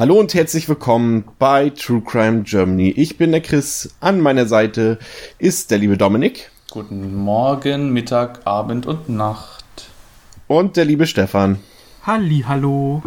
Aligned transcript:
Hallo 0.00 0.18
und 0.18 0.32
herzlich 0.32 0.66
willkommen 0.66 1.24
bei 1.38 1.68
True 1.68 2.00
Crime 2.00 2.40
Germany. 2.40 2.88
Ich 2.88 3.18
bin 3.18 3.32
der 3.32 3.42
Chris. 3.42 3.94
An 4.00 4.18
meiner 4.18 4.46
Seite 4.46 4.98
ist 5.38 5.70
der 5.70 5.76
liebe 5.76 5.98
Dominik. 5.98 6.50
Guten 6.70 7.14
Morgen, 7.14 7.92
Mittag, 7.92 8.46
Abend 8.46 8.86
und 8.86 9.10
Nacht. 9.10 9.90
Und 10.46 10.78
der 10.78 10.86
liebe 10.86 11.06
Stefan. 11.06 11.58
Halli, 12.02 12.46
hallo. 12.48 13.02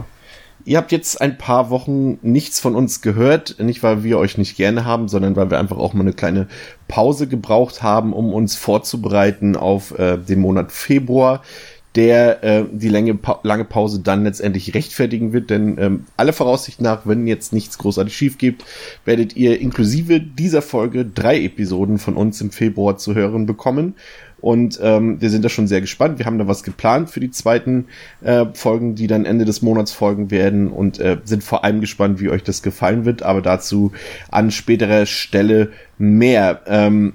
Ihr 0.66 0.78
habt 0.78 0.92
jetzt 0.92 1.20
ein 1.20 1.40
paar 1.40 1.72
Wochen 1.72 2.20
nichts 2.22 2.60
von 2.60 2.76
uns 2.76 3.02
gehört, 3.02 3.56
nicht 3.60 3.82
weil 3.82 4.04
wir 4.04 4.20
euch 4.20 4.38
nicht 4.38 4.56
gerne 4.56 4.86
haben, 4.86 5.08
sondern 5.08 5.36
weil 5.36 5.50
wir 5.50 5.58
einfach 5.58 5.78
auch 5.78 5.96
mal 5.96 6.02
eine 6.02 6.14
kleine 6.14 6.48
Pause 6.88 7.28
gebraucht 7.28 7.82
haben, 7.82 8.14
um 8.14 8.32
uns 8.32 8.56
vorzubereiten 8.56 9.56
auf 9.56 9.98
äh, 9.98 10.18
den 10.18 10.42
Monat 10.42 10.72
Februar 10.72 11.42
der 11.96 12.44
äh, 12.44 12.66
die 12.72 12.90
lange, 12.90 13.16
pa 13.16 13.40
lange 13.44 13.66
Pause 13.66 14.00
dann 14.00 14.24
letztendlich 14.24 14.74
rechtfertigen 14.74 15.34
wird, 15.34 15.50
denn 15.50 15.78
ähm, 15.80 16.06
alle 16.18 16.34
Voraussicht 16.34 16.82
nach, 16.82 17.06
wenn 17.06 17.28
jetzt 17.28 17.54
nichts 17.54 17.78
großartig 17.78 18.16
schief 18.16 18.38
gibt, 18.38 18.66
werdet 19.06 19.36
ihr 19.36 19.60
inklusive 19.62 20.20
dieser 20.20 20.62
Folge 20.62 21.06
drei 21.06 21.44
Episoden 21.44 22.00
von 22.00 22.16
uns 22.16 22.42
im 22.42 22.52
Februar 22.52 22.98
zu 22.98 23.14
hören 23.14 23.46
bekommen. 23.46 23.96
Und 24.44 24.78
ähm, 24.84 25.22
wir 25.22 25.30
sind 25.30 25.46
da 25.46 25.48
schon 25.48 25.68
sehr 25.68 25.80
gespannt. 25.80 26.20
Wir 26.20 26.26
haben 26.26 26.38
da 26.38 26.50
was 26.50 26.64
geplant 26.64 27.10
für 27.10 27.22
die 27.22 27.32
zweiten 27.32 27.86
äh, 28.22 28.46
Folgen, 28.54 28.94
die 28.94 29.08
dann 29.08 29.24
Ende 29.24 29.46
des 29.46 29.62
Monats 29.62 29.94
folgen 29.94 30.32
werden 30.32 30.68
und 30.68 31.00
äh, 31.00 31.20
sind 31.24 31.46
vor 31.46 31.64
allem 31.64 31.80
gespannt, 31.80 32.20
wie 32.20 32.28
euch 32.28 32.44
das 32.44 32.62
gefallen 32.62 33.06
wird. 33.06 33.24
Aber 33.24 33.42
dazu 33.42 33.94
an 34.32 34.52
späterer 34.52 35.06
Stelle 35.06 35.72
mehr. 35.98 36.62
Ähm, 36.68 37.14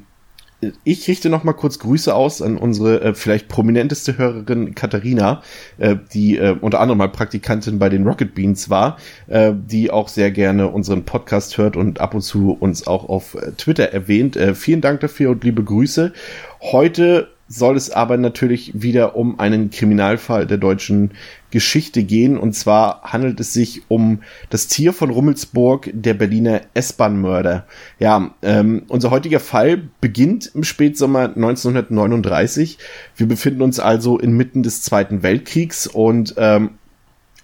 ich 0.82 1.06
richte 1.06 1.30
noch 1.30 1.44
mal 1.44 1.52
kurz 1.52 1.78
Grüße 1.78 2.12
aus 2.12 2.42
an 2.42 2.56
unsere 2.56 3.00
äh, 3.00 3.14
vielleicht 3.14 3.48
prominenteste 3.48 4.18
Hörerin 4.18 4.74
Katharina, 4.74 5.42
äh, 5.78 5.96
die 6.12 6.36
äh, 6.36 6.56
unter 6.60 6.80
anderem 6.80 6.98
mal 6.98 7.08
Praktikantin 7.08 7.78
bei 7.78 7.88
den 7.88 8.06
Rocket 8.06 8.34
Beans 8.34 8.68
war, 8.68 8.98
äh, 9.28 9.52
die 9.54 9.90
auch 9.90 10.08
sehr 10.08 10.32
gerne 10.32 10.68
unseren 10.68 11.04
Podcast 11.04 11.58
hört 11.58 11.76
und 11.76 12.00
ab 12.00 12.14
und 12.14 12.22
zu 12.22 12.56
uns 12.58 12.86
auch 12.86 13.08
auf 13.08 13.34
äh, 13.34 13.52
Twitter 13.52 13.92
erwähnt. 13.92 14.36
Äh, 14.36 14.54
vielen 14.54 14.80
Dank 14.80 15.00
dafür 15.00 15.30
und 15.30 15.44
liebe 15.44 15.62
Grüße. 15.62 16.12
Heute 16.60 17.28
soll 17.48 17.76
es 17.76 17.90
aber 17.90 18.18
natürlich 18.18 18.72
wieder 18.74 19.16
um 19.16 19.40
einen 19.40 19.70
Kriminalfall 19.70 20.46
der 20.46 20.58
deutschen 20.58 21.12
Geschichte 21.50 22.02
gehen. 22.02 22.36
Und 22.36 22.52
zwar 22.54 23.02
handelt 23.02 23.40
es 23.40 23.52
sich 23.52 23.82
um 23.88 24.20
das 24.50 24.68
Tier 24.68 24.92
von 24.92 25.10
Rummelsburg, 25.10 25.90
der 25.92 26.14
Berliner 26.14 26.60
S-Bahn-Mörder. 26.74 27.66
Ja, 27.98 28.34
ähm, 28.42 28.82
unser 28.88 29.10
heutiger 29.10 29.40
Fall 29.40 29.82
beginnt 30.00 30.50
im 30.54 30.64
Spätsommer 30.64 31.24
1939. 31.34 32.78
Wir 33.16 33.26
befinden 33.26 33.62
uns 33.62 33.80
also 33.80 34.18
inmitten 34.18 34.62
des 34.62 34.82
Zweiten 34.82 35.22
Weltkriegs 35.22 35.86
und 35.86 36.34
ähm, 36.36 36.70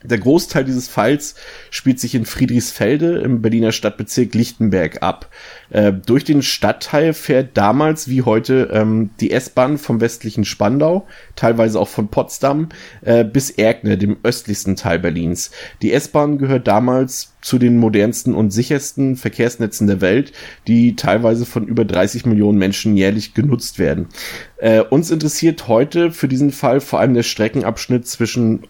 der 0.05 0.19
Großteil 0.19 0.65
dieses 0.65 0.89
Falls 0.89 1.35
spielt 1.71 1.99
sich 1.99 2.15
in 2.15 2.27
Friedrichsfelde 2.27 3.19
im 3.19 3.41
Berliner 3.41 3.73
Stadtbezirk 3.73 4.35
Lichtenberg 4.35 5.03
ab. 5.03 5.31
Äh, 5.71 5.93
durch 5.93 6.25
den 6.25 6.43
Stadtteil 6.43 7.15
fährt 7.15 7.57
damals 7.57 8.09
wie 8.09 8.23
heute 8.23 8.69
ähm, 8.73 9.11
die 9.21 9.31
S-Bahn 9.31 9.79
vom 9.79 10.01
westlichen 10.03 10.45
Spandau, 10.45 11.07
teilweise 11.37 11.81
auch 11.81 11.89
von 11.89 12.09
Potsdam, 12.09 12.69
äh, 13.01 13.25
bis 13.25 13.51
Erkner, 13.51 13.97
dem 13.97 14.19
östlichsten 14.23 14.77
Teil 14.77 14.99
Berlins. 14.99 15.51
Die 15.81 15.93
S-Bahn 15.93 16.37
gehört 16.37 16.69
damals 16.69 17.33
zu 17.41 17.59
den 17.59 17.79
modernsten 17.79 18.35
und 18.35 18.51
sichersten 18.51 19.17
Verkehrsnetzen 19.17 19.87
der 19.87 20.01
Welt, 20.01 20.33
die 20.67 20.97
teilweise 20.97 21.47
von 21.47 21.67
über 21.67 21.85
30 21.85 22.27
Millionen 22.27 22.59
Menschen 22.59 22.97
jährlich 22.97 23.35
genutzt 23.35 23.79
werden. 23.79 24.09
Äh, 24.57 24.81
uns 24.81 25.11
interessiert 25.11 25.69
heute 25.69 26.11
für 26.11 26.29
diesen 26.29 26.53
Fall 26.53 26.81
vor 26.81 27.01
allem 27.01 27.15
der 27.15 27.23
Streckenabschnitt 27.23 28.07
zwischen 28.07 28.67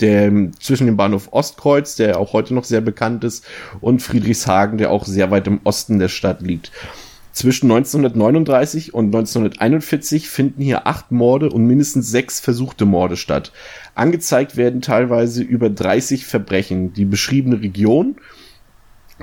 der, 0.00 0.32
zwischen 0.60 0.86
dem 0.86 0.96
Bahnhof 0.96 1.28
Ostkreuz, 1.32 1.96
der 1.96 2.18
auch 2.18 2.32
heute 2.32 2.54
noch 2.54 2.64
sehr 2.64 2.80
bekannt 2.80 3.24
ist, 3.24 3.46
und 3.80 4.02
Friedrichshagen, 4.02 4.78
der 4.78 4.90
auch 4.90 5.04
sehr 5.04 5.30
weit 5.30 5.46
im 5.46 5.60
Osten 5.64 5.98
der 5.98 6.08
Stadt 6.08 6.42
liegt. 6.42 6.72
Zwischen 7.36 7.70
1939 7.70 8.94
und 8.94 9.06
1941 9.14 10.30
finden 10.30 10.62
hier 10.62 10.86
acht 10.86 11.12
Morde 11.12 11.50
und 11.50 11.66
mindestens 11.66 12.10
sechs 12.10 12.40
versuchte 12.40 12.86
Morde 12.86 13.18
statt. 13.18 13.52
Angezeigt 13.94 14.56
werden 14.56 14.80
teilweise 14.80 15.42
über 15.42 15.68
30 15.68 16.24
Verbrechen. 16.24 16.94
Die 16.94 17.04
beschriebene 17.04 17.60
Region 17.60 18.16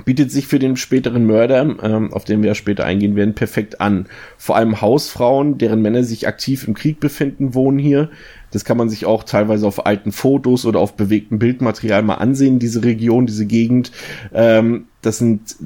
bietet 0.04 0.30
sich 0.30 0.46
für 0.46 0.58
den 0.58 0.76
späteren 0.76 1.26
Mörder, 1.26 1.76
ähm, 1.82 2.12
auf 2.12 2.24
den 2.24 2.42
wir 2.42 2.48
ja 2.48 2.54
später 2.54 2.84
eingehen 2.84 3.16
werden, 3.16 3.34
perfekt 3.34 3.80
an. 3.80 4.06
Vor 4.36 4.56
allem 4.56 4.80
Hausfrauen, 4.80 5.58
deren 5.58 5.82
Männer 5.82 6.02
sich 6.02 6.26
aktiv 6.26 6.66
im 6.66 6.74
Krieg 6.74 7.00
befinden, 7.00 7.54
wohnen 7.54 7.78
hier. 7.78 8.10
Das 8.54 8.64
kann 8.64 8.76
man 8.76 8.88
sich 8.88 9.04
auch 9.04 9.24
teilweise 9.24 9.66
auf 9.66 9.84
alten 9.84 10.12
Fotos 10.12 10.64
oder 10.64 10.78
auf 10.78 10.94
bewegtem 10.94 11.40
Bildmaterial 11.40 12.02
mal 12.02 12.14
ansehen, 12.14 12.60
diese 12.60 12.84
Region, 12.84 13.26
diese 13.26 13.46
Gegend. 13.46 13.90
Ähm, 14.32 14.86
das 15.04 15.18
sind 15.18 15.56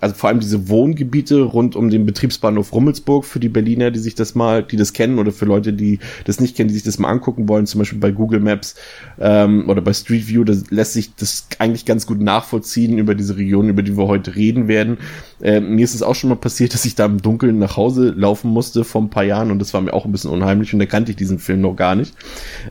also 0.00 0.14
vor 0.14 0.28
allem 0.28 0.40
diese 0.40 0.68
Wohngebiete 0.68 1.40
rund 1.42 1.76
um 1.76 1.88
den 1.90 2.04
Betriebsbahnhof 2.04 2.72
Rummelsburg 2.72 3.24
für 3.24 3.38
die 3.38 3.48
Berliner, 3.48 3.90
die 3.90 3.98
sich 3.98 4.14
das 4.14 4.34
mal, 4.34 4.62
die 4.62 4.76
das 4.76 4.92
kennen 4.92 5.18
oder 5.18 5.30
für 5.30 5.44
Leute, 5.44 5.72
die 5.72 6.00
das 6.24 6.40
nicht 6.40 6.56
kennen, 6.56 6.68
die 6.68 6.74
sich 6.74 6.82
das 6.82 6.98
mal 6.98 7.08
angucken 7.08 7.48
wollen, 7.48 7.66
zum 7.66 7.78
Beispiel 7.78 8.00
bei 8.00 8.10
Google 8.10 8.40
Maps 8.40 8.74
ähm, 9.20 9.68
oder 9.68 9.82
bei 9.82 9.92
Street 9.92 10.28
View, 10.28 10.44
da 10.44 10.54
lässt 10.70 10.94
sich 10.94 11.14
das 11.14 11.46
eigentlich 11.58 11.84
ganz 11.84 12.06
gut 12.06 12.20
nachvollziehen 12.20 12.98
über 12.98 13.14
diese 13.14 13.36
Region, 13.36 13.68
über 13.68 13.82
die 13.82 13.96
wir 13.96 14.08
heute 14.08 14.34
reden 14.34 14.66
werden. 14.66 14.98
Ähm, 15.40 15.76
mir 15.76 15.84
ist 15.84 15.94
es 15.94 16.02
auch 16.02 16.14
schon 16.14 16.30
mal 16.30 16.36
passiert, 16.36 16.74
dass 16.78 16.84
ich 16.84 16.96
da 16.96 17.06
im 17.06 17.22
Dunkeln 17.22 17.58
nach 17.58 17.76
Hause 17.76 18.12
laufen 18.16 18.50
musste 18.50 18.84
vor 18.84 19.02
ein 19.02 19.10
paar 19.10 19.24
Jahren 19.24 19.50
und 19.50 19.60
das 19.60 19.74
war 19.74 19.80
mir 19.80 19.92
auch 19.92 20.04
ein 20.04 20.12
bisschen 20.12 20.30
unheimlich 20.30 20.72
und 20.72 20.80
da 20.80 20.86
kannte 20.86 21.12
ich 21.12 21.16
diesen 21.16 21.38
Film 21.38 21.60
noch 21.60 21.76
gar 21.76 21.94
nicht. 21.94 22.14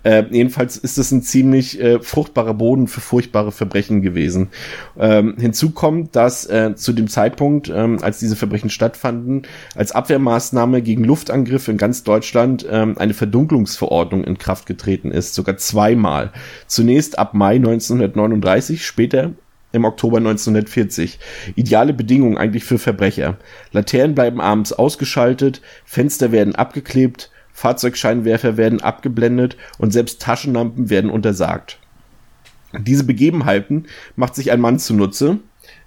Äh, 0.04 0.26
jedenfalls 0.32 0.76
ist 0.76 0.98
es 0.98 1.12
ein 1.12 1.22
ziemlich 1.22 1.80
äh, 1.80 2.00
fruchtbarer 2.02 2.54
Boden 2.54 2.88
für 2.88 3.02
furchtbare 3.02 3.52
Verbrechen 3.54 4.02
gewesen. 4.02 4.50
Ähm, 5.00 5.36
hinzu 5.40 5.72
kommt, 5.72 6.17
dass 6.18 6.48
äh, 6.48 6.74
zu 6.76 6.94
dem 6.94 7.08
Zeitpunkt, 7.08 7.70
ähm, 7.70 8.00
als 8.02 8.18
diese 8.18 8.36
Verbrechen 8.36 8.72
stattfanden, 8.72 9.44
als 9.76 9.92
Abwehrmaßnahme 9.92 10.82
gegen 10.82 11.04
Luftangriffe 11.04 11.70
in 11.70 11.78
ganz 11.78 12.04
Deutschland 12.04 12.66
ähm, 12.68 12.98
eine 12.98 13.14
Verdunklungsverordnung 13.14 14.24
in 14.24 14.40
Kraft 14.40 14.66
getreten 14.66 15.12
ist, 15.12 15.36
sogar 15.36 15.58
zweimal. 15.58 16.32
Zunächst 16.66 17.20
ab 17.20 17.36
Mai 17.36 17.58
1939, 17.58 18.84
später 18.84 19.34
im 19.74 19.86
Oktober 19.86 20.18
1940. 20.18 21.20
Ideale 21.54 21.94
Bedingungen 21.94 22.40
eigentlich 22.40 22.64
für 22.64 22.80
Verbrecher. 22.80 23.38
Laternen 23.72 24.16
bleiben 24.16 24.42
abends 24.42 24.74
ausgeschaltet, 24.74 25.62
Fenster 25.86 26.32
werden 26.32 26.56
abgeklebt, 26.56 27.30
Fahrzeugscheinwerfer 27.54 28.58
werden 28.58 28.82
abgeblendet 28.82 29.56
und 29.78 29.94
selbst 29.94 30.20
Taschenlampen 30.20 30.90
werden 30.90 31.12
untersagt. 31.12 31.78
Diese 32.76 33.04
Begebenheiten 33.04 33.86
macht 34.16 34.34
sich 34.34 34.52
ein 34.52 34.60
Mann 34.60 34.80
zunutze, 34.80 35.40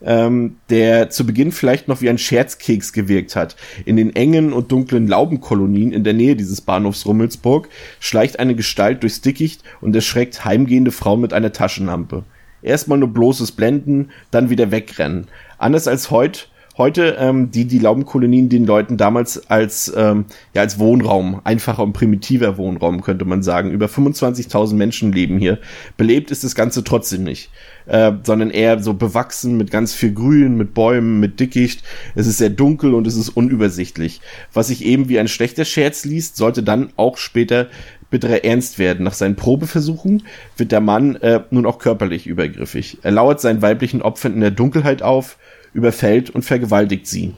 ähm, 0.02 0.56
der 0.70 1.10
zu 1.10 1.26
Beginn 1.26 1.52
vielleicht 1.52 1.88
noch 1.88 2.00
wie 2.00 2.10
ein 2.10 2.18
Scherzkeks 2.18 2.92
gewirkt 2.92 3.36
hat. 3.36 3.56
In 3.84 3.96
den 3.96 4.14
engen 4.14 4.52
und 4.52 4.72
dunklen 4.72 5.06
Laubenkolonien 5.06 5.92
in 5.92 6.04
der 6.04 6.14
Nähe 6.14 6.36
dieses 6.36 6.60
Bahnhofs 6.60 7.06
Rummelsburg 7.06 7.68
schleicht 7.98 8.38
eine 8.38 8.54
Gestalt 8.54 9.02
durchs 9.02 9.20
Dickicht 9.20 9.62
und 9.80 9.94
erschreckt 9.94 10.44
heimgehende 10.44 10.92
Frauen 10.92 11.20
mit 11.20 11.32
einer 11.32 11.52
Taschenlampe. 11.52 12.24
Erstmal 12.62 12.98
nur 12.98 13.08
bloßes 13.08 13.52
Blenden, 13.52 14.10
dann 14.30 14.50
wieder 14.50 14.70
wegrennen. 14.70 15.28
Anders 15.58 15.88
als 15.88 16.10
heute 16.10 16.40
heute 16.80 17.16
ähm, 17.20 17.50
die 17.50 17.66
die 17.66 17.78
Laubenkolonien 17.78 18.48
den 18.48 18.64
Leuten 18.66 18.97
damals 18.97 19.48
als 19.50 19.92
ähm, 19.94 20.24
ja 20.54 20.62
als 20.62 20.78
Wohnraum 20.78 21.41
einfacher 21.44 21.82
und 21.82 21.92
primitiver 21.92 22.56
Wohnraum 22.56 23.03
könnte 23.03 23.24
man 23.24 23.42
sagen. 23.42 23.71
Über 23.71 23.86
25.000 23.86 24.74
Menschen 24.74 25.12
leben 25.12 25.38
hier. 25.38 25.59
Belebt 25.97 26.30
ist 26.30 26.42
das 26.42 26.54
Ganze 26.54 26.82
trotzdem 26.82 27.22
nicht. 27.22 27.50
Äh, 27.86 28.12
sondern 28.22 28.50
eher 28.50 28.82
so 28.82 28.94
bewachsen 28.94 29.56
mit 29.56 29.71
ganz 29.71 29.94
viel 29.94 30.12
Grün 30.12 30.56
mit 30.56 30.74
Bäumen 30.74 31.21
mit 31.21 31.38
Dickicht. 31.38 31.82
Es 32.15 32.27
ist 32.27 32.38
sehr 32.38 32.50
dunkel 32.50 32.94
und 32.94 33.06
es 33.06 33.16
ist 33.16 33.28
unübersichtlich. 33.28 34.21
Was 34.53 34.68
sich 34.68 34.84
eben 34.84 35.09
wie 35.09 35.18
ein 35.18 35.28
schlechter 35.28 35.65
Scherz 35.65 36.04
liest 36.04 36.36
sollte 36.36 36.62
dann 36.62 36.91
auch 36.97 37.16
später 37.16 37.68
bitterer 38.10 38.44
Ernst 38.44 38.78
werden. 38.78 39.04
Nach 39.04 39.12
seinen 39.12 39.36
Probeversuchen 39.36 40.24
wird 40.56 40.72
der 40.72 40.80
Mann 40.80 41.16
äh, 41.16 41.41
nun 41.50 41.66
auch 41.66 41.78
körperlich 41.78 42.27
übergriffig. 42.27 42.98
Er 43.03 43.12
lauert 43.12 43.41
seinen 43.41 43.62
weiblichen 43.62 44.03
Opfern 44.03 44.34
in 44.34 44.41
der 44.41 44.50
Dunkelheit 44.50 45.03
auf, 45.03 45.38
überfällt 45.72 46.30
und 46.30 46.44
vergewaltigt 46.44 47.06
sie. 47.06 47.34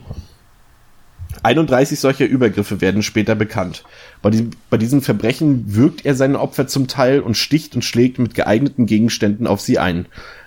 31 1.41 1.99
solcher 1.99 2.25
Übergriffe 2.25 2.79
werden 2.79 3.03
später 3.03 3.35
bekannt. 3.35 3.83
Bei, 4.21 4.29
diesem, 4.29 4.51
bei 4.69 4.77
diesen 4.77 5.01
Verbrechen 5.01 5.75
wirkt 5.75 6.05
er 6.05 6.15
seine 6.15 6.39
Opfer 6.39 6.67
zum 6.67 6.87
Teil 6.87 7.19
und 7.19 7.35
sticht 7.35 7.75
und 7.75 7.83
schlägt 7.83 8.19
mit 8.19 8.35
geeigneten 8.35 8.85
Gegenständen 8.85 9.47
auf 9.47 9.59
sie 9.59 9.79
ein. 9.79 10.05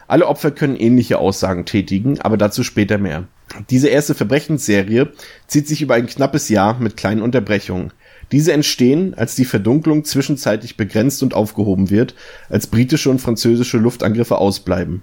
Alle 0.08 0.26
Opfer 0.26 0.52
können 0.52 0.76
ähnliche 0.76 1.18
Aussagen 1.18 1.64
tätigen, 1.64 2.20
aber 2.20 2.36
dazu 2.36 2.62
später 2.62 2.96
mehr. 2.98 3.24
Diese 3.70 3.88
erste 3.88 4.14
Verbrechensserie 4.14 5.12
zieht 5.46 5.68
sich 5.68 5.82
über 5.82 5.94
ein 5.94 6.06
knappes 6.06 6.48
Jahr 6.48 6.78
mit 6.78 6.96
kleinen 6.96 7.22
Unterbrechungen. 7.22 7.92
Diese 8.32 8.52
entstehen, 8.52 9.14
als 9.14 9.34
die 9.36 9.44
Verdunklung 9.44 10.04
zwischenzeitlich 10.04 10.76
begrenzt 10.76 11.22
und 11.22 11.34
aufgehoben 11.34 11.90
wird, 11.90 12.14
als 12.48 12.66
britische 12.66 13.10
und 13.10 13.20
französische 13.20 13.78
Luftangriffe 13.78 14.38
ausbleiben. 14.38 15.02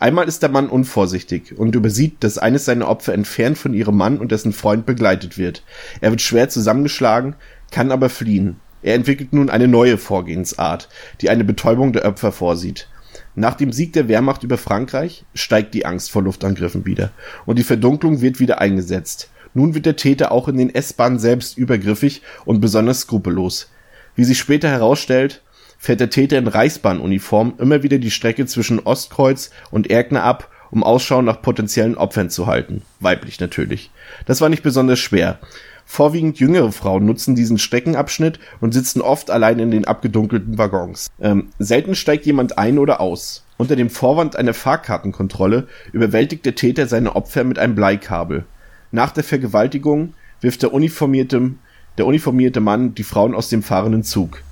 Einmal 0.00 0.28
ist 0.28 0.42
der 0.42 0.50
Mann 0.50 0.68
unvorsichtig 0.68 1.58
und 1.58 1.74
übersieht, 1.74 2.18
dass 2.20 2.38
eines 2.38 2.64
seiner 2.64 2.88
Opfer 2.88 3.14
entfernt 3.14 3.58
von 3.58 3.74
ihrem 3.74 3.96
Mann 3.96 4.18
und 4.18 4.30
dessen 4.30 4.52
Freund 4.52 4.86
begleitet 4.86 5.38
wird. 5.38 5.64
Er 6.00 6.10
wird 6.10 6.22
schwer 6.22 6.48
zusammengeschlagen, 6.48 7.34
kann 7.72 7.90
aber 7.90 8.08
fliehen. 8.08 8.56
Er 8.82 8.94
entwickelt 8.94 9.32
nun 9.32 9.50
eine 9.50 9.66
neue 9.66 9.98
Vorgehensart, 9.98 10.88
die 11.20 11.30
eine 11.30 11.42
Betäubung 11.42 11.92
der 11.92 12.04
Opfer 12.04 12.30
vorsieht. 12.30 12.88
Nach 13.34 13.54
dem 13.54 13.72
Sieg 13.72 13.92
der 13.92 14.08
Wehrmacht 14.08 14.44
über 14.44 14.58
Frankreich 14.58 15.24
steigt 15.34 15.74
die 15.74 15.84
Angst 15.84 16.10
vor 16.10 16.22
Luftangriffen 16.22 16.86
wieder 16.86 17.10
und 17.44 17.58
die 17.58 17.64
Verdunklung 17.64 18.20
wird 18.20 18.38
wieder 18.38 18.60
eingesetzt. 18.60 19.30
Nun 19.54 19.74
wird 19.74 19.86
der 19.86 19.96
Täter 19.96 20.30
auch 20.30 20.46
in 20.46 20.56
den 20.56 20.72
S-Bahnen 20.72 21.18
selbst 21.18 21.58
übergriffig 21.58 22.22
und 22.44 22.60
besonders 22.60 23.00
skrupellos. 23.00 23.70
Wie 24.14 24.24
sich 24.24 24.38
später 24.38 24.68
herausstellt, 24.68 25.42
fährt 25.78 26.00
der 26.00 26.10
Täter 26.10 26.36
in 26.36 26.48
Reichsbahnuniform 26.48 27.54
immer 27.58 27.82
wieder 27.82 27.98
die 27.98 28.10
Strecke 28.10 28.44
zwischen 28.46 28.80
Ostkreuz 28.80 29.50
und 29.70 29.88
Erkner 29.90 30.24
ab, 30.24 30.50
um 30.70 30.84
Ausschau 30.84 31.22
nach 31.22 31.40
potenziellen 31.40 31.96
Opfern 31.96 32.28
zu 32.28 32.46
halten. 32.46 32.82
Weiblich 33.00 33.40
natürlich. 33.40 33.90
Das 34.26 34.40
war 34.40 34.48
nicht 34.48 34.62
besonders 34.62 34.98
schwer. 34.98 35.38
Vorwiegend 35.86 36.38
jüngere 36.38 36.70
Frauen 36.70 37.06
nutzen 37.06 37.34
diesen 37.34 37.56
Streckenabschnitt 37.56 38.38
und 38.60 38.74
sitzen 38.74 39.00
oft 39.00 39.30
allein 39.30 39.58
in 39.58 39.70
den 39.70 39.86
abgedunkelten 39.86 40.58
Waggons. 40.58 41.08
Ähm, 41.18 41.48
selten 41.58 41.94
steigt 41.94 42.26
jemand 42.26 42.58
ein 42.58 42.78
oder 42.78 43.00
aus. 43.00 43.44
Unter 43.56 43.74
dem 43.74 43.88
Vorwand 43.88 44.36
einer 44.36 44.52
Fahrkartenkontrolle 44.52 45.66
überwältigt 45.92 46.44
der 46.44 46.54
Täter 46.54 46.86
seine 46.86 47.16
Opfer 47.16 47.42
mit 47.44 47.58
einem 47.58 47.74
Bleikabel. 47.74 48.44
Nach 48.92 49.12
der 49.12 49.24
Vergewaltigung 49.24 50.12
wirft 50.42 50.62
der 50.62 50.74
uniformierte, 50.74 51.52
der 51.96 52.06
uniformierte 52.06 52.60
Mann 52.60 52.94
die 52.94 53.02
Frauen 53.02 53.34
aus 53.34 53.48
dem 53.48 53.62
fahrenden 53.62 54.02
Zug. 54.02 54.42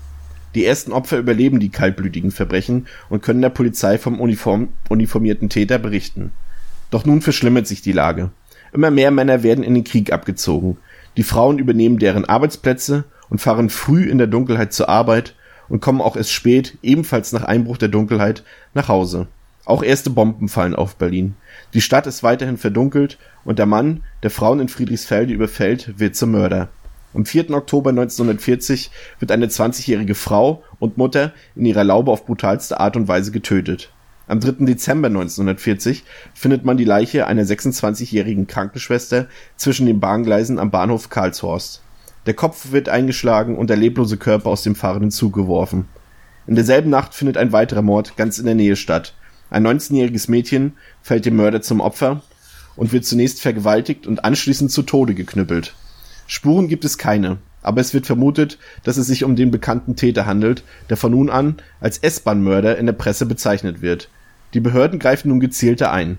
Die 0.57 0.65
ersten 0.65 0.93
Opfer 0.93 1.19
überleben 1.19 1.61
die 1.61 1.69
kaltblütigen 1.69 2.31
Verbrechen 2.31 2.87
und 3.11 3.23
können 3.23 3.43
der 3.43 3.51
Polizei 3.51 3.99
vom 3.99 4.19
Uniform, 4.19 4.69
uniformierten 4.89 5.51
Täter 5.51 5.79
berichten. 5.79 6.33
Doch 6.91 7.05
nun 7.05 7.21
verschlimmert 7.21 7.67
sich 7.67 7.83
die 7.83 7.93
Lage. 7.93 8.31
Immer 8.73 8.91
mehr 8.91 9.11
Männer 9.11 9.43
werden 9.43 9.63
in 9.63 9.75
den 9.75 9.85
Krieg 9.85 10.15
abgezogen. 10.15 10.79
Die 11.19 11.25
Frauen 11.25 11.59
übernehmen 11.59 11.99
deren 11.99 12.25
Arbeitsplätze 12.25 13.05
und 13.29 13.43
fahren 13.43 13.69
früh 13.69 14.05
in 14.05 14.17
der 14.17 14.29
Dunkelheit 14.29 14.73
zur 14.73 14.89
Arbeit 14.89 15.35
und 15.69 15.81
kommen 15.81 16.01
auch 16.01 16.17
erst 16.17 16.33
spät, 16.33 16.79
ebenfalls 16.83 17.33
nach 17.33 17.45
Einbruch 17.45 17.77
der 17.77 17.89
Dunkelheit, 17.89 18.43
nach 18.73 18.89
Hause. 18.89 19.27
Auch 19.67 19.83
erste 19.83 20.09
Bomben 20.09 20.49
fallen 20.49 20.75
auf 20.75 20.97
Berlin. 20.97 21.35
Die 21.75 21.83
Stadt 21.83 22.07
ist 22.07 22.23
weiterhin 22.23 22.57
verdunkelt 22.57 23.19
und 23.45 23.59
der 23.59 23.67
Mann, 23.67 24.05
der 24.23 24.31
Frauen 24.31 24.61
in 24.61 24.69
Friedrichsfelde 24.69 25.35
überfällt, 25.35 25.99
wird 25.99 26.17
zum 26.17 26.31
Mörder. 26.31 26.71
Am 27.17 27.25
4. 27.25 27.51
Oktober 27.53 27.89
1940 27.89 28.91
wird 29.21 29.33
eine 29.33 29.47
20-jährige 29.47 30.15
Frau 30.15 30.63
und 30.79 30.99
Mutter 30.99 31.33
in 31.55 31.65
ihrer 31.65 31.83
Laube 31.83 32.11
auf 32.11 32.27
brutalste 32.27 32.79
Art 32.79 32.95
und 32.95 33.09
Weise 33.09 33.33
getötet. 33.33 33.91
Am 34.29 34.39
3. 34.39 34.67
Dezember 34.67 35.09
1940 35.09 36.05
findet 36.35 36.67
man 36.67 36.77
die 36.77 36.85
Leiche 36.85 37.27
einer 37.27 37.45
26-jährigen 37.45 38.47
Krankenschwester 38.47 39.29
zwischen 39.57 39.87
den 39.87 39.99
Bahngleisen 39.99 40.59
am 40.59 40.71
Bahnhof 40.71 41.09
Karlshorst. 41.09 41.81
Der 42.27 42.35
Kopf 42.35 42.71
wird 42.73 42.91
eingeschlagen 42.91 43.57
und 43.57 43.71
der 43.71 43.79
leblose 43.79 44.19
Körper 44.19 44.51
aus 44.51 44.63
dem 44.63 44.75
fahrenden 44.75 45.11
Zug 45.11 45.33
geworfen. 45.33 45.89
In 46.47 46.55
derselben 46.55 46.91
Nacht 46.91 47.15
findet 47.15 47.39
ein 47.39 47.51
weiterer 47.51 47.81
Mord 47.81 48.19
ganz 48.19 48.39
in 48.39 48.45
der 48.45 48.55
Nähe 48.55 48.77
statt. 48.77 49.15
Ein 49.49 49.67
19-jähriges 49.67 50.31
Mädchen 50.31 50.75
fällt 51.01 51.25
dem 51.25 51.37
Mörder 51.37 51.63
zum 51.63 51.81
Opfer 51.81 52.21
und 52.77 52.93
wird 52.93 53.07
zunächst 53.07 53.41
vergewaltigt 53.41 54.07
und 54.07 54.23
anschließend 54.23 54.71
zu 54.71 54.83
Tode 54.83 55.15
geknüppelt. 55.15 55.73
Spuren 56.27 56.69
gibt 56.69 56.85
es 56.85 56.99
keine, 56.99 57.39
aber 57.63 57.81
es 57.81 57.95
wird 57.95 58.07
vermutet, 58.07 58.59
dass 58.85 58.97
es 58.97 59.07
sich 59.07 59.25
um 59.25 59.37
den 59.37 59.51
bekannten 59.51 59.97
Täter 59.97 60.27
handelt, 60.27 60.63
der 60.91 60.97
von 60.97 61.13
nun 61.13 61.31
an 61.31 61.57
als 61.81 61.99
S-Bahn-Mörder 61.99 62.79
in 62.79 62.87
der 62.87 62.93
Presse 62.93 63.27
bezeichnet 63.27 63.83
wird. 63.83 64.09
Die 64.55 64.61
Behörden 64.61 64.99
greifen 64.99 65.29
nun 65.29 65.41
gezielter 65.41 65.93
ein. 65.93 66.19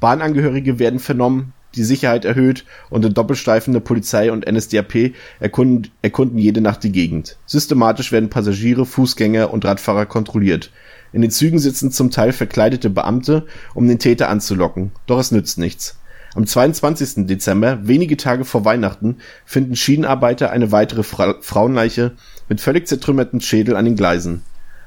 Bahnangehörige 0.00 0.78
werden 0.78 1.00
vernommen, 1.00 1.52
die 1.74 1.84
Sicherheit 1.84 2.24
erhöht 2.24 2.64
und 2.90 3.04
in 3.04 3.14
Doppelstreifen 3.14 3.72
der 3.72 3.80
Polizei 3.80 4.32
und 4.32 4.50
NSDAP 4.50 5.12
erkunden, 5.38 5.90
erkunden 6.02 6.38
jede 6.38 6.60
Nacht 6.60 6.82
die 6.82 6.92
Gegend. 6.92 7.36
Systematisch 7.46 8.10
werden 8.12 8.30
Passagiere, 8.30 8.86
Fußgänger 8.86 9.52
und 9.52 9.64
Radfahrer 9.64 10.06
kontrolliert. 10.06 10.70
In 11.12 11.22
den 11.22 11.30
Zügen 11.30 11.58
sitzen 11.58 11.90
zum 11.90 12.10
Teil 12.10 12.32
verkleidete 12.32 12.90
Beamte, 12.90 13.46
um 13.74 13.88
den 13.88 13.98
Täter 13.98 14.28
anzulocken. 14.28 14.92
Doch 15.06 15.18
es 15.18 15.30
nützt 15.30 15.58
nichts. 15.58 15.98
Am 16.38 16.46
22. 16.46 17.26
Dezember, 17.26 17.80
wenige 17.82 18.16
Tage 18.16 18.44
vor 18.44 18.64
Weihnachten, 18.64 19.16
finden 19.44 19.74
Schienenarbeiter 19.74 20.52
eine 20.52 20.70
weitere 20.70 21.02
Fra 21.02 21.34
Frauenleiche 21.40 22.12
mit 22.48 22.60
völlig 22.60 22.86
zertrümmertem 22.86 23.40
Schädel 23.40 23.74
an 23.74 23.84
den 23.84 23.96
Gleisen. 23.96 24.42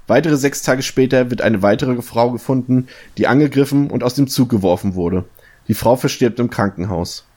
Weitere 0.08 0.38
sechs 0.38 0.62
Tage 0.62 0.82
später 0.82 1.30
wird 1.30 1.42
eine 1.42 1.62
weitere 1.62 2.02
Frau 2.02 2.32
gefunden, 2.32 2.88
die 3.18 3.28
angegriffen 3.28 3.92
und 3.92 4.02
aus 4.02 4.14
dem 4.14 4.30
Zug 4.30 4.48
geworfen 4.48 4.96
wurde. 4.96 5.26
Die 5.68 5.74
Frau 5.74 5.98
verstirbt 5.98 6.40
im 6.40 6.50
Krankenhaus. 6.50 7.28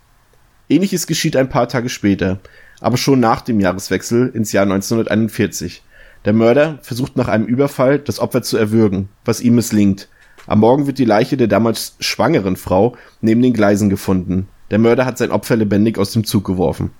Ähnliches 0.68 1.08
geschieht 1.08 1.34
ein 1.34 1.48
paar 1.48 1.66
Tage 1.66 1.88
später, 1.88 2.38
aber 2.80 2.98
schon 2.98 3.18
nach 3.18 3.40
dem 3.40 3.58
Jahreswechsel 3.58 4.28
ins 4.32 4.52
Jahr 4.52 4.62
1941. 4.62 5.82
Der 6.24 6.34
Mörder 6.34 6.78
versucht 6.82 7.16
nach 7.16 7.26
einem 7.26 7.46
Überfall 7.46 7.98
das 7.98 8.20
Opfer 8.20 8.42
zu 8.42 8.58
erwürgen, 8.58 9.08
was 9.24 9.40
ihm 9.40 9.56
misslingt. 9.56 10.08
Am 10.46 10.60
Morgen 10.60 10.86
wird 10.86 10.98
die 10.98 11.04
Leiche 11.06 11.36
der 11.36 11.48
damals 11.48 11.96
schwangeren 12.00 12.56
Frau 12.56 12.96
neben 13.20 13.40
den 13.40 13.54
Gleisen 13.54 13.88
gefunden. 13.88 14.48
Der 14.70 14.78
Mörder 14.78 15.06
hat 15.06 15.16
sein 15.16 15.30
Opfer 15.30 15.56
lebendig 15.56 15.98
aus 15.98 16.12
dem 16.12 16.24
Zug 16.24 16.44
geworfen. 16.44 16.90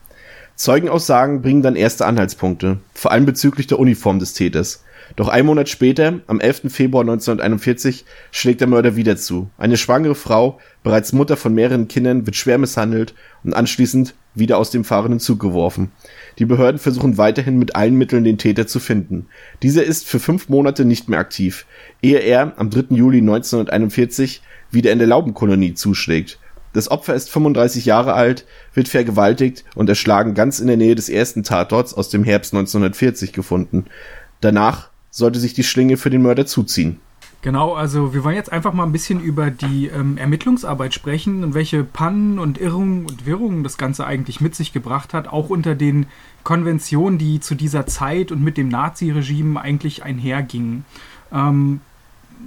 Zeugenaussagen 0.57 1.43
bringen 1.43 1.63
dann 1.63 1.77
erste 1.77 2.07
Anhaltspunkte, 2.07 2.79
vor 2.95 3.11
allem 3.11 3.27
bezüglich 3.27 3.67
der 3.67 3.79
Uniform 3.81 4.19
des 4.19 4.35
Täters. 4.35 4.85
Doch 5.17 5.29
ein 5.29 5.45
Monat 5.45 5.69
später, 5.69 6.21
am 6.27 6.41
11. 6.41 6.73
Februar 6.73 7.03
1941, 7.03 8.05
schlägt 8.31 8.61
der 8.61 8.69
Mörder 8.69 8.97
wieder 8.97 9.17
zu. 9.17 9.51
Eine 9.59 9.77
schwangere 9.77 10.15
Frau, 10.15 10.59
bereits 10.83 11.13
Mutter 11.13 11.37
von 11.37 11.55
mehreren 11.55 11.89
Kindern, 11.89 12.25
wird 12.25 12.37
schwer 12.37 12.59
misshandelt 12.59 13.15
und 13.43 13.53
anschließend 13.53 14.15
wieder 14.35 14.57
aus 14.57 14.71
dem 14.71 14.85
fahrenden 14.85 15.21
Zug 15.21 15.41
geworfen. 15.41 15.91
Die 16.39 16.45
Behörden 16.45 16.81
versuchen 16.81 17.17
weiterhin 17.17 17.59
mit 17.59 17.77
allen 17.77 17.95
Mitteln 17.95 18.25
den 18.25 18.39
Täter 18.39 18.67
zu 18.67 18.81
finden. 18.81 19.27
Dieser 19.63 19.85
ist 19.85 20.07
für 20.07 20.19
fünf 20.19 20.49
Monate 20.49 20.85
nicht 20.85 21.09
mehr 21.09 21.21
aktiv, 21.21 21.67
ehe 22.03 22.19
er 22.19 22.55
am 22.57 22.71
3. 22.71 22.97
Juli 22.97 23.19
1941 23.19 24.43
wieder 24.71 24.93
in 24.93 24.99
der 24.99 25.09
Laubenkolonie 25.09 25.75
zuschlägt. 25.75 26.39
Das 26.73 26.91
Opfer 26.91 27.15
ist 27.15 27.31
35 27.31 27.85
Jahre 27.85 28.15
alt, 28.15 28.47
wird 28.75 28.89
vergewaltigt 28.89 29.65
und 29.77 29.89
erschlagen 29.89 30.35
ganz 30.35 30.59
in 30.59 30.67
der 30.67 30.77
Nähe 30.77 30.97
des 30.97 31.09
ersten 31.09 31.45
Tatorts 31.45 31.95
aus 31.95 32.09
dem 32.09 32.25
Herbst 32.25 32.53
1940 32.53 33.33
gefunden. 33.33 33.85
Danach 34.41 34.91
sollte 35.11 35.39
sich 35.39 35.55
die 35.55 35.63
Schlinge 35.63 35.97
für 35.97 36.11
den 36.11 36.23
Mörder 36.23 36.47
zuziehen. 36.47 36.99
Genau, 37.45 37.75
also 37.75 38.15
wir 38.15 38.25
wollen 38.25 38.37
jetzt 38.37 38.51
einfach 38.51 38.73
mal 38.73 38.85
ein 38.85 38.93
bisschen 38.93 39.21
über 39.21 39.51
die 39.51 39.89
ähm, 39.89 40.17
Ermittlungsarbeit 40.17 40.95
sprechen 40.95 41.45
und 41.45 41.53
welche 41.53 41.85
Pannen 41.85 42.39
und 42.39 42.57
Irrungen 42.57 43.05
und 43.05 43.27
Wirrungen 43.27 43.63
das 43.63 43.77
Ganze 43.77 44.07
eigentlich 44.07 44.41
mit 44.41 44.55
sich 44.55 44.73
gebracht 44.73 45.13
hat, 45.13 45.29
auch 45.29 45.51
unter 45.51 45.75
den 45.75 46.07
Konventionen, 46.43 47.19
die 47.19 47.41
zu 47.41 47.55
dieser 47.55 47.87
Zeit 47.87 48.33
und 48.33 48.43
mit 48.43 48.57
dem 48.57 48.71
Naziregime 48.71 49.61
eigentlich 49.61 50.03
einhergingen. 50.03 50.87
Ähm, 51.31 51.83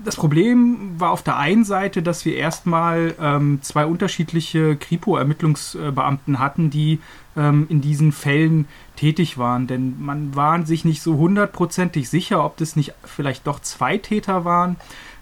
das 0.03 0.15
Problem 0.15 0.99
war 0.99 1.11
auf 1.11 1.21
der 1.21 1.37
einen 1.37 1.65
Seite, 1.65 2.01
dass 2.01 2.23
wir 2.23 2.35
erstmal 2.35 3.13
ähm, 3.19 3.59
zwei 3.61 3.85
unterschiedliche 3.85 4.75
Kripo-Ermittlungsbeamten 4.77 6.39
hatten, 6.39 6.69
die 6.69 6.99
ähm, 7.35 7.67
in 7.69 7.81
diesen 7.81 8.11
Fällen 8.11 8.67
tätig 8.95 9.37
waren. 9.37 9.67
Denn 9.67 9.95
man 9.99 10.35
war 10.35 10.65
sich 10.65 10.85
nicht 10.85 11.01
so 11.01 11.17
hundertprozentig 11.17 12.09
sicher, 12.09 12.43
ob 12.43 12.57
das 12.57 12.75
nicht 12.75 12.93
vielleicht 13.03 13.47
doch 13.47 13.59
zwei 13.59 13.97
Täter 13.97 14.45
waren. 14.45 14.77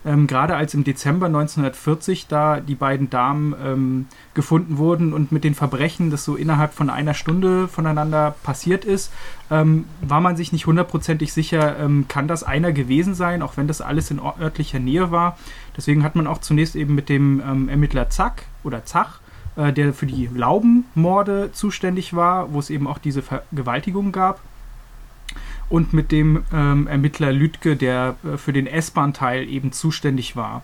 Ähm, 0.05 0.27
gerade 0.27 0.55
als 0.55 0.73
im 0.73 0.83
Dezember 0.83 1.25
1940 1.25 2.27
da 2.27 2.59
die 2.59 2.75
beiden 2.75 3.09
Damen 3.09 3.55
ähm, 3.63 4.05
gefunden 4.33 4.77
wurden 4.77 5.13
und 5.13 5.31
mit 5.31 5.43
den 5.43 5.55
Verbrechen, 5.55 6.11
das 6.11 6.23
so 6.23 6.35
innerhalb 6.35 6.73
von 6.73 6.89
einer 6.89 7.13
Stunde 7.13 7.67
voneinander 7.67 8.35
passiert 8.43 8.85
ist, 8.85 9.11
ähm, 9.49 9.85
war 10.01 10.21
man 10.21 10.37
sich 10.37 10.51
nicht 10.51 10.67
hundertprozentig 10.67 11.33
sicher, 11.33 11.79
ähm, 11.79 12.05
kann 12.07 12.27
das 12.27 12.43
einer 12.43 12.71
gewesen 12.71 13.15
sein, 13.15 13.41
auch 13.41 13.57
wenn 13.57 13.67
das 13.67 13.81
alles 13.81 14.11
in 14.11 14.19
örtlicher 14.19 14.79
Nähe 14.79 15.09
war. 15.09 15.37
Deswegen 15.75 16.03
hat 16.03 16.15
man 16.15 16.27
auch 16.27 16.37
zunächst 16.37 16.75
eben 16.75 16.93
mit 16.93 17.09
dem 17.09 17.41
ähm, 17.41 17.69
Ermittler 17.69 18.09
Zack 18.09 18.43
oder 18.63 18.85
Zach 18.85 19.21
äh, 19.55 19.71
der 19.71 19.93
für 19.93 20.05
die 20.05 20.29
Laubenmorde 20.33 21.51
zuständig 21.53 22.13
war, 22.13 22.53
wo 22.53 22.59
es 22.59 22.69
eben 22.69 22.87
auch 22.87 22.97
diese 22.97 23.21
Vergewaltigung 23.21 24.11
gab. 24.11 24.39
Und 25.69 25.93
mit 25.93 26.11
dem 26.11 26.43
ähm, 26.53 26.87
Ermittler 26.87 27.31
Lütke, 27.31 27.75
der 27.75 28.15
äh, 28.23 28.37
für 28.37 28.53
den 28.53 28.67
S-Bahn-Teil 28.67 29.47
eben 29.49 29.71
zuständig 29.71 30.35
war. 30.35 30.63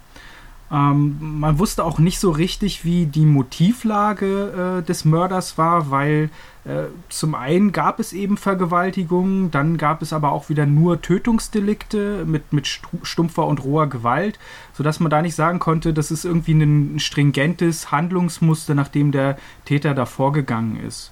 Ähm, 0.72 1.18
man 1.40 1.60
wusste 1.60 1.84
auch 1.84 2.00
nicht 2.00 2.20
so 2.20 2.32
richtig, 2.32 2.86
wie 2.86 3.06
die 3.06 3.26
Motivlage 3.26 4.80
äh, 4.80 4.86
des 4.86 5.04
Mörders 5.04 5.58
war, 5.58 5.92
weil 5.92 6.30
äh, 6.64 6.84
zum 7.10 7.36
einen 7.36 7.74
gab 7.74 8.00
es 8.00 8.14
eben 8.14 8.38
Vergewaltigungen, 8.38 9.52
dann 9.52 9.78
gab 9.78 10.02
es 10.02 10.14
aber 10.14 10.32
auch 10.32 10.48
wieder 10.48 10.66
nur 10.66 11.02
Tötungsdelikte 11.02 12.24
mit, 12.26 12.54
mit 12.54 12.68
stumpfer 13.04 13.48
und 13.48 13.64
roher 13.66 13.88
Gewalt, 13.88 14.40
sodass 14.72 15.02
man 15.02 15.10
da 15.10 15.22
nicht 15.22 15.36
sagen 15.36 15.60
konnte, 15.60 15.94
das 15.94 16.10
ist 16.10 16.24
irgendwie 16.24 16.54
ein 16.54 17.00
stringentes 17.00 17.92
Handlungsmuster, 17.92 18.74
nachdem 18.74 19.12
der 19.12 19.38
Täter 19.66 19.94
da 19.94 20.06
vorgegangen 20.06 20.78
ist. 20.78 21.12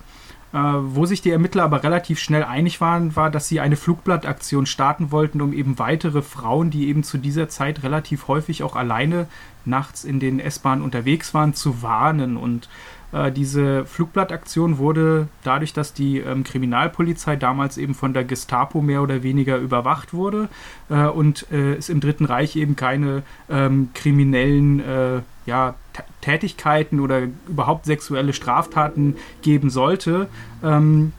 Äh, 0.51 0.57
wo 0.57 1.05
sich 1.05 1.21
die 1.21 1.31
Ermittler 1.31 1.63
aber 1.63 1.83
relativ 1.83 2.19
schnell 2.19 2.43
einig 2.43 2.81
waren, 2.81 3.15
war, 3.15 3.29
dass 3.29 3.47
sie 3.47 3.59
eine 3.59 3.75
Flugblattaktion 3.75 4.65
starten 4.65 5.11
wollten, 5.11 5.41
um 5.41 5.53
eben 5.53 5.77
weitere 5.79 6.21
Frauen, 6.21 6.71
die 6.71 6.87
eben 6.87 7.03
zu 7.03 7.17
dieser 7.17 7.49
Zeit 7.49 7.83
relativ 7.83 8.27
häufig 8.27 8.63
auch 8.63 8.75
alleine 8.75 9.27
nachts 9.65 10.03
in 10.03 10.19
den 10.19 10.39
S-Bahnen 10.39 10.81
unterwegs 10.81 11.33
waren, 11.33 11.53
zu 11.53 11.81
warnen. 11.81 12.37
Und 12.37 12.67
Äh, 13.11 13.31
diese 13.31 13.85
Flugblattaktion 13.85 14.77
wurde 14.77 15.27
dadurch, 15.43 15.73
dass 15.73 15.93
die 15.93 16.19
ähm, 16.19 16.43
Kriminalpolizei 16.43 17.35
damals 17.35 17.77
eben 17.77 17.95
von 17.95 18.13
der 18.13 18.23
Gestapo 18.23 18.81
mehr 18.81 19.01
oder 19.01 19.23
weniger 19.23 19.57
überwacht 19.57 20.13
wurde 20.13 20.47
äh, 20.89 21.05
und 21.05 21.47
äh, 21.51 21.75
es 21.75 21.89
im 21.89 22.01
Dritten 22.01 22.25
Reich 22.25 22.55
eben 22.55 22.75
keine 22.75 23.23
ähm, 23.49 23.89
kriminellen 23.93 24.79
äh, 24.79 25.21
ja, 25.45 25.75
Tätigkeiten 26.21 26.99
oder 26.99 27.21
überhaupt 27.47 27.85
sexuelle 27.85 28.33
Straftaten 28.33 29.15
geben 29.41 29.69
sollte, 29.69 30.27
ähm, 30.63 31.13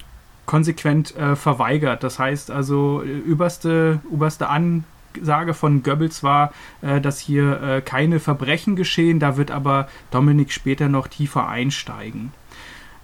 konsequent 0.47 1.17
äh, 1.17 1.37
verweigert. 1.37 2.03
Das 2.03 2.19
heißt 2.19 2.51
also, 2.51 3.03
überste, 3.03 4.01
überste 4.11 4.49
Ansage 4.49 5.55
von 5.55 5.83
Goebbels 5.83 6.23
war, 6.23 6.53
äh, 6.83 7.01
dass 7.01 7.21
hier 7.21 7.63
äh, 7.63 7.81
keine 7.81 8.21
Verbrechen 8.21 8.77
geschehen. 8.77 9.21
Da 9.21 9.37
wird 9.37 9.51
aber 9.51 9.89
Dominik 10.11 10.53
später 10.53 10.89
noch 10.89 11.09
tiefer 11.09 11.49
einsteigen. 11.49 12.33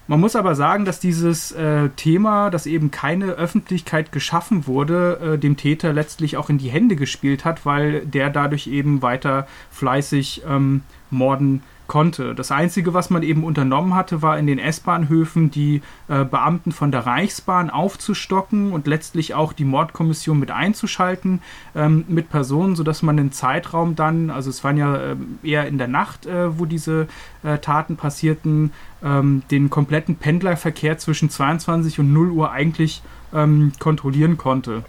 Man 0.08 0.20
muss 0.20 0.36
aber 0.36 0.54
sagen, 0.54 0.84
dass 0.84 1.00
dieses 1.00 1.50
äh, 1.50 1.88
Thema, 1.96 2.50
das 2.50 2.66
eben 2.66 2.92
keine 2.92 3.32
Öffentlichkeit 3.32 4.12
geschaffen 4.12 4.68
wurde, 4.68 5.34
äh, 5.34 5.38
dem 5.38 5.56
Täter 5.56 5.92
letztlich 5.92 6.36
auch 6.36 6.48
in 6.48 6.58
die 6.58 6.68
Hände 6.68 6.94
gespielt 6.94 7.44
hat, 7.44 7.66
weil 7.66 8.06
der 8.06 8.30
dadurch 8.30 8.68
eben 8.68 9.02
weiter 9.02 9.48
fleißig 9.72 10.42
ähm, 10.48 10.82
morden 11.10 11.62
konnte. 11.86 12.34
Das 12.34 12.50
Einzige, 12.50 12.94
was 12.94 13.10
man 13.10 13.22
eben 13.22 13.44
unternommen 13.44 13.94
hatte, 13.94 14.22
war 14.22 14.38
in 14.38 14.46
den 14.46 14.58
S-Bahnhöfen 14.58 15.50
die 15.50 15.82
äh, 16.08 16.24
Beamten 16.24 16.72
von 16.72 16.90
der 16.90 17.06
Reichsbahn 17.06 17.70
aufzustocken 17.70 18.72
und 18.72 18.86
letztlich 18.86 19.34
auch 19.34 19.52
die 19.52 19.64
Mordkommission 19.64 20.38
mit 20.38 20.50
einzuschalten 20.50 21.42
ähm, 21.74 22.04
mit 22.08 22.30
Personen, 22.30 22.76
sodass 22.76 23.02
man 23.02 23.16
den 23.16 23.32
Zeitraum 23.32 23.94
dann, 23.94 24.30
also 24.30 24.50
es 24.50 24.64
waren 24.64 24.76
ja 24.76 24.96
äh, 24.96 25.16
eher 25.42 25.66
in 25.66 25.78
der 25.78 25.88
Nacht, 25.88 26.26
äh, 26.26 26.58
wo 26.58 26.64
diese 26.64 27.08
äh, 27.42 27.58
Taten 27.58 27.96
passierten, 27.96 28.72
ähm, 29.02 29.42
den 29.50 29.70
kompletten 29.70 30.16
Pendlerverkehr 30.16 30.98
zwischen 30.98 31.30
22 31.30 32.00
und 32.00 32.12
0 32.12 32.30
Uhr 32.30 32.50
eigentlich 32.50 33.02
ähm, 33.32 33.72
kontrollieren 33.78 34.36
konnte. 34.36 34.82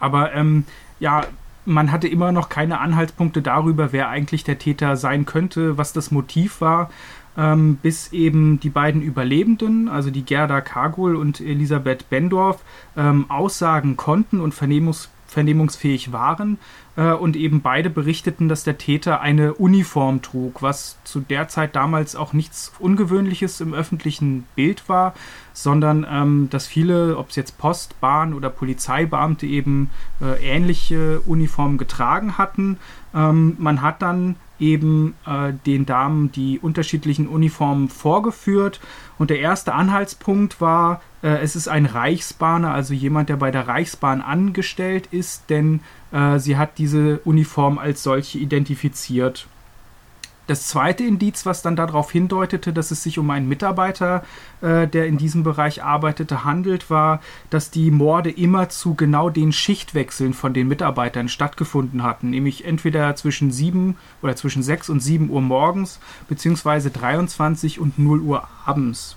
Aber 0.00 0.32
ähm, 0.34 0.64
ja, 0.98 1.24
man 1.66 1.92
hatte 1.92 2.08
immer 2.08 2.32
noch 2.32 2.48
keine 2.48 2.80
Anhaltspunkte 2.80 3.42
darüber, 3.42 3.92
wer 3.92 4.08
eigentlich 4.08 4.44
der 4.44 4.58
Täter 4.58 4.96
sein 4.96 5.26
könnte, 5.26 5.76
was 5.76 5.92
das 5.92 6.10
Motiv 6.10 6.60
war, 6.60 6.90
ähm, 7.36 7.76
bis 7.76 8.12
eben 8.12 8.60
die 8.60 8.70
beiden 8.70 9.02
Überlebenden, 9.02 9.88
also 9.88 10.10
die 10.10 10.24
Gerda 10.24 10.60
Kagul 10.60 11.16
und 11.16 11.40
Elisabeth 11.40 12.08
Bendorf, 12.08 12.62
ähm, 12.96 13.26
aussagen 13.28 13.96
konnten 13.96 14.40
und 14.40 14.54
vernehmungs 14.54 15.10
vernehmungsfähig 15.26 16.12
waren 16.12 16.58
äh, 16.96 17.12
und 17.12 17.36
eben 17.36 17.60
beide 17.60 17.90
berichteten, 17.90 18.48
dass 18.48 18.64
der 18.64 18.78
Täter 18.78 19.20
eine 19.20 19.54
Uniform 19.54 20.22
trug, 20.22 20.62
was 20.62 20.98
zu 21.04 21.20
der 21.20 21.48
Zeit 21.48 21.76
damals 21.76 22.16
auch 22.16 22.32
nichts 22.32 22.72
Ungewöhnliches 22.78 23.60
im 23.60 23.74
öffentlichen 23.74 24.46
Bild 24.54 24.88
war, 24.88 25.14
sondern 25.52 26.06
ähm, 26.08 26.48
dass 26.50 26.66
viele, 26.66 27.16
ob 27.16 27.30
es 27.30 27.36
jetzt 27.36 27.58
Post, 27.58 28.00
Bahn 28.00 28.34
oder 28.34 28.50
Polizeibeamte 28.50 29.46
eben 29.46 29.90
äh, 30.20 30.42
ähnliche 30.44 31.20
Uniformen 31.20 31.78
getragen 31.78 32.38
hatten. 32.38 32.78
Ähm, 33.14 33.56
man 33.58 33.82
hat 33.82 34.02
dann 34.02 34.36
eben 34.58 35.14
äh, 35.26 35.52
den 35.66 35.86
Damen 35.86 36.32
die 36.32 36.58
unterschiedlichen 36.58 37.28
Uniformen 37.28 37.88
vorgeführt. 37.88 38.80
Und 39.18 39.30
der 39.30 39.40
erste 39.40 39.74
Anhaltspunkt 39.74 40.60
war, 40.60 41.02
äh, 41.22 41.38
es 41.38 41.56
ist 41.56 41.68
ein 41.68 41.86
Reichsbahner, 41.86 42.72
also 42.72 42.94
jemand, 42.94 43.28
der 43.28 43.36
bei 43.36 43.50
der 43.50 43.68
Reichsbahn 43.68 44.20
angestellt 44.20 45.08
ist, 45.10 45.50
denn 45.50 45.80
äh, 46.12 46.38
sie 46.38 46.56
hat 46.56 46.78
diese 46.78 47.18
Uniform 47.24 47.78
als 47.78 48.02
solche 48.02 48.38
identifiziert. 48.38 49.46
Das 50.46 50.68
zweite 50.68 51.02
Indiz, 51.02 51.44
was 51.44 51.62
dann 51.62 51.74
darauf 51.74 52.12
hindeutete, 52.12 52.72
dass 52.72 52.92
es 52.92 53.02
sich 53.02 53.18
um 53.18 53.28
einen 53.30 53.48
Mitarbeiter, 53.48 54.24
äh, 54.60 54.86
der 54.86 55.06
in 55.06 55.18
diesem 55.18 55.42
Bereich 55.42 55.82
arbeitete, 55.82 56.44
handelt, 56.44 56.88
war, 56.88 57.20
dass 57.50 57.70
die 57.70 57.90
Morde 57.90 58.30
immer 58.30 58.68
zu 58.68 58.94
genau 58.94 59.28
den 59.28 59.52
Schichtwechseln 59.52 60.34
von 60.34 60.54
den 60.54 60.68
Mitarbeitern 60.68 61.28
stattgefunden 61.28 62.04
hatten, 62.04 62.30
nämlich 62.30 62.64
entweder 62.64 63.16
zwischen 63.16 63.50
7 63.50 63.96
oder 64.22 64.36
zwischen 64.36 64.62
6 64.62 64.88
und 64.90 65.00
7 65.00 65.30
Uhr 65.30 65.40
morgens, 65.40 65.98
beziehungsweise 66.28 66.90
23 66.90 67.80
und 67.80 67.98
0 67.98 68.20
Uhr 68.20 68.46
abends. 68.64 69.16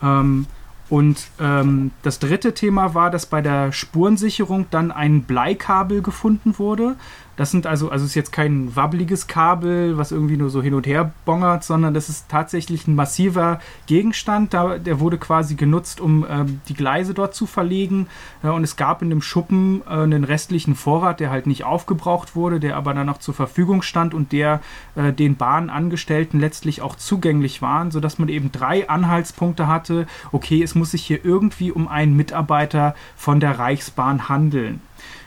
Ähm, 0.00 0.46
und 0.92 1.28
ähm, 1.40 1.90
das 2.02 2.18
dritte 2.18 2.52
Thema 2.52 2.94
war, 2.94 3.10
dass 3.10 3.24
bei 3.24 3.40
der 3.40 3.72
Spurensicherung 3.72 4.66
dann 4.70 4.90
ein 4.90 5.22
Bleikabel 5.22 6.02
gefunden 6.02 6.58
wurde, 6.58 6.96
das 7.36 7.50
sind 7.50 7.66
also, 7.66 7.90
also 7.90 8.04
ist 8.04 8.14
jetzt 8.14 8.32
kein 8.32 8.74
wabbeliges 8.76 9.26
Kabel, 9.26 9.96
was 9.96 10.12
irgendwie 10.12 10.36
nur 10.36 10.50
so 10.50 10.62
hin 10.62 10.74
und 10.74 10.86
her 10.86 11.12
bongert, 11.24 11.64
sondern 11.64 11.94
das 11.94 12.08
ist 12.08 12.28
tatsächlich 12.28 12.86
ein 12.86 12.94
massiver 12.94 13.60
Gegenstand. 13.86 14.52
Da, 14.52 14.78
der 14.78 15.00
wurde 15.00 15.18
quasi 15.18 15.54
genutzt, 15.54 16.00
um 16.00 16.26
ähm, 16.28 16.60
die 16.68 16.74
Gleise 16.74 17.14
dort 17.14 17.34
zu 17.34 17.46
verlegen. 17.46 18.06
Ja, 18.42 18.50
und 18.50 18.64
es 18.64 18.76
gab 18.76 19.02
in 19.02 19.10
dem 19.10 19.22
Schuppen 19.22 19.82
äh, 19.88 19.94
einen 19.94 20.24
restlichen 20.24 20.74
Vorrat, 20.74 21.20
der 21.20 21.30
halt 21.30 21.46
nicht 21.46 21.64
aufgebraucht 21.64 22.36
wurde, 22.36 22.60
der 22.60 22.76
aber 22.76 22.92
dann 22.92 23.06
noch 23.06 23.18
zur 23.18 23.34
Verfügung 23.34 23.82
stand 23.82 24.12
und 24.12 24.32
der 24.32 24.60
äh, 24.94 25.12
den 25.12 25.36
Bahnangestellten 25.36 26.38
letztlich 26.38 26.82
auch 26.82 26.96
zugänglich 26.96 27.62
waren, 27.62 27.90
sodass 27.90 28.18
man 28.18 28.28
eben 28.28 28.52
drei 28.52 28.88
Anhaltspunkte 28.88 29.66
hatte. 29.66 30.06
Okay, 30.32 30.62
es 30.62 30.74
muss 30.74 30.90
sich 30.90 31.02
hier 31.02 31.24
irgendwie 31.24 31.72
um 31.72 31.88
einen 31.88 32.16
Mitarbeiter 32.16 32.94
von 33.16 33.40
der 33.40 33.58
Reichsbahn 33.58 34.28
handeln. 34.28 34.80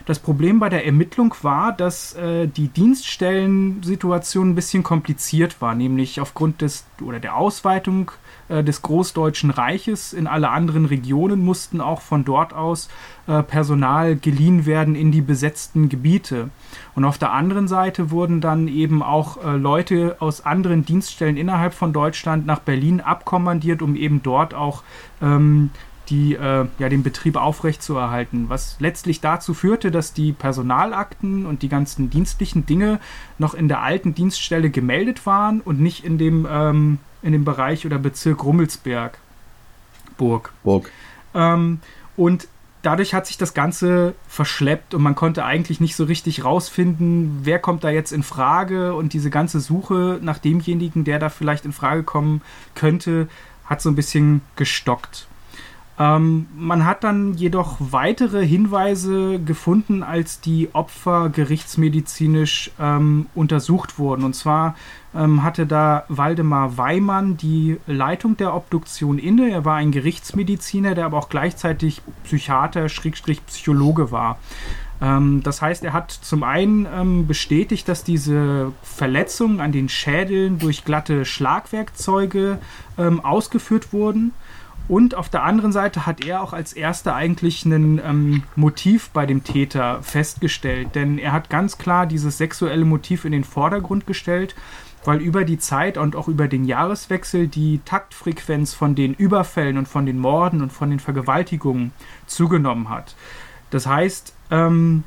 Das 0.06 0.20
Problem 0.20 0.60
bei 0.60 0.68
der 0.68 0.86
Ermittlung 0.86 1.34
war, 1.42 1.72
dass 1.72 2.14
äh, 2.14 2.46
die 2.46 2.68
Dienststellensituation 2.68 4.50
ein 4.50 4.54
bisschen 4.54 4.82
kompliziert 4.82 5.60
war, 5.60 5.74
nämlich 5.74 6.20
aufgrund 6.20 6.62
des 6.62 6.84
oder 7.02 7.18
der 7.18 7.36
Ausweitung 7.36 8.12
äh, 8.48 8.62
des 8.62 8.82
Großdeutschen 8.82 9.50
Reiches 9.50 10.12
in 10.12 10.26
alle 10.26 10.50
anderen 10.50 10.84
Regionen 10.84 11.44
mussten 11.44 11.80
auch 11.80 12.00
von 12.00 12.24
dort 12.24 12.52
aus 12.52 12.88
äh, 13.26 13.42
Personal 13.42 14.14
geliehen 14.14 14.66
werden 14.66 14.94
in 14.94 15.10
die 15.10 15.20
besetzten 15.20 15.88
Gebiete. 15.88 16.50
Und 16.94 17.04
auf 17.04 17.18
der 17.18 17.32
anderen 17.32 17.66
Seite 17.66 18.10
wurden 18.10 18.40
dann 18.40 18.68
eben 18.68 19.02
auch 19.02 19.42
äh, 19.44 19.56
Leute 19.56 20.16
aus 20.20 20.46
anderen 20.46 20.84
Dienststellen 20.84 21.36
innerhalb 21.36 21.74
von 21.74 21.92
Deutschland 21.92 22.46
nach 22.46 22.60
Berlin 22.60 23.00
abkommandiert, 23.00 23.82
um 23.82 23.96
eben 23.96 24.22
dort 24.22 24.54
auch 24.54 24.84
ähm, 25.20 25.70
die, 26.08 26.34
äh, 26.34 26.66
ja, 26.78 26.88
den 26.88 27.02
Betrieb 27.02 27.36
aufrechtzuerhalten, 27.36 28.48
was 28.48 28.76
letztlich 28.78 29.20
dazu 29.20 29.54
führte, 29.54 29.90
dass 29.90 30.12
die 30.12 30.32
Personalakten 30.32 31.46
und 31.46 31.62
die 31.62 31.68
ganzen 31.68 32.10
dienstlichen 32.10 32.66
Dinge 32.66 33.00
noch 33.38 33.54
in 33.54 33.68
der 33.68 33.82
alten 33.82 34.14
Dienststelle 34.14 34.70
gemeldet 34.70 35.26
waren 35.26 35.60
und 35.60 35.80
nicht 35.80 36.04
in 36.04 36.18
dem, 36.18 36.46
ähm, 36.50 36.98
in 37.22 37.32
dem 37.32 37.44
Bereich 37.44 37.86
oder 37.86 37.98
Bezirk 37.98 38.44
Rummelsberg. 38.44 39.18
Burg. 40.16 40.52
Burg. 40.62 40.90
Ähm, 41.34 41.80
und 42.16 42.48
dadurch 42.82 43.14
hat 43.14 43.26
sich 43.26 43.36
das 43.36 43.52
Ganze 43.52 44.14
verschleppt 44.28 44.94
und 44.94 45.02
man 45.02 45.14
konnte 45.14 45.44
eigentlich 45.44 45.80
nicht 45.80 45.96
so 45.96 46.04
richtig 46.04 46.44
rausfinden, 46.44 47.40
wer 47.42 47.58
kommt 47.58 47.84
da 47.84 47.90
jetzt 47.90 48.12
in 48.12 48.22
Frage 48.22 48.94
und 48.94 49.12
diese 49.12 49.30
ganze 49.30 49.60
Suche 49.60 50.20
nach 50.22 50.38
demjenigen, 50.38 51.04
der 51.04 51.18
da 51.18 51.28
vielleicht 51.28 51.64
in 51.64 51.72
Frage 51.72 52.04
kommen 52.04 52.42
könnte, 52.74 53.28
hat 53.64 53.82
so 53.82 53.90
ein 53.90 53.96
bisschen 53.96 54.40
gestockt. 54.54 55.26
Ähm, 55.98 56.46
man 56.54 56.84
hat 56.84 57.04
dann 57.04 57.34
jedoch 57.34 57.76
weitere 57.78 58.46
Hinweise 58.46 59.40
gefunden, 59.40 60.02
als 60.02 60.40
die 60.40 60.68
Opfer 60.74 61.30
gerichtsmedizinisch 61.30 62.70
ähm, 62.78 63.26
untersucht 63.34 63.98
wurden. 63.98 64.24
Und 64.24 64.34
zwar 64.34 64.74
ähm, 65.14 65.42
hatte 65.42 65.66
da 65.66 66.04
Waldemar 66.08 66.76
Weimann 66.76 67.38
die 67.38 67.78
Leitung 67.86 68.36
der 68.36 68.54
Obduktion 68.54 69.18
inne. 69.18 69.50
Er 69.50 69.64
war 69.64 69.76
ein 69.76 69.90
Gerichtsmediziner, 69.90 70.94
der 70.94 71.06
aber 71.06 71.16
auch 71.16 71.30
gleichzeitig 71.30 72.02
Psychiater, 72.24 72.90
Schrägstrich 72.90 73.44
Psychologe 73.46 74.12
war. 74.12 74.38
Ähm, 75.00 75.42
das 75.42 75.62
heißt, 75.62 75.84
er 75.84 75.94
hat 75.94 76.10
zum 76.10 76.42
einen 76.42 76.86
ähm, 76.94 77.26
bestätigt, 77.26 77.88
dass 77.88 78.04
diese 78.04 78.72
Verletzungen 78.82 79.60
an 79.60 79.72
den 79.72 79.88
Schädeln 79.88 80.58
durch 80.58 80.84
glatte 80.84 81.24
Schlagwerkzeuge 81.24 82.58
ähm, 82.98 83.24
ausgeführt 83.24 83.92
wurden. 83.92 84.32
Und 84.88 85.16
auf 85.16 85.28
der 85.28 85.42
anderen 85.42 85.72
Seite 85.72 86.06
hat 86.06 86.24
er 86.24 86.42
auch 86.42 86.52
als 86.52 86.72
erster 86.72 87.14
eigentlich 87.14 87.64
ein 87.64 88.00
ähm, 88.04 88.42
Motiv 88.54 89.10
bei 89.10 89.26
dem 89.26 89.42
Täter 89.42 90.00
festgestellt, 90.02 90.94
denn 90.94 91.18
er 91.18 91.32
hat 91.32 91.50
ganz 91.50 91.76
klar 91.76 92.06
dieses 92.06 92.38
sexuelle 92.38 92.84
Motiv 92.84 93.24
in 93.24 93.32
den 93.32 93.42
Vordergrund 93.42 94.06
gestellt, 94.06 94.54
weil 95.04 95.20
über 95.20 95.44
die 95.44 95.58
Zeit 95.58 95.98
und 95.98 96.14
auch 96.14 96.28
über 96.28 96.46
den 96.46 96.64
Jahreswechsel 96.64 97.48
die 97.48 97.80
Taktfrequenz 97.84 98.74
von 98.74 98.94
den 98.94 99.14
Überfällen 99.14 99.78
und 99.78 99.88
von 99.88 100.06
den 100.06 100.18
Morden 100.18 100.62
und 100.62 100.72
von 100.72 100.90
den 100.90 101.00
Vergewaltigungen 101.00 101.92
zugenommen 102.26 102.88
hat. 102.88 103.16
Das 103.70 103.86
heißt, 103.86 104.34
ähm, 104.52 105.02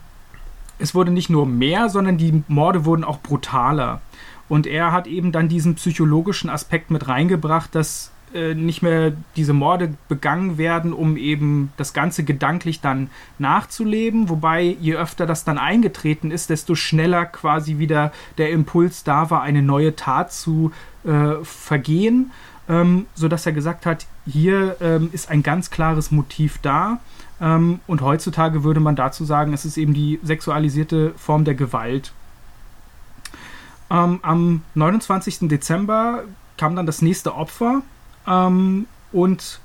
es 0.77 0.95
wurde 0.95 1.11
nicht 1.11 1.29
nur 1.29 1.45
mehr, 1.45 1.89
sondern 1.89 2.17
die 2.17 2.43
Morde 2.47 2.85
wurden 2.85 3.03
auch 3.03 3.19
brutaler. 3.19 4.01
Und 4.47 4.65
er 4.67 4.91
hat 4.91 5.07
eben 5.07 5.31
dann 5.31 5.47
diesen 5.47 5.75
psychologischen 5.75 6.49
Aspekt 6.49 6.91
mit 6.91 7.07
reingebracht, 7.07 7.75
dass 7.75 8.11
äh, 8.33 8.53
nicht 8.53 8.81
mehr 8.81 9.13
diese 9.35 9.53
Morde 9.53 9.93
begangen 10.07 10.57
werden, 10.57 10.93
um 10.93 11.17
eben 11.17 11.71
das 11.77 11.93
Ganze 11.93 12.23
gedanklich 12.23 12.81
dann 12.81 13.09
nachzuleben. 13.37 14.29
Wobei, 14.29 14.77
je 14.79 14.95
öfter 14.95 15.25
das 15.25 15.43
dann 15.43 15.57
eingetreten 15.57 16.31
ist, 16.31 16.49
desto 16.49 16.75
schneller 16.75 17.25
quasi 17.25 17.77
wieder 17.79 18.11
der 18.37 18.51
Impuls 18.51 19.03
da 19.03 19.29
war, 19.29 19.41
eine 19.41 19.61
neue 19.61 19.95
Tat 19.95 20.31
zu 20.31 20.71
äh, 21.05 21.43
vergehen. 21.43 22.31
ähm, 22.69 23.07
sodass 23.15 23.47
er 23.47 23.51
gesagt 23.51 23.87
hat, 23.87 24.05
hier 24.27 24.77
ähm, 24.79 25.09
ist 25.11 25.31
ein 25.31 25.41
ganz 25.41 25.71
klares 25.71 26.11
Motiv 26.11 26.59
da. 26.61 26.99
Ähm, 27.41 27.79
und 27.87 28.01
heutzutage 28.01 28.63
würde 28.63 28.79
man 28.79 28.95
dazu 28.95 29.25
sagen, 29.25 29.53
es 29.53 29.65
ist 29.65 29.77
eben 29.77 29.93
die 29.93 30.19
sexualisierte 30.21 31.13
Form 31.17 31.45
der 31.45 31.55
Gewalt. 31.55 32.13
Ähm, 33.89 34.19
am 34.21 34.61
29. 34.75 35.49
Dezember 35.49 36.23
kam 36.57 36.75
dann 36.75 36.85
das 36.85 37.01
nächste 37.01 37.33
Opfer 37.35 37.81
ähm, 38.29 38.85
und 39.11 39.59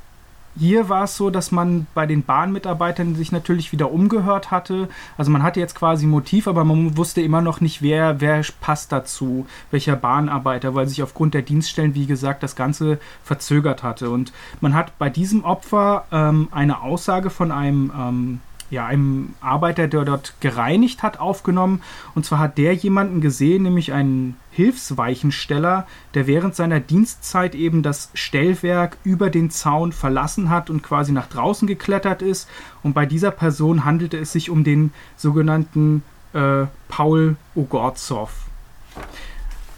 hier 0.56 0.88
war 0.88 1.04
es 1.04 1.16
so, 1.16 1.30
dass 1.30 1.50
man 1.50 1.87
bei 1.94 2.06
den 2.06 2.23
Bahnmitarbeitern 2.23 3.16
sich 3.16 3.33
natürlich 3.33 3.73
wieder 3.73 3.90
umgehört 3.90 4.50
hatte. 4.50 4.88
Also 5.18 5.30
man 5.30 5.42
hatte 5.42 5.59
jetzt 5.59 5.75
quasi 5.75 6.06
Motiv, 6.06 6.47
aber 6.47 6.64
man 6.64 6.97
wusste 6.97 7.21
immer 7.21 7.42
noch 7.42 7.61
nicht, 7.61 7.83
wer, 7.83 8.21
wer 8.21 8.42
passt 8.61 8.92
dazu, 8.92 9.47
welcher 9.73 9.97
Bahnarbeiter, 9.97 10.75
weil 10.75 10.87
sich 10.87 11.02
aufgrund 11.02 11.35
der 11.35 11.42
Dienststellen, 11.42 11.94
wie 11.94 12.06
gesagt, 12.06 12.42
das 12.42 12.54
Ganze 12.54 12.99
verzögert 13.25 13.83
hatte. 13.83 14.11
Und 14.11 14.33
man 14.61 14.75
hat 14.75 14.97
bei 14.99 15.11
diesem 15.11 15.44
Opfer 15.44 16.04
ähm, 16.12 16.49
eine 16.52 16.83
Aussage 16.83 17.30
von 17.30 17.50
einem 17.50 17.90
ähm, 17.97 18.40
ja, 18.75 18.87
einem 18.87 19.35
Arbeiter, 19.40 19.88
der 19.88 20.04
dort 20.04 20.35
gereinigt 20.40 21.02
hat, 21.02 21.19
aufgenommen. 21.19 21.81
Und 22.14 22.26
zwar 22.26 22.40
hat 22.40 22.59
der 22.59 22.75
jemanden 22.75 23.21
gesehen, 23.21 23.62
nämlich 23.62 23.93
einen 23.93 24.37
Hilfsweichensteller, 24.50 25.87
der 26.14 26.26
während 26.26 26.54
seiner 26.54 26.81
Dienstzeit 26.81 27.54
eben 27.54 27.83
das 27.83 28.11
Stellwerk 28.14 28.99
über 29.04 29.31
den 29.31 29.50
Zaun 29.50 29.93
verlassen 29.93 30.50
hat 30.50 30.71
und 30.71 30.83
quasi 30.83 31.12
nach 31.12 31.28
draußen 31.28 31.66
geklettert 31.66 32.21
ist. 32.21 32.49
Und 32.83 32.93
bei 32.93 33.07
dieser 33.07 33.31
Person 33.31 33.85
handelte 33.85 34.19
es 34.19 34.33
sich 34.33 34.50
um 34.50 34.64
den 34.64 34.93
sogenannten 35.16 36.02
äh, 36.35 36.66
Paul 36.88 37.37
Ogorzow. 37.54 38.31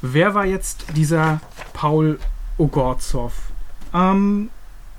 Wer 0.02 0.34
war 0.34 0.46
jetzt 0.46 0.86
dieser 0.96 1.40
Paul 1.72 2.18
Ogorzow? 2.58 3.32
Ähm, 3.94 4.50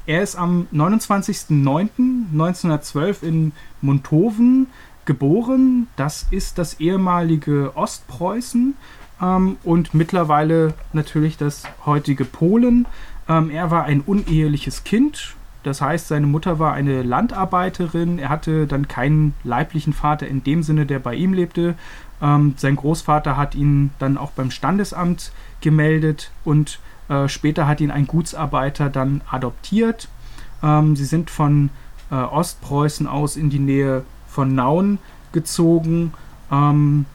er 0.08 0.24
ist 0.24 0.36
am 0.36 0.68
29.09.1912 0.74 3.24
in 3.24 3.52
Montoven 3.82 4.68
geboren. 5.06 5.88
Das 5.98 6.26
ist 6.32 6.58
das 6.58 6.80
ehemalige 6.80 7.74
Ostpreußen 7.76 8.76
ähm, 9.22 9.58
und 9.64 9.94
mittlerweile 9.94 10.74
natürlich 10.94 11.38
das 11.38 11.64
heutige 11.86 12.26
Polen. 12.26 12.88
Ähm, 13.28 13.50
er 13.50 13.70
war 13.70 13.84
ein 13.84 14.02
uneheliches 14.02 14.84
Kind. 14.84 15.36
Das 15.64 15.82
heißt, 15.82 16.08
seine 16.08 16.28
Mutter 16.28 16.60
war 16.60 16.74
eine 16.74 17.04
Landarbeiterin. 17.04 18.20
Er 18.20 18.30
hatte 18.30 18.68
dann 18.68 18.88
keinen 18.88 19.34
leiblichen 19.44 19.92
Vater 19.92 20.26
in 20.26 20.42
dem 20.42 20.64
Sinne, 20.64 20.86
der 20.86 21.00
bei 21.00 21.16
ihm 21.16 21.34
lebte. 21.34 21.76
Ähm, 22.22 22.54
sein 22.56 22.78
Großvater 22.78 23.36
hat 23.36 23.56
ihn 23.56 23.92
dann 24.00 24.18
auch 24.18 24.32
beim 24.32 24.52
Standesamt 24.52 25.34
gemeldet 25.60 26.32
und 26.46 26.80
äh, 27.10 27.28
später 27.28 27.68
hat 27.68 27.82
ihn 27.82 27.92
ein 27.92 28.08
Gutsarbeiter 28.08 28.90
dann 28.90 29.22
adoptiert. 29.30 30.10
Ähm, 30.64 30.96
sie 30.96 31.06
sind 31.06 31.30
von 31.30 31.70
äh, 32.12 32.16
Ostpreußen 32.16 33.08
aus 33.08 33.36
in 33.36 33.50
die 33.50 33.60
Nähe 33.60 34.04
von 34.28 34.56
Nauen 34.56 35.00
gezogen, 35.32 36.14
ähm, 36.52 37.06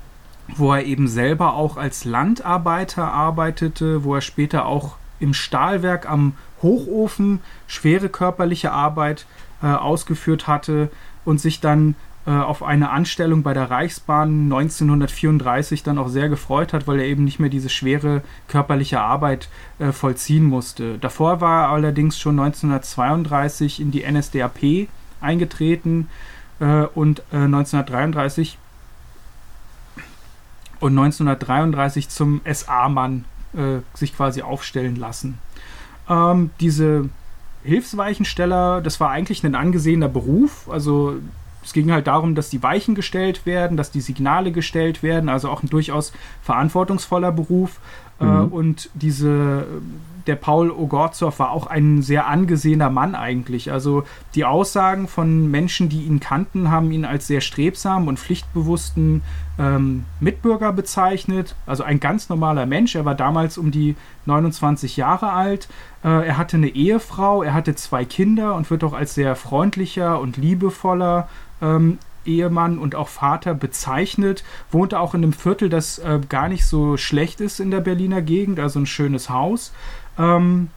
wo 0.56 0.72
er 0.72 0.84
eben 0.84 1.08
selber 1.08 1.54
auch 1.54 1.76
als 1.76 2.04
Landarbeiter 2.04 3.12
arbeitete, 3.12 4.04
wo 4.04 4.14
er 4.14 4.20
später 4.20 4.66
auch 4.66 4.96
im 5.20 5.34
Stahlwerk 5.34 6.08
am 6.10 6.34
Hochofen 6.62 7.40
schwere 7.66 8.08
körperliche 8.08 8.72
Arbeit 8.72 9.26
äh, 9.62 9.66
ausgeführt 9.66 10.46
hatte 10.46 10.90
und 11.24 11.40
sich 11.40 11.60
dann 11.60 11.94
auf 12.30 12.62
eine 12.62 12.90
Anstellung 12.90 13.42
bei 13.42 13.52
der 13.52 13.68
Reichsbahn 13.70 14.44
1934 14.44 15.82
dann 15.82 15.98
auch 15.98 16.08
sehr 16.08 16.28
gefreut 16.28 16.72
hat, 16.72 16.86
weil 16.86 17.00
er 17.00 17.06
eben 17.06 17.24
nicht 17.24 17.40
mehr 17.40 17.50
diese 17.50 17.68
schwere 17.68 18.22
körperliche 18.46 19.00
Arbeit 19.00 19.48
äh, 19.80 19.90
vollziehen 19.90 20.44
musste. 20.44 20.98
Davor 20.98 21.40
war 21.40 21.64
er 21.64 21.68
allerdings 21.70 22.20
schon 22.20 22.38
1932 22.38 23.80
in 23.80 23.90
die 23.90 24.04
NSDAP 24.08 24.88
eingetreten 25.20 26.08
äh, 26.60 26.84
und 26.94 27.22
1933 27.32 28.56
äh, 29.96 30.00
und 30.78 30.98
1933 30.98 32.08
zum 32.08 32.40
SA-Mann 32.44 33.24
äh, 33.54 33.78
sich 33.94 34.16
quasi 34.16 34.42
aufstellen 34.42 34.96
lassen. 34.96 35.38
Ähm, 36.08 36.50
diese 36.60 37.08
Hilfsweichensteller, 37.64 38.80
das 38.80 38.98
war 39.00 39.10
eigentlich 39.10 39.44
ein 39.44 39.54
angesehener 39.54 40.08
Beruf. 40.08 40.68
Also 40.68 41.16
es 41.64 41.72
ging 41.72 41.92
halt 41.92 42.06
darum, 42.06 42.34
dass 42.34 42.50
die 42.50 42.62
Weichen 42.62 42.94
gestellt 42.94 43.46
werden, 43.46 43.76
dass 43.76 43.90
die 43.90 44.00
Signale 44.00 44.52
gestellt 44.52 45.02
werden, 45.02 45.28
also 45.28 45.48
auch 45.48 45.62
ein 45.62 45.68
durchaus 45.68 46.12
verantwortungsvoller 46.42 47.32
Beruf. 47.32 47.80
Äh, 48.22 48.24
mhm. 48.24 48.52
und 48.52 48.90
diese, 48.94 49.66
der 50.28 50.36
Paul 50.36 50.70
Ogorzow 50.70 51.36
war 51.40 51.50
auch 51.50 51.66
ein 51.66 52.02
sehr 52.02 52.28
angesehener 52.28 52.88
Mann 52.88 53.16
eigentlich. 53.16 53.72
Also 53.72 54.04
die 54.36 54.44
Aussagen 54.44 55.08
von 55.08 55.50
Menschen, 55.50 55.88
die 55.88 56.02
ihn 56.02 56.20
kannten, 56.20 56.70
haben 56.70 56.92
ihn 56.92 57.04
als 57.04 57.26
sehr 57.26 57.40
strebsam 57.40 58.06
und 58.06 58.20
pflichtbewussten 58.20 59.22
ähm, 59.58 60.04
Mitbürger 60.20 60.72
bezeichnet. 60.72 61.56
Also 61.66 61.82
ein 61.82 61.98
ganz 61.98 62.28
normaler 62.28 62.66
Mensch. 62.66 62.94
Er 62.94 63.04
war 63.04 63.16
damals 63.16 63.58
um 63.58 63.72
die 63.72 63.96
29 64.26 64.96
Jahre 64.96 65.32
alt. 65.32 65.68
Äh, 66.04 66.28
er 66.28 66.38
hatte 66.38 66.58
eine 66.58 66.68
Ehefrau, 66.68 67.42
er 67.42 67.54
hatte 67.54 67.74
zwei 67.74 68.04
Kinder 68.04 68.54
und 68.54 68.70
wird 68.70 68.84
auch 68.84 68.92
als 68.92 69.14
sehr 69.14 69.34
freundlicher 69.34 70.20
und 70.20 70.36
liebevoller 70.36 71.28
ähm, 71.60 71.98
Ehemann 72.24 72.78
und 72.78 72.94
auch 72.94 73.08
Vater 73.08 73.54
bezeichnet, 73.54 74.44
wohnte 74.70 74.98
auch 75.00 75.14
in 75.14 75.22
einem 75.22 75.32
Viertel, 75.32 75.68
das 75.68 75.98
äh, 75.98 76.20
gar 76.28 76.48
nicht 76.48 76.66
so 76.66 76.96
schlecht 76.96 77.40
ist 77.40 77.60
in 77.60 77.70
der 77.70 77.80
Berliner 77.80 78.22
Gegend, 78.22 78.60
also 78.60 78.80
ein 78.80 78.86
schönes 78.86 79.30
Haus. 79.30 79.72
Ähm, 80.18 80.68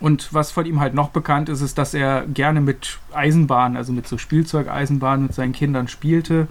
und 0.00 0.32
was 0.32 0.50
von 0.50 0.64
ihm 0.64 0.80
halt 0.80 0.94
noch 0.94 1.10
bekannt 1.10 1.50
ist, 1.50 1.60
ist, 1.60 1.76
dass 1.76 1.92
er 1.92 2.24
gerne 2.26 2.60
mit 2.62 2.98
Eisenbahnen, 3.12 3.76
also 3.76 3.92
mit 3.92 4.08
so 4.08 4.16
Spielzeugeisenbahnen 4.16 5.26
mit 5.26 5.34
seinen 5.34 5.52
Kindern 5.52 5.88
spielte. 5.88 6.48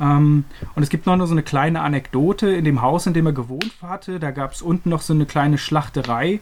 Ähm, 0.00 0.44
und 0.74 0.82
es 0.82 0.88
gibt 0.88 1.06
noch 1.06 1.26
so 1.26 1.32
eine 1.32 1.42
kleine 1.42 1.80
Anekdote 1.80 2.50
in 2.50 2.64
dem 2.64 2.80
Haus, 2.80 3.06
in 3.06 3.12
dem 3.12 3.26
er 3.26 3.32
gewohnt 3.32 3.72
hatte. 3.82 4.20
Da 4.20 4.30
gab 4.30 4.52
es 4.52 4.62
unten 4.62 4.88
noch 4.88 5.02
so 5.02 5.12
eine 5.12 5.26
kleine 5.26 5.58
Schlachterei. 5.58 6.40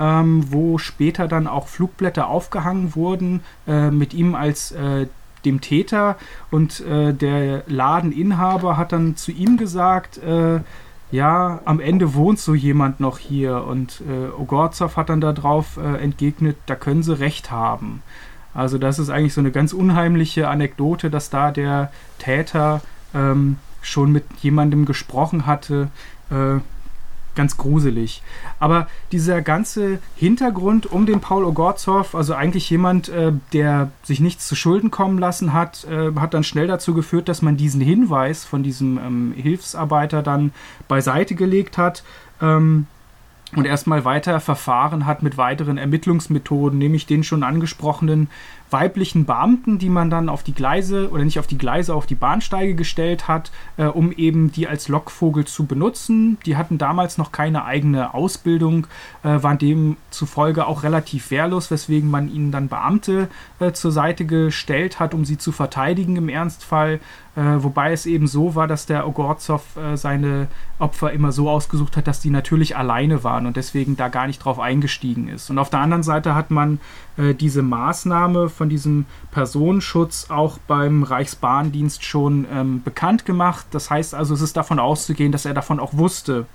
Ähm, 0.00 0.44
wo 0.52 0.78
später 0.78 1.26
dann 1.26 1.48
auch 1.48 1.66
Flugblätter 1.66 2.28
aufgehangen 2.28 2.94
wurden, 2.94 3.40
äh, 3.66 3.90
mit 3.90 4.14
ihm 4.14 4.36
als 4.36 4.70
äh, 4.70 5.08
dem 5.48 5.60
Täter 5.60 6.16
und 6.50 6.80
äh, 6.80 7.12
der 7.12 7.64
Ladeninhaber 7.66 8.76
hat 8.76 8.92
dann 8.92 9.16
zu 9.16 9.32
ihm 9.32 9.56
gesagt, 9.56 10.18
äh, 10.18 10.60
ja, 11.10 11.60
am 11.64 11.80
Ende 11.80 12.14
wohnt 12.14 12.38
so 12.38 12.54
jemand 12.54 13.00
noch 13.00 13.18
hier 13.18 13.64
und 13.64 14.02
äh, 14.06 14.28
Ogorzow 14.38 14.94
hat 14.96 15.08
dann 15.08 15.20
darauf 15.20 15.78
äh, 15.78 16.02
entgegnet, 16.02 16.56
da 16.66 16.74
können 16.74 17.02
sie 17.02 17.18
recht 17.18 17.50
haben. 17.50 18.02
Also 18.52 18.76
das 18.78 18.98
ist 18.98 19.08
eigentlich 19.08 19.34
so 19.34 19.40
eine 19.40 19.50
ganz 19.50 19.72
unheimliche 19.72 20.48
Anekdote, 20.48 21.10
dass 21.10 21.30
da 21.30 21.50
der 21.50 21.90
Täter 22.18 22.82
ähm, 23.14 23.56
schon 23.80 24.12
mit 24.12 24.24
jemandem 24.40 24.84
gesprochen 24.84 25.46
hatte, 25.46 25.88
äh, 26.30 26.60
ganz 27.38 27.56
gruselig. 27.56 28.20
Aber 28.58 28.88
dieser 29.12 29.40
ganze 29.40 30.00
Hintergrund 30.16 30.86
um 30.86 31.06
den 31.06 31.20
Paul 31.20 31.44
Ogorzow, 31.44 32.14
also 32.14 32.34
eigentlich 32.34 32.68
jemand, 32.68 33.08
äh, 33.08 33.32
der 33.52 33.92
sich 34.02 34.18
nichts 34.18 34.48
zu 34.48 34.56
Schulden 34.56 34.90
kommen 34.90 35.18
lassen 35.18 35.52
hat, 35.52 35.86
äh, 35.88 36.12
hat 36.18 36.34
dann 36.34 36.42
schnell 36.42 36.66
dazu 36.66 36.94
geführt, 36.94 37.28
dass 37.28 37.40
man 37.40 37.56
diesen 37.56 37.80
Hinweis 37.80 38.44
von 38.44 38.64
diesem 38.64 38.98
ähm, 38.98 39.34
Hilfsarbeiter 39.36 40.22
dann 40.22 40.52
beiseite 40.88 41.36
gelegt 41.36 41.78
hat. 41.78 42.02
Ähm, 42.42 42.86
und 43.56 43.64
erstmal 43.64 44.04
weiter 44.04 44.40
verfahren 44.40 45.06
hat 45.06 45.22
mit 45.22 45.38
weiteren 45.38 45.78
Ermittlungsmethoden, 45.78 46.78
nämlich 46.78 47.06
den 47.06 47.24
schon 47.24 47.42
angesprochenen 47.42 48.28
weiblichen 48.70 49.24
Beamten, 49.24 49.78
die 49.78 49.88
man 49.88 50.10
dann 50.10 50.28
auf 50.28 50.42
die 50.42 50.54
Gleise 50.54 51.10
oder 51.10 51.24
nicht 51.24 51.38
auf 51.38 51.46
die 51.46 51.58
Gleise, 51.58 51.94
auf 51.94 52.06
die 52.06 52.14
Bahnsteige 52.14 52.74
gestellt 52.74 53.28
hat, 53.28 53.50
äh, 53.76 53.84
um 53.84 54.12
eben 54.12 54.52
die 54.52 54.68
als 54.68 54.88
Lockvogel 54.88 55.46
zu 55.46 55.66
benutzen. 55.66 56.38
Die 56.46 56.56
hatten 56.56 56.78
damals 56.78 57.18
noch 57.18 57.32
keine 57.32 57.64
eigene 57.64 58.14
Ausbildung, 58.14 58.86
äh, 59.22 59.42
waren 59.42 59.58
demzufolge 59.58 60.66
auch 60.66 60.82
relativ 60.82 61.30
wehrlos, 61.30 61.70
weswegen 61.70 62.10
man 62.10 62.32
ihnen 62.32 62.52
dann 62.52 62.68
Beamte 62.68 63.28
äh, 63.60 63.72
zur 63.72 63.92
Seite 63.92 64.26
gestellt 64.26 65.00
hat, 65.00 65.14
um 65.14 65.24
sie 65.24 65.38
zu 65.38 65.52
verteidigen 65.52 66.16
im 66.16 66.28
Ernstfall. 66.28 67.00
Äh, 67.38 67.62
wobei 67.62 67.92
es 67.92 68.04
eben 68.04 68.26
so 68.26 68.56
war, 68.56 68.66
dass 68.66 68.86
der 68.86 69.06
Ogorzow 69.06 69.62
äh, 69.76 69.96
seine 69.96 70.48
Opfer 70.80 71.12
immer 71.12 71.30
so 71.30 71.48
ausgesucht 71.48 71.96
hat, 71.96 72.08
dass 72.08 72.18
die 72.18 72.30
natürlich 72.30 72.76
alleine 72.76 73.22
waren 73.22 73.46
und 73.46 73.56
deswegen 73.56 73.96
da 73.96 74.08
gar 74.08 74.26
nicht 74.26 74.44
drauf 74.44 74.58
eingestiegen 74.58 75.28
ist. 75.28 75.48
Und 75.48 75.58
auf 75.60 75.70
der 75.70 75.78
anderen 75.78 76.02
Seite 76.02 76.34
hat 76.34 76.50
man 76.50 76.80
äh, 77.16 77.34
diese 77.34 77.62
Maßnahme 77.62 78.48
von 78.48 78.68
diesem 78.68 79.06
Personenschutz 79.30 80.30
auch 80.30 80.58
beim 80.66 81.04
Reichsbahndienst 81.04 82.04
schon 82.04 82.44
ähm, 82.52 82.82
bekannt 82.82 83.24
gemacht. 83.24 83.66
Das 83.70 83.88
heißt 83.88 84.16
also, 84.16 84.34
es 84.34 84.40
ist 84.40 84.56
davon 84.56 84.80
auszugehen, 84.80 85.30
dass 85.30 85.44
er 85.44 85.54
davon 85.54 85.78
auch 85.78 85.94
wusste, 85.94 86.46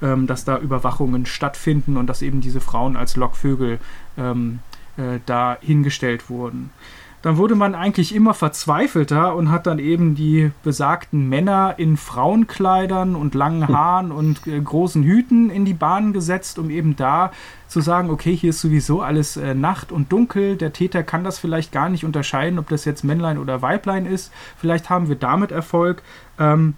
ähm, 0.00 0.28
dass 0.28 0.44
da 0.44 0.56
Überwachungen 0.58 1.26
stattfinden 1.26 1.96
und 1.96 2.06
dass 2.06 2.22
eben 2.22 2.40
diese 2.40 2.60
Frauen 2.60 2.96
als 2.96 3.16
Lockvögel 3.16 3.80
ähm, 4.16 4.60
äh, 4.98 5.18
da 5.26 5.56
hingestellt 5.60 6.30
wurden. 6.30 6.70
Dann 7.22 7.36
wurde 7.36 7.54
man 7.54 7.74
eigentlich 7.74 8.14
immer 8.14 8.34
verzweifelter 8.34 9.34
und 9.34 9.50
hat 9.50 9.66
dann 9.66 9.78
eben 9.78 10.14
die 10.14 10.52
besagten 10.62 11.28
Männer 11.28 11.74
in 11.76 11.96
Frauenkleidern 11.96 13.16
und 13.16 13.34
langen 13.34 13.66
hm. 13.66 13.76
Haaren 13.76 14.12
und 14.12 14.46
äh, 14.46 14.60
großen 14.60 15.02
Hüten 15.02 15.50
in 15.50 15.64
die 15.64 15.74
Bahn 15.74 16.12
gesetzt, 16.12 16.58
um 16.58 16.70
eben 16.70 16.96
da 16.96 17.32
zu 17.66 17.80
sagen, 17.80 18.10
okay, 18.10 18.34
hier 18.34 18.50
ist 18.50 18.60
sowieso 18.60 19.02
alles 19.02 19.36
äh, 19.36 19.54
Nacht 19.54 19.92
und 19.92 20.12
dunkel, 20.12 20.56
der 20.56 20.72
Täter 20.72 21.02
kann 21.02 21.24
das 21.24 21.38
vielleicht 21.38 21.72
gar 21.72 21.88
nicht 21.88 22.04
unterscheiden, 22.04 22.58
ob 22.58 22.68
das 22.68 22.84
jetzt 22.84 23.04
Männlein 23.04 23.38
oder 23.38 23.62
Weiblein 23.62 24.06
ist, 24.06 24.32
vielleicht 24.56 24.88
haben 24.88 25.08
wir 25.08 25.16
damit 25.16 25.50
Erfolg. 25.50 26.02
Ähm, 26.38 26.74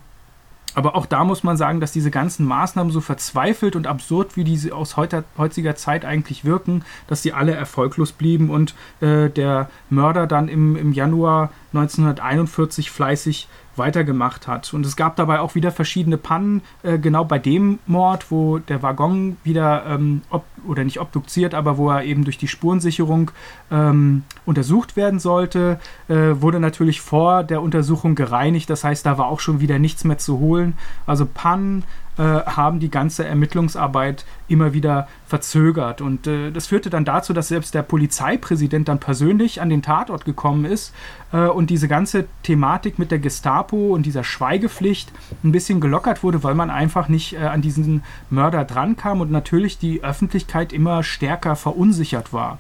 aber 0.74 0.94
auch 0.94 1.06
da 1.06 1.24
muss 1.24 1.42
man 1.42 1.56
sagen, 1.56 1.80
dass 1.80 1.92
diese 1.92 2.10
ganzen 2.10 2.46
Maßnahmen 2.46 2.92
so 2.92 3.00
verzweifelt 3.00 3.76
und 3.76 3.86
absurd, 3.86 4.36
wie 4.36 4.44
diese 4.44 4.74
aus 4.74 4.96
heutiger 4.96 5.76
Zeit 5.76 6.04
eigentlich 6.04 6.44
wirken, 6.44 6.84
dass 7.06 7.22
sie 7.22 7.32
alle 7.32 7.52
erfolglos 7.52 8.12
blieben 8.12 8.50
und 8.50 8.74
äh, 9.00 9.28
der 9.30 9.70
Mörder 9.88 10.26
dann 10.26 10.48
im, 10.48 10.76
im 10.76 10.92
Januar 10.92 11.50
1941 11.72 12.90
fleißig 12.90 13.48
weitergemacht 13.80 14.46
hat. 14.46 14.72
Und 14.72 14.86
es 14.86 14.94
gab 14.94 15.16
dabei 15.16 15.40
auch 15.40 15.56
wieder 15.56 15.72
verschiedene 15.72 16.16
Pannen, 16.16 16.62
äh, 16.84 16.98
genau 16.98 17.24
bei 17.24 17.40
dem 17.40 17.80
Mord, 17.86 18.30
wo 18.30 18.58
der 18.58 18.82
Waggon 18.82 19.36
wieder, 19.42 19.84
ähm, 19.88 20.22
ob, 20.30 20.44
oder 20.64 20.84
nicht 20.84 21.00
obduziert, 21.00 21.54
aber 21.54 21.76
wo 21.76 21.90
er 21.90 22.04
eben 22.04 22.22
durch 22.22 22.38
die 22.38 22.46
Spurensicherung 22.46 23.32
ähm, 23.72 24.22
untersucht 24.46 24.94
werden 24.96 25.18
sollte, 25.18 25.80
äh, 26.08 26.14
wurde 26.40 26.60
natürlich 26.60 27.00
vor 27.00 27.42
der 27.42 27.62
Untersuchung 27.62 28.14
gereinigt. 28.14 28.70
Das 28.70 28.84
heißt, 28.84 29.04
da 29.04 29.18
war 29.18 29.26
auch 29.26 29.40
schon 29.40 29.60
wieder 29.60 29.80
nichts 29.80 30.04
mehr 30.04 30.18
zu 30.18 30.38
holen. 30.38 30.74
Also 31.06 31.26
Pannen, 31.26 31.82
äh, 32.20 32.44
haben 32.44 32.80
die 32.80 32.90
ganze 32.90 33.24
Ermittlungsarbeit 33.24 34.26
immer 34.46 34.74
wieder 34.74 35.08
verzögert. 35.26 36.02
Und 36.02 36.26
äh, 36.26 36.50
das 36.50 36.66
führte 36.66 36.90
dann 36.90 37.06
dazu, 37.06 37.32
dass 37.32 37.48
selbst 37.48 37.72
der 37.72 37.80
Polizeipräsident 37.82 38.88
dann 38.88 39.00
persönlich 39.00 39.62
an 39.62 39.70
den 39.70 39.80
Tatort 39.80 40.26
gekommen 40.26 40.66
ist 40.66 40.92
äh, 41.32 41.46
und 41.46 41.70
diese 41.70 41.88
ganze 41.88 42.26
Thematik 42.42 42.98
mit 42.98 43.10
der 43.10 43.20
Gestapo 43.20 43.94
und 43.94 44.04
dieser 44.04 44.22
Schweigepflicht 44.22 45.10
ein 45.42 45.52
bisschen 45.52 45.80
gelockert 45.80 46.22
wurde, 46.22 46.42
weil 46.44 46.54
man 46.54 46.68
einfach 46.68 47.08
nicht 47.08 47.32
äh, 47.32 47.38
an 47.38 47.62
diesen 47.62 48.02
Mörder 48.28 48.66
drankam 48.66 49.22
und 49.22 49.30
natürlich 49.30 49.78
die 49.78 50.04
Öffentlichkeit 50.04 50.74
immer 50.74 51.02
stärker 51.02 51.56
verunsichert 51.56 52.34
war. 52.34 52.58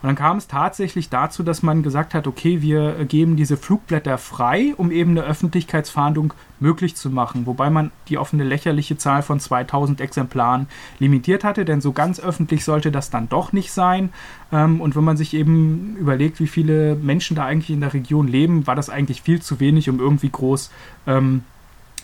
Und 0.00 0.06
dann 0.06 0.16
kam 0.16 0.36
es 0.36 0.46
tatsächlich 0.46 1.08
dazu, 1.08 1.42
dass 1.42 1.62
man 1.62 1.82
gesagt 1.82 2.14
hat, 2.14 2.26
okay, 2.26 2.62
wir 2.62 3.04
geben 3.04 3.36
diese 3.36 3.56
Flugblätter 3.56 4.16
frei, 4.16 4.74
um 4.76 4.92
eben 4.92 5.10
eine 5.12 5.22
Öffentlichkeitsfahndung 5.22 6.34
möglich 6.60 6.94
zu 6.94 7.10
machen. 7.10 7.46
Wobei 7.46 7.68
man 7.68 7.90
die 8.08 8.16
auf 8.16 8.32
eine 8.32 8.44
lächerliche 8.44 8.96
Zahl 8.96 9.22
von 9.22 9.40
2000 9.40 10.00
Exemplaren 10.00 10.68
limitiert 11.00 11.42
hatte, 11.42 11.64
denn 11.64 11.80
so 11.80 11.92
ganz 11.92 12.20
öffentlich 12.20 12.64
sollte 12.64 12.92
das 12.92 13.10
dann 13.10 13.28
doch 13.28 13.52
nicht 13.52 13.72
sein. 13.72 14.10
Ähm, 14.52 14.80
und 14.80 14.94
wenn 14.94 15.04
man 15.04 15.16
sich 15.16 15.34
eben 15.34 15.96
überlegt, 15.96 16.38
wie 16.38 16.46
viele 16.46 16.94
Menschen 16.94 17.36
da 17.36 17.44
eigentlich 17.44 17.70
in 17.70 17.80
der 17.80 17.94
Region 17.94 18.28
leben, 18.28 18.66
war 18.66 18.76
das 18.76 18.90
eigentlich 18.90 19.22
viel 19.22 19.42
zu 19.42 19.58
wenig, 19.58 19.88
um 19.90 19.98
irgendwie 19.98 20.30
groß 20.30 20.70
ähm, 21.06 21.42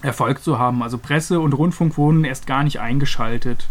Erfolg 0.02 0.42
zu 0.42 0.59
haben. 0.59 0.83
Also 0.83 0.98
Presse 0.98 1.40
und 1.40 1.52
Rundfunk 1.52 1.96
wurden 1.96 2.24
erst 2.24 2.46
gar 2.46 2.64
nicht 2.64 2.80
eingeschaltet. 2.80 3.68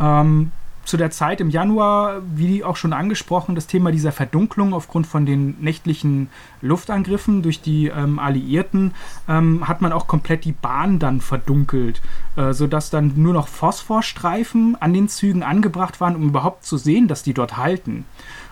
Ähm, 0.00 0.52
zu 0.84 0.96
der 0.96 1.10
Zeit 1.10 1.40
im 1.40 1.50
Januar, 1.50 2.22
wie 2.34 2.64
auch 2.64 2.76
schon 2.76 2.92
angesprochen, 2.92 3.54
das 3.54 3.66
Thema 3.66 3.92
dieser 3.92 4.12
Verdunklung 4.12 4.74
aufgrund 4.74 5.06
von 5.06 5.26
den 5.26 5.56
nächtlichen 5.60 6.28
Luftangriffen 6.60 7.42
durch 7.42 7.60
die 7.60 7.88
ähm, 7.88 8.18
Alliierten, 8.18 8.92
ähm, 9.28 9.68
hat 9.68 9.80
man 9.80 9.92
auch 9.92 10.06
komplett 10.06 10.44
die 10.44 10.52
Bahn 10.52 10.98
dann 10.98 11.20
verdunkelt, 11.20 12.02
äh, 12.36 12.52
sodass 12.52 12.90
dann 12.90 13.12
nur 13.16 13.32
noch 13.32 13.48
Phosphorstreifen 13.48 14.76
an 14.80 14.92
den 14.92 15.08
Zügen 15.08 15.42
angebracht 15.42 16.00
waren, 16.00 16.16
um 16.16 16.28
überhaupt 16.28 16.64
zu 16.64 16.76
sehen, 16.76 17.08
dass 17.08 17.22
die 17.22 17.34
dort 17.34 17.56
halten. 17.56 18.04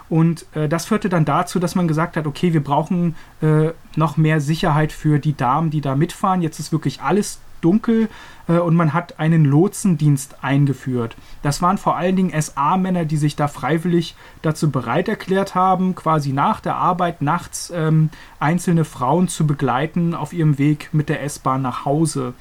Und 0.08 0.44
äh, 0.54 0.68
das 0.68 0.86
führte 0.86 1.08
dann 1.08 1.24
dazu, 1.24 1.60
dass 1.60 1.76
man 1.76 1.86
gesagt 1.86 2.16
hat, 2.16 2.26
okay, 2.26 2.52
wir 2.52 2.62
brauchen 2.62 3.14
äh, 3.42 3.70
noch 3.94 4.16
mehr 4.16 4.40
Sicherheit 4.40 4.92
für 4.92 5.20
die 5.20 5.36
Damen, 5.36 5.70
die 5.70 5.80
da 5.80 5.94
mitfahren. 5.94 6.42
Jetzt 6.42 6.58
ist 6.58 6.72
wirklich 6.72 7.00
alles 7.00 7.38
dunkel 7.60 8.08
äh, 8.48 8.58
und 8.58 8.74
man 8.74 8.92
hat 8.92 9.18
einen 9.18 9.44
Lotsendienst 9.44 10.42
eingeführt. 10.42 11.16
Das 11.42 11.62
waren 11.62 11.78
vor 11.78 11.96
allen 11.96 12.16
Dingen 12.16 12.40
SA-Männer, 12.40 13.04
die 13.04 13.16
sich 13.16 13.36
da 13.36 13.48
freiwillig 13.48 14.14
dazu 14.42 14.70
bereit 14.70 15.08
erklärt 15.08 15.54
haben, 15.54 15.94
quasi 15.94 16.32
nach 16.32 16.60
der 16.60 16.76
Arbeit 16.76 17.22
nachts 17.22 17.72
ähm, 17.74 18.10
einzelne 18.38 18.84
Frauen 18.84 19.28
zu 19.28 19.46
begleiten 19.46 20.14
auf 20.14 20.32
ihrem 20.32 20.58
Weg 20.58 20.90
mit 20.92 21.08
der 21.08 21.22
S-Bahn 21.22 21.62
nach 21.62 21.84
Hause. 21.84 22.34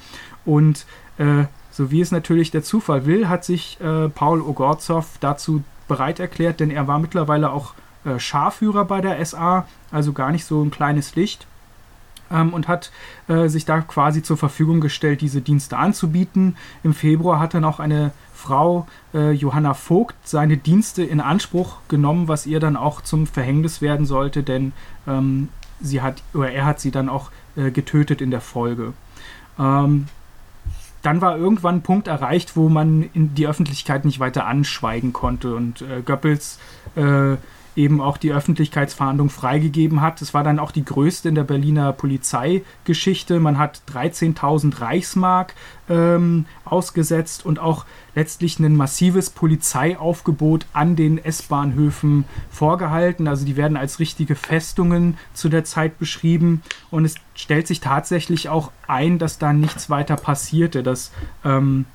Und 0.44 0.86
äh, 1.18 1.44
so 1.70 1.90
wie 1.90 2.00
es 2.00 2.10
natürlich 2.10 2.50
der 2.50 2.62
Zufall 2.62 3.06
will, 3.06 3.28
hat 3.28 3.44
sich 3.44 3.78
äh, 3.80 4.08
Paul 4.08 4.40
Ogorzow 4.40 5.06
dazu 5.20 5.62
bereit 5.88 6.20
erklärt, 6.20 6.60
denn 6.60 6.70
er 6.70 6.88
war 6.88 6.98
mittlerweile 6.98 7.52
auch 7.52 7.74
äh, 8.04 8.18
Scharführer 8.18 8.84
bei 8.84 9.00
der 9.00 9.24
SA, 9.24 9.66
also 9.90 10.12
gar 10.12 10.32
nicht 10.32 10.44
so 10.44 10.62
ein 10.62 10.70
kleines 10.70 11.14
Licht 11.16 11.46
ähm, 12.30 12.52
und 12.52 12.68
hat 12.68 12.90
äh, 13.28 13.48
sich 13.48 13.64
da 13.64 13.80
quasi 13.80 14.22
zur 14.22 14.36
Verfügung 14.36 14.80
gestellt, 14.80 15.20
diese 15.20 15.40
Dienste 15.40 15.76
anzubieten. 15.76 16.56
Im 16.82 16.94
Februar 16.94 17.40
hat 17.40 17.54
dann 17.54 17.64
auch 17.64 17.80
eine 17.80 18.12
Frau, 18.34 18.86
äh, 19.12 19.32
Johanna 19.32 19.74
Vogt, 19.74 20.16
seine 20.24 20.56
Dienste 20.56 21.02
in 21.02 21.20
Anspruch 21.20 21.76
genommen, 21.88 22.28
was 22.28 22.46
ihr 22.46 22.60
dann 22.60 22.76
auch 22.76 23.02
zum 23.02 23.26
Verhängnis 23.26 23.82
werden 23.82 24.06
sollte, 24.06 24.42
denn 24.42 24.72
ähm, 25.06 25.48
sie 25.80 26.00
hat, 26.00 26.22
oder 26.32 26.50
er 26.50 26.64
hat 26.64 26.80
sie 26.80 26.90
dann 26.90 27.08
auch 27.08 27.30
äh, 27.56 27.70
getötet 27.70 28.20
in 28.20 28.30
der 28.30 28.40
Folge. 28.40 28.94
Ähm, 29.58 30.06
dann 31.02 31.20
war 31.20 31.36
irgendwann 31.36 31.76
ein 31.76 31.82
Punkt 31.82 32.08
erreicht, 32.08 32.56
wo 32.56 32.68
man 32.68 33.08
in 33.14 33.34
die 33.34 33.46
Öffentlichkeit 33.46 34.04
nicht 34.04 34.20
weiter 34.20 34.46
anschweigen 34.46 35.12
konnte 35.12 35.54
und 35.54 35.82
äh, 35.82 36.02
Goebbels 36.02 36.58
äh, 36.96 37.36
eben 37.76 38.00
auch 38.00 38.16
die 38.16 38.32
Öffentlichkeitsfahndung 38.32 39.30
freigegeben 39.30 40.00
hat. 40.00 40.20
Es 40.22 40.34
war 40.34 40.44
dann 40.44 40.58
auch 40.58 40.72
die 40.72 40.84
größte 40.84 41.28
in 41.28 41.34
der 41.34 41.44
Berliner 41.44 41.92
Polizeigeschichte. 41.92 43.40
Man 43.40 43.58
hat 43.58 43.82
13.000 43.92 44.80
Reichsmark 44.80 45.54
ähm, 45.88 46.46
ausgesetzt 46.64 47.44
und 47.44 47.58
auch 47.58 47.84
letztlich 48.14 48.58
ein 48.58 48.76
massives 48.76 49.30
Polizeiaufgebot 49.30 50.66
an 50.72 50.96
den 50.96 51.18
S-Bahnhöfen 51.18 52.24
vorgehalten. 52.50 53.28
Also 53.28 53.44
die 53.44 53.56
werden 53.56 53.76
als 53.76 53.98
richtige 53.98 54.34
Festungen 54.34 55.16
zu 55.32 55.48
der 55.48 55.64
Zeit 55.64 55.98
beschrieben 55.98 56.62
und 56.90 57.04
es 57.04 57.14
stellt 57.34 57.66
sich 57.66 57.80
tatsächlich 57.80 58.48
auch 58.48 58.70
ein, 58.86 59.18
dass 59.18 59.38
da 59.38 59.52
nichts 59.52 59.90
weiter 59.90 60.16
passierte, 60.16 60.82
dass 60.82 61.12
ähm, 61.44 61.86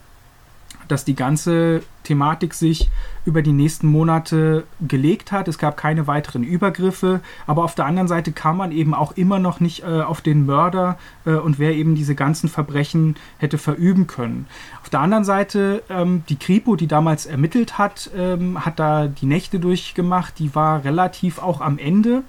dass 0.87 1.05
die 1.05 1.15
ganze 1.15 1.81
Thematik 2.03 2.53
sich 2.53 2.89
über 3.25 3.41
die 3.41 3.51
nächsten 3.51 3.87
Monate 3.87 4.63
gelegt 4.79 5.31
hat. 5.31 5.47
Es 5.47 5.57
gab 5.57 5.77
keine 5.77 6.07
weiteren 6.07 6.43
Übergriffe, 6.43 7.21
aber 7.47 7.63
auf 7.63 7.75
der 7.75 7.85
anderen 7.85 8.07
Seite 8.07 8.31
kam 8.31 8.57
man 8.57 8.71
eben 8.71 8.93
auch 8.93 9.13
immer 9.13 9.39
noch 9.39 9.59
nicht 9.59 9.83
äh, 9.83 10.01
auf 10.01 10.21
den 10.21 10.45
Mörder 10.45 10.97
äh, 11.25 11.31
und 11.31 11.59
wer 11.59 11.73
eben 11.73 11.95
diese 11.95 12.15
ganzen 12.15 12.47
Verbrechen 12.47 13.15
hätte 13.39 13.57
verüben 13.57 14.07
können. 14.07 14.45
Auf 14.81 14.89
der 14.89 14.99
anderen 14.99 15.23
Seite, 15.23 15.83
ähm, 15.89 16.23
die 16.29 16.37
Kripo, 16.37 16.75
die 16.75 16.87
damals 16.87 17.25
ermittelt 17.25 17.77
hat, 17.77 18.11
ähm, 18.15 18.63
hat 18.63 18.79
da 18.79 19.07
die 19.07 19.25
Nächte 19.25 19.59
durchgemacht, 19.59 20.37
die 20.39 20.53
war 20.53 20.83
relativ 20.83 21.39
auch 21.39 21.61
am 21.61 21.79
Ende 21.79 22.23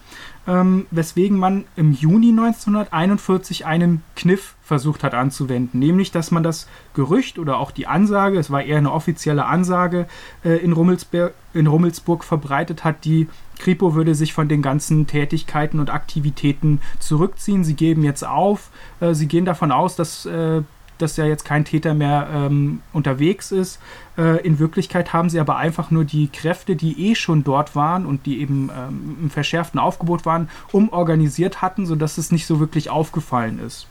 ähm, 0.47 0.87
weswegen 0.91 1.39
man 1.39 1.65
im 1.77 1.93
Juni 1.93 2.31
1941 2.31 3.67
einen 3.67 4.03
Kniff 4.15 4.55
versucht 4.63 5.05
hat 5.05 5.15
anzuwenden, 5.15 5.79
nämlich 5.79 6.11
dass 6.11 6.31
man 6.31 6.43
das 6.43 6.67
Gerücht 6.95 7.39
oder 7.39 7.59
auch 7.59 7.71
die 7.71 7.87
Ansage, 7.87 8.39
es 8.39 8.51
war 8.51 8.63
eher 8.63 8.79
eine 8.79 8.93
offizielle 8.93 9.47
Ansage 9.47 10.07
äh, 10.45 10.57
in, 10.57 10.73
Rummelsberg, 10.73 11.35
in 11.55 11.67
Rummelsburg 11.67 12.25
verbreitet 12.25 12.85
hat, 12.85 13.05
die 13.05 13.29
Kripo 13.59 13.95
würde 13.95 14.15
sich 14.15 14.33
von 14.33 14.49
den 14.49 14.63
ganzen 14.63 15.07
Tätigkeiten 15.07 15.81
und 15.81 15.91
Aktivitäten 15.91 16.81
zurückziehen. 16.99 17.65
Sie 17.65 17.75
geben 17.75 18.03
jetzt 18.03 18.27
auf. 18.27 18.71
Äh, 19.01 19.15
sie 19.15 19.29
gehen 19.29 19.45
davon 19.45 19.73
aus, 19.73 19.97
dass 19.97 20.27
äh, 20.27 20.63
dass 20.99 21.17
ja 21.17 21.25
jetzt 21.25 21.45
kein 21.45 21.65
Täter 21.65 21.95
mehr 21.95 22.29
ähm, 22.33 22.81
unterwegs 22.93 23.53
ist. 23.53 23.79
Äh, 24.17 24.45
in 24.47 24.59
Wirklichkeit 24.59 25.13
haben 25.13 25.29
sie 25.29 25.41
aber 25.41 25.57
einfach 25.57 25.91
nur 25.91 26.05
die 26.05 26.29
Kräfte, 26.29 26.77
die 26.77 27.11
eh 27.11 27.15
schon 27.15 27.45
dort 27.45 27.77
waren 27.77 28.07
und 28.07 28.27
die 28.27 28.41
eben 28.41 28.71
ähm, 28.77 29.17
im 29.23 29.31
verschärften 29.31 29.79
Aufgebot 29.79 30.27
waren, 30.27 30.49
umorganisiert 30.73 31.63
hatten, 31.63 31.87
sodass 31.87 32.19
es 32.19 32.33
nicht 32.33 32.47
so 32.47 32.61
wirklich 32.61 32.91
aufgefallen 32.91 33.59
ist. 33.59 33.87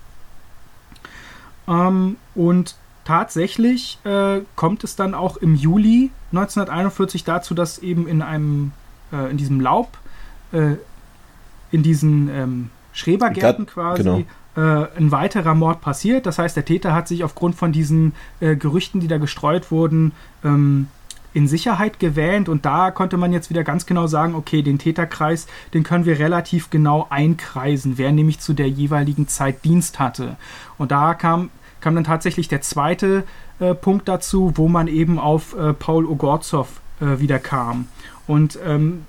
Ähm, 1.68 2.18
und 2.34 2.76
tatsächlich 3.04 4.00
äh, 4.04 4.42
kommt 4.56 4.84
es 4.84 4.96
dann 4.96 5.14
auch 5.14 5.38
im 5.38 5.56
Juli 5.56 6.12
1941 6.32 7.24
dazu, 7.24 7.54
dass 7.54 7.80
eben 7.80 8.08
in 8.08 8.22
einem 8.22 8.72
äh, 9.12 9.30
in 9.30 9.38
diesem 9.38 9.62
Laub 9.62 9.98
äh, 10.52 10.76
in 11.72 11.84
diesen 11.84 12.30
ähm, 12.30 12.70
Schrebergärten 12.94 13.66
quasi 13.66 14.04
genau 14.04 14.22
ein 14.60 15.12
weiterer 15.12 15.54
Mord 15.54 15.82
passiert. 15.82 16.26
Das 16.26 16.40
heißt, 16.40 16.56
der 16.56 16.66
Täter 16.66 16.94
hat 16.94 17.08
sich 17.08 17.24
aufgrund 17.24 17.56
von 17.56 17.72
diesen 17.72 18.14
äh, 18.40 18.56
Gerüchten, 18.56 19.02
die 19.02 19.08
da 19.08 19.18
gestreut 19.18 19.72
wurden, 19.72 20.14
ähm, 20.44 20.88
in 21.36 21.50
Sicherheit 21.50 22.00
gewähnt 22.00 22.48
und 22.48 22.66
da 22.66 22.92
konnte 22.92 23.18
man 23.18 23.34
jetzt 23.34 23.50
wieder 23.50 23.66
ganz 23.66 23.86
genau 23.86 24.08
sagen, 24.08 24.36
okay, 24.36 24.62
den 24.62 24.80
Täterkreis, 24.80 25.48
den 25.74 25.84
können 25.84 26.06
wir 26.06 26.18
relativ 26.18 26.70
genau 26.70 27.08
einkreisen, 27.10 27.98
wer 27.98 28.14
nämlich 28.14 28.40
zu 28.40 28.54
der 28.54 28.70
jeweiligen 28.70 29.28
Zeit 29.28 29.66
Dienst 29.66 30.00
hatte. 30.00 30.38
Und 30.78 30.92
da 30.92 31.14
kam, 31.14 31.50
kam 31.82 31.94
dann 31.94 32.06
tatsächlich 32.06 32.48
der 32.48 32.62
zweite 32.62 33.26
äh, 33.60 33.74
Punkt 33.74 34.08
dazu, 34.08 34.54
wo 34.56 34.70
man 34.70 34.88
eben 34.88 35.20
auf 35.20 35.54
äh, 35.58 35.74
Paul 35.74 36.06
Ogorzow 36.06 36.70
äh, 37.02 37.20
wieder 37.20 37.40
kam. 37.40 37.90
Und 38.28 38.58
ähm, 38.66 39.06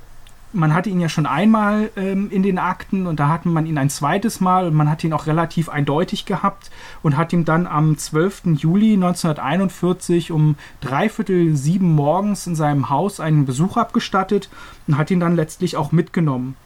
man 0.53 0.73
hatte 0.73 0.91
ihn 0.91 1.01
ja 1.01 1.09
schon 1.09 1.27
einmal 1.27 1.91
ähm, 1.97 2.31
in 2.31 2.43
den 2.43 2.59
Akten 2.59 3.07
und 3.07 3.21
da 3.21 3.29
hatte 3.29 3.49
man 3.49 3.67
ihn 3.67 3.79
ein 3.79 3.91
zweites 3.91 4.41
Mal 4.41 4.67
und 4.67 4.75
man 4.75 4.91
hat 4.91 5.05
ihn 5.05 5.13
auch 5.13 5.27
relativ 5.27 5.69
eindeutig 5.69 6.25
gehabt 6.25 6.71
und 7.03 7.17
hat 7.17 7.33
ihm 7.33 7.45
dann 7.45 7.67
am 7.67 7.99
12. 7.99 8.57
Juli 8.57 8.95
1941 8.95 10.33
um 10.33 10.57
dreiviertel 10.81 11.57
sieben 11.57 11.95
morgens 11.95 12.47
in 12.47 12.57
seinem 12.57 12.89
Haus 12.89 13.21
einen 13.21 13.47
Besuch 13.47 13.77
abgestattet 13.77 14.49
und 14.87 14.97
hat 14.97 15.11
ihn 15.11 15.21
dann 15.21 15.37
letztlich 15.37 15.77
auch 15.77 15.93
mitgenommen 15.93 16.57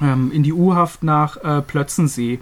ähm, 0.00 0.30
in 0.32 0.42
die 0.42 0.52
U-Haft 0.52 1.02
nach 1.02 1.36
äh, 1.38 1.62
Plötzensee, 1.62 2.40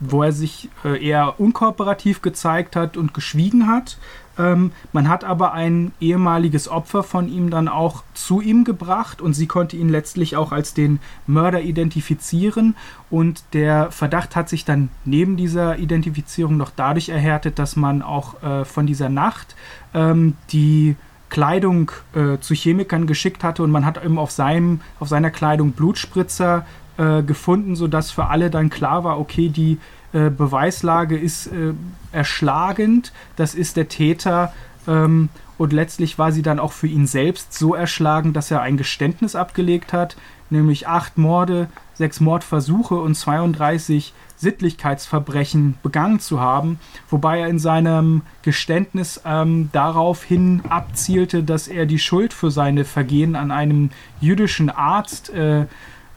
wo 0.00 0.22
er 0.22 0.32
sich 0.32 0.68
äh, 0.84 1.02
eher 1.02 1.40
unkooperativ 1.40 2.20
gezeigt 2.20 2.76
hat 2.76 2.96
und 2.96 3.14
geschwiegen 3.14 3.68
hat 3.68 3.98
ähm, 4.38 4.72
man 4.92 5.08
hat 5.08 5.24
aber 5.24 5.52
ein 5.52 5.92
ehemaliges 6.00 6.68
Opfer 6.68 7.02
von 7.02 7.28
ihm 7.28 7.50
dann 7.50 7.68
auch 7.68 8.02
zu 8.14 8.40
ihm 8.40 8.64
gebracht 8.64 9.20
und 9.20 9.34
sie 9.34 9.46
konnte 9.46 9.76
ihn 9.76 9.88
letztlich 9.88 10.36
auch 10.36 10.52
als 10.52 10.74
den 10.74 11.00
Mörder 11.26 11.62
identifizieren. 11.62 12.76
Und 13.10 13.44
der 13.52 13.90
Verdacht 13.90 14.36
hat 14.36 14.48
sich 14.48 14.64
dann 14.64 14.90
neben 15.04 15.36
dieser 15.36 15.78
Identifizierung 15.78 16.56
noch 16.56 16.70
dadurch 16.74 17.08
erhärtet, 17.08 17.58
dass 17.58 17.76
man 17.76 18.02
auch 18.02 18.42
äh, 18.42 18.64
von 18.64 18.86
dieser 18.86 19.08
Nacht 19.08 19.56
ähm, 19.94 20.34
die 20.50 20.96
Kleidung 21.28 21.90
äh, 22.14 22.38
zu 22.38 22.54
Chemikern 22.54 23.06
geschickt 23.06 23.42
hatte 23.42 23.62
und 23.62 23.70
man 23.70 23.84
hat 23.84 24.02
eben 24.04 24.18
auf, 24.18 24.30
seinem, 24.30 24.80
auf 25.00 25.08
seiner 25.08 25.30
Kleidung 25.30 25.72
Blutspritzer 25.72 26.64
äh, 26.98 27.22
gefunden, 27.22 27.74
sodass 27.74 28.10
für 28.10 28.26
alle 28.26 28.48
dann 28.48 28.70
klar 28.70 29.04
war, 29.04 29.18
okay, 29.18 29.48
die 29.48 29.78
äh, 30.16 30.30
Beweislage 30.30 31.18
ist 31.18 31.48
äh, 31.48 31.74
erschlagend, 32.10 33.12
das 33.36 33.54
ist 33.54 33.76
der 33.76 33.88
Täter. 33.88 34.54
Ähm, 34.88 35.28
und 35.58 35.74
letztlich 35.74 36.18
war 36.18 36.32
sie 36.32 36.40
dann 36.40 36.58
auch 36.58 36.72
für 36.72 36.86
ihn 36.86 37.06
selbst 37.06 37.52
so 37.52 37.74
erschlagen, 37.74 38.32
dass 38.32 38.50
er 38.50 38.62
ein 38.62 38.78
Geständnis 38.78 39.34
abgelegt 39.34 39.92
hat, 39.92 40.16
nämlich 40.48 40.88
acht 40.88 41.18
Morde, 41.18 41.68
sechs 41.92 42.20
Mordversuche 42.20 42.94
und 42.94 43.14
32 43.14 44.14
Sittlichkeitsverbrechen 44.36 45.74
begangen 45.82 46.20
zu 46.20 46.40
haben, 46.40 46.78
wobei 47.10 47.40
er 47.40 47.48
in 47.48 47.58
seinem 47.58 48.22
Geständnis 48.42 49.20
ähm, 49.26 49.68
daraufhin 49.72 50.62
abzielte, 50.68 51.42
dass 51.42 51.68
er 51.68 51.84
die 51.84 51.98
Schuld 51.98 52.32
für 52.32 52.50
seine 52.50 52.86
Vergehen 52.86 53.36
an 53.36 53.50
einem 53.50 53.90
jüdischen 54.20 54.70
Arzt 54.70 55.28
äh, 55.30 55.66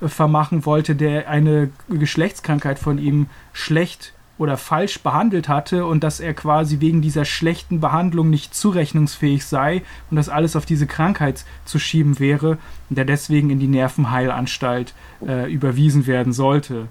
vermachen 0.01 0.65
wollte, 0.65 0.95
der 0.95 1.29
eine 1.29 1.69
Geschlechtskrankheit 1.89 2.79
von 2.79 2.97
ihm 2.97 3.27
schlecht 3.53 4.13
oder 4.39 4.57
falsch 4.57 5.01
behandelt 5.01 5.49
hatte 5.49 5.85
und 5.85 6.03
dass 6.03 6.19
er 6.21 6.33
quasi 6.33 6.79
wegen 6.79 7.01
dieser 7.01 7.25
schlechten 7.25 7.81
Behandlung 7.81 8.29
nicht 8.29 8.55
zurechnungsfähig 8.55 9.45
sei 9.45 9.83
und 10.09 10.15
das 10.15 10.29
alles 10.29 10.55
auf 10.55 10.65
diese 10.65 10.87
Krankheit 10.87 11.43
zu 11.65 11.77
schieben 11.77 12.19
wäre 12.19 12.57
und 12.89 12.97
der 12.97 13.03
deswegen 13.05 13.49
in 13.49 13.59
die 13.59 13.67
Nervenheilanstalt 13.67 14.93
äh, 15.27 15.51
überwiesen 15.51 16.07
werden 16.07 16.31
sollte. 16.31 16.87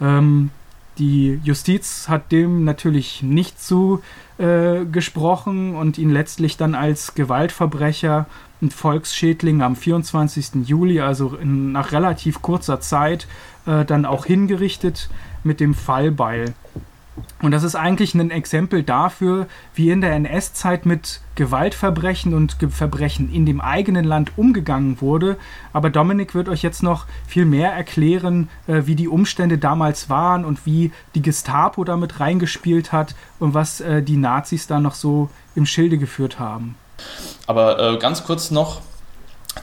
Ähm, 0.00 0.50
die 0.98 1.40
Justiz 1.42 2.08
hat 2.08 2.30
dem 2.30 2.64
natürlich 2.64 3.22
nicht 3.22 3.58
zugesprochen 3.62 5.72
äh, 5.72 5.76
und 5.76 5.96
ihn 5.96 6.10
letztlich 6.10 6.58
dann 6.58 6.74
als 6.74 7.14
Gewaltverbrecher 7.14 8.26
und 8.60 8.72
Volksschädling 8.72 9.62
am 9.62 9.76
24. 9.76 10.66
Juli, 10.66 11.00
also 11.00 11.36
in, 11.36 11.72
nach 11.72 11.92
relativ 11.92 12.42
kurzer 12.42 12.80
Zeit, 12.80 13.26
äh, 13.66 13.84
dann 13.84 14.04
auch 14.04 14.26
hingerichtet 14.26 15.08
mit 15.44 15.60
dem 15.60 15.74
Fallbeil. 15.74 16.54
Und 17.42 17.52
das 17.52 17.62
ist 17.62 17.74
eigentlich 17.74 18.14
ein 18.14 18.30
Exempel 18.30 18.82
dafür, 18.82 19.46
wie 19.74 19.90
in 19.90 20.00
der 20.00 20.12
NS-Zeit 20.12 20.86
mit 20.86 21.20
Gewaltverbrechen 21.34 22.34
und 22.34 22.56
Verbrechen 22.70 23.32
in 23.32 23.46
dem 23.46 23.60
eigenen 23.60 24.04
Land 24.04 24.32
umgegangen 24.36 25.00
wurde. 25.00 25.36
Aber 25.72 25.90
Dominik 25.90 26.34
wird 26.34 26.48
euch 26.48 26.62
jetzt 26.62 26.82
noch 26.82 27.06
viel 27.26 27.46
mehr 27.46 27.72
erklären, 27.72 28.48
äh, 28.66 28.82
wie 28.84 28.94
die 28.94 29.08
Umstände 29.08 29.58
damals 29.58 30.08
waren 30.08 30.44
und 30.44 30.66
wie 30.66 30.92
die 31.14 31.22
Gestapo 31.22 31.84
damit 31.84 32.20
reingespielt 32.20 32.92
hat 32.92 33.14
und 33.38 33.54
was 33.54 33.80
äh, 33.80 34.02
die 34.02 34.16
Nazis 34.16 34.66
da 34.66 34.80
noch 34.80 34.94
so 34.94 35.30
im 35.54 35.66
Schilde 35.66 35.98
geführt 35.98 36.38
haben. 36.38 36.74
Aber 37.46 37.78
äh, 37.78 37.98
ganz 37.98 38.24
kurz 38.24 38.50
noch 38.50 38.80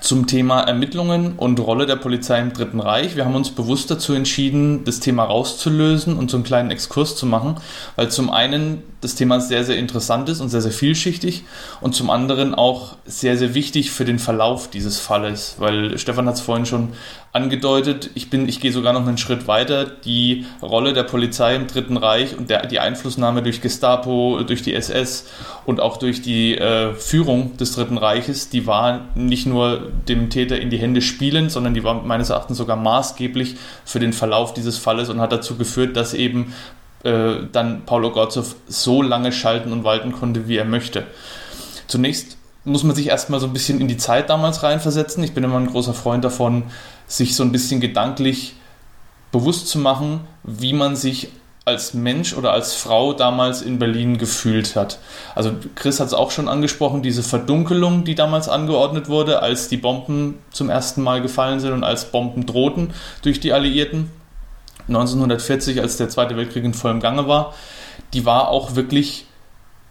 zum 0.02 0.28
Thema 0.28 0.62
Ermittlungen 0.62 1.34
und 1.38 1.60
Rolle 1.60 1.86
der 1.86 1.96
Polizei 1.96 2.40
im 2.40 2.52
Dritten 2.52 2.82
Reich. 2.82 3.16
Wir 3.16 3.24
haben 3.24 3.36
uns 3.36 3.52
bewusst 3.52 3.90
dazu 3.90 4.14
entschieden, 4.14 4.84
das 4.84 5.00
Thema 5.00 5.24
rauszulösen 5.24 6.18
und 6.18 6.30
so 6.30 6.38
einen 6.38 6.44
kleinen 6.44 6.72
Exkurs 6.72 7.16
zu 7.16 7.26
machen, 7.26 7.56
weil 7.96 8.10
zum 8.10 8.30
einen 8.30 8.84
das 9.00 9.16
Thema 9.16 9.40
sehr, 9.40 9.64
sehr 9.64 9.78
interessant 9.78 10.28
ist 10.28 10.42
und 10.42 10.50
sehr, 10.50 10.62
sehr 10.62 10.72
vielschichtig 10.72 11.46
und 11.80 11.96
zum 11.96 12.10
anderen 12.10 12.54
auch 12.54 12.98
sehr, 13.06 13.38
sehr 13.38 13.54
wichtig 13.54 13.92
für 13.92 14.04
den 14.04 14.20
Verlauf 14.20 14.70
dieses 14.70 15.00
Falles, 15.00 15.56
weil 15.60 15.98
Stefan 15.98 16.28
hat 16.28 16.36
es 16.36 16.42
vorhin 16.42 16.66
schon 16.66 16.90
angedeutet, 17.38 18.10
ich, 18.16 18.30
bin, 18.30 18.50
ich 18.50 18.60
gehe 18.60 18.72
sogar 18.72 18.92
noch 18.92 19.08
einen 19.08 19.18
Schritt 19.18 19.48
weiter, 19.48 19.86
die 19.86 20.46
Rolle 20.62 20.94
der 20.94 21.04
Polizei 21.04 21.56
im 21.56 21.68
Dritten 21.68 21.96
Reich 21.96 22.38
und 22.38 22.50
der, 22.50 22.66
die 22.66 22.80
Einflussnahme 22.80 23.44
durch 23.44 23.62
Gestapo, 23.62 24.42
durch 24.46 24.64
die 24.64 24.74
SS 24.74 25.28
und 25.66 25.80
auch 25.80 25.98
durch 25.98 26.22
die 26.22 26.58
äh, 26.58 26.94
Führung 26.96 27.56
des 27.58 27.74
Dritten 27.74 27.98
Reiches, 27.98 28.50
die 28.50 28.68
war 28.68 29.02
nicht 29.16 29.46
nur 29.46 29.92
dem 30.10 30.30
Täter 30.30 30.60
in 30.60 30.70
die 30.70 30.78
Hände 30.78 31.02
spielend, 31.02 31.52
sondern 31.52 31.74
die 31.74 31.84
war 31.84 32.02
meines 32.02 32.32
Erachtens 32.32 32.58
sogar 32.58 32.76
maßgeblich 32.76 33.56
für 33.86 34.00
den 34.00 34.12
Verlauf 34.12 34.54
dieses 34.54 34.78
Falles 34.78 35.10
und 35.10 35.22
hat 35.22 35.32
dazu 35.32 35.56
geführt, 35.56 35.96
dass 35.96 36.14
eben 36.14 36.54
äh, 37.04 37.36
dann 37.52 37.84
Paulo 37.86 38.12
Gorzow 38.12 38.56
so 38.68 39.02
lange 39.02 39.32
schalten 39.32 39.72
und 39.72 39.84
walten 39.84 40.12
konnte, 40.12 40.48
wie 40.48 40.58
er 40.58 40.66
möchte. 40.66 41.06
Zunächst 41.88 42.38
muss 42.68 42.84
man 42.84 42.96
sich 42.96 43.08
erstmal 43.08 43.40
so 43.40 43.48
ein 43.48 43.54
bisschen 43.54 43.80
in 43.80 43.88
die 43.88 43.98
Zeit 43.98 44.30
damals 44.30 44.62
reinversetzen. 44.62 45.24
Ich 45.24 45.34
bin 45.34 45.44
immer 45.44 45.58
ein 45.58 45.68
großer 45.68 45.94
Freund 45.94 46.24
davon, 46.24 46.64
sich 47.08 47.36
so 47.36 47.44
ein 47.44 47.52
bisschen 47.52 47.82
gedanklich 47.82 48.56
bewusst 49.32 49.68
zu 49.68 49.80
machen, 49.80 50.22
wie 50.44 50.74
man 50.74 50.96
sich 50.96 51.30
als 51.68 51.94
Mensch 51.94 52.34
oder 52.34 52.54
als 52.54 52.76
Frau 52.76 53.12
damals 53.12 53.62
in 53.62 53.78
Berlin 53.78 54.18
gefühlt 54.18 54.78
hat. 54.78 55.00
Also 55.36 55.52
Chris 55.76 56.00
hat 56.00 56.08
es 56.08 56.14
auch 56.14 56.32
schon 56.32 56.48
angesprochen, 56.48 57.02
diese 57.02 57.24
Verdunkelung, 57.24 58.06
die 58.06 58.16
damals 58.16 58.48
angeordnet 58.48 59.10
wurde, 59.10 59.42
als 59.42 59.68
die 59.68 59.76
Bomben 59.76 60.40
zum 60.52 60.70
ersten 60.70 61.02
Mal 61.02 61.22
gefallen 61.22 61.60
sind 61.60 61.74
und 61.74 61.84
als 61.84 62.06
Bomben 62.06 62.46
drohten 62.46 62.94
durch 63.22 63.42
die 63.42 63.52
Alliierten. 63.52 64.10
1940, 64.88 65.82
als 65.82 65.98
der 65.98 66.08
Zweite 66.08 66.38
Weltkrieg 66.38 66.64
in 66.64 66.74
vollem 66.74 67.02
Gange 67.02 67.28
war, 67.28 67.54
die 68.14 68.24
war 68.26 68.48
auch 68.48 68.76
wirklich 68.76 69.26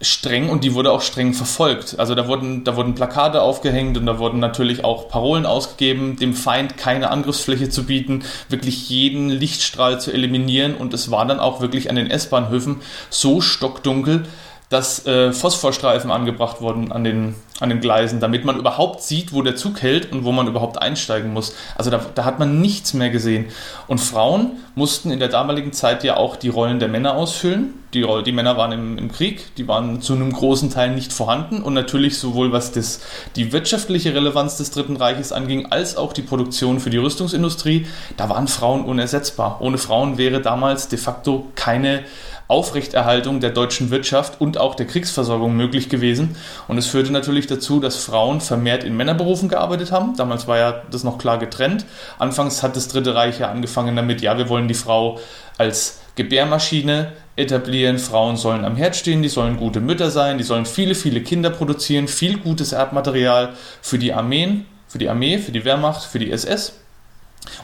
streng 0.00 0.50
und 0.50 0.62
die 0.62 0.74
wurde 0.74 0.92
auch 0.92 1.00
streng 1.00 1.32
verfolgt. 1.32 1.98
Also 1.98 2.14
da 2.14 2.28
wurden, 2.28 2.64
da 2.64 2.76
wurden 2.76 2.94
Plakate 2.94 3.40
aufgehängt 3.40 3.96
und 3.96 4.04
da 4.06 4.18
wurden 4.18 4.40
natürlich 4.40 4.84
auch 4.84 5.08
Parolen 5.08 5.46
ausgegeben, 5.46 6.16
dem 6.16 6.34
Feind 6.34 6.76
keine 6.76 7.10
Angriffsfläche 7.10 7.70
zu 7.70 7.84
bieten, 7.84 8.22
wirklich 8.48 8.90
jeden 8.90 9.30
Lichtstrahl 9.30 10.00
zu 10.00 10.12
eliminieren 10.12 10.74
und 10.74 10.92
es 10.92 11.10
war 11.10 11.26
dann 11.26 11.40
auch 11.40 11.60
wirklich 11.60 11.88
an 11.88 11.96
den 11.96 12.10
S-Bahnhöfen 12.10 12.82
so 13.08 13.40
stockdunkel, 13.40 14.26
dass 14.68 15.06
äh, 15.06 15.32
Phosphorstreifen 15.32 16.10
angebracht 16.10 16.60
wurden 16.60 16.90
an 16.90 17.04
den, 17.04 17.36
an 17.60 17.68
den 17.68 17.80
Gleisen, 17.80 18.18
damit 18.18 18.44
man 18.44 18.58
überhaupt 18.58 19.00
sieht, 19.00 19.32
wo 19.32 19.42
der 19.42 19.54
Zug 19.54 19.80
hält 19.80 20.10
und 20.10 20.24
wo 20.24 20.32
man 20.32 20.48
überhaupt 20.48 20.82
einsteigen 20.82 21.32
muss. 21.32 21.54
Also 21.76 21.90
da, 21.90 22.00
da 22.14 22.24
hat 22.24 22.40
man 22.40 22.60
nichts 22.60 22.92
mehr 22.92 23.10
gesehen. 23.10 23.46
Und 23.86 23.98
Frauen 23.98 24.56
mussten 24.74 25.12
in 25.12 25.20
der 25.20 25.28
damaligen 25.28 25.72
Zeit 25.72 26.02
ja 26.02 26.16
auch 26.16 26.34
die 26.34 26.48
Rollen 26.48 26.80
der 26.80 26.88
Männer 26.88 27.14
ausfüllen. 27.14 27.74
Die, 27.94 28.04
die 28.24 28.32
Männer 28.32 28.56
waren 28.56 28.72
im, 28.72 28.98
im 28.98 29.12
Krieg, 29.12 29.54
die 29.54 29.68
waren 29.68 30.02
zu 30.02 30.14
einem 30.14 30.32
großen 30.32 30.70
Teil 30.70 30.90
nicht 30.90 31.12
vorhanden 31.12 31.62
und 31.62 31.72
natürlich 31.72 32.18
sowohl 32.18 32.50
was 32.50 32.72
das, 32.72 33.00
die 33.36 33.52
wirtschaftliche 33.52 34.14
Relevanz 34.14 34.56
des 34.56 34.72
Dritten 34.72 34.96
Reiches 34.96 35.30
anging, 35.30 35.66
als 35.66 35.96
auch 35.96 36.12
die 36.12 36.22
Produktion 36.22 36.80
für 36.80 36.90
die 36.90 36.98
Rüstungsindustrie, 36.98 37.86
da 38.16 38.28
waren 38.28 38.48
Frauen 38.48 38.84
unersetzbar. 38.84 39.58
Ohne 39.60 39.78
Frauen 39.78 40.18
wäre 40.18 40.42
damals 40.42 40.88
de 40.88 40.98
facto 40.98 41.46
keine 41.54 42.02
Aufrechterhaltung 42.48 43.40
der 43.40 43.50
deutschen 43.50 43.90
Wirtschaft 43.90 44.40
und 44.40 44.58
auch 44.58 44.74
der 44.74 44.86
Kriegsversorgung 44.86 45.56
möglich 45.56 45.88
gewesen. 45.88 46.36
Und 46.68 46.78
es 46.78 46.86
führte 46.86 47.12
natürlich 47.12 47.46
dazu, 47.46 47.80
dass 47.80 47.96
Frauen 47.96 48.40
vermehrt 48.40 48.84
in 48.84 48.96
Männerberufen 48.96 49.48
gearbeitet 49.48 49.90
haben. 49.90 50.16
Damals 50.16 50.46
war 50.46 50.58
ja 50.58 50.82
das 50.90 51.02
noch 51.02 51.18
klar 51.18 51.38
getrennt. 51.38 51.84
Anfangs 52.18 52.62
hat 52.62 52.76
das 52.76 52.88
Dritte 52.88 53.14
Reich 53.14 53.40
ja 53.40 53.50
angefangen 53.50 53.96
damit, 53.96 54.20
ja, 54.20 54.38
wir 54.38 54.48
wollen 54.48 54.68
die 54.68 54.74
Frau 54.74 55.18
als 55.58 56.00
Gebärmaschine 56.14 57.12
etablieren. 57.34 57.98
Frauen 57.98 58.36
sollen 58.36 58.64
am 58.64 58.76
Herd 58.76 58.96
stehen, 58.96 59.22
die 59.22 59.28
sollen 59.28 59.56
gute 59.56 59.80
Mütter 59.80 60.10
sein, 60.10 60.38
die 60.38 60.44
sollen 60.44 60.66
viele, 60.66 60.94
viele 60.94 61.22
Kinder 61.22 61.50
produzieren, 61.50 62.08
viel 62.08 62.38
gutes 62.38 62.72
Erbmaterial 62.72 63.50
für 63.82 63.98
die 63.98 64.12
Armeen, 64.12 64.66
für 64.86 64.98
die 64.98 65.08
Armee, 65.08 65.38
für 65.38 65.52
die 65.52 65.64
Wehrmacht, 65.64 66.04
für 66.04 66.18
die 66.18 66.30
SS. 66.30 66.74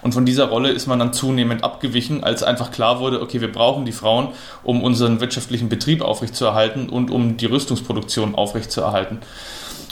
Und 0.03 0.13
von 0.13 0.27
dieser 0.27 0.49
Rolle 0.49 0.71
ist 0.71 0.87
man 0.87 0.99
dann 0.99 1.13
zunehmend 1.13 1.65
abgewichen, 1.65 2.25
als 2.25 2.43
einfach 2.43 2.71
klar 2.71 3.01
wurde, 3.01 3.21
okay, 3.23 3.41
wir 3.41 3.53
brauchen 3.53 3.85
die 3.85 3.93
Frauen, 3.93 4.29
um 4.63 4.83
unseren 4.83 5.21
wirtschaftlichen 5.21 5.69
Betrieb 5.69 6.03
aufrechtzuerhalten 6.03 6.89
und 6.89 7.11
um 7.11 7.37
die 7.37 7.47
Rüstungsproduktion 7.47 8.35
aufrechtzuerhalten. 8.35 9.19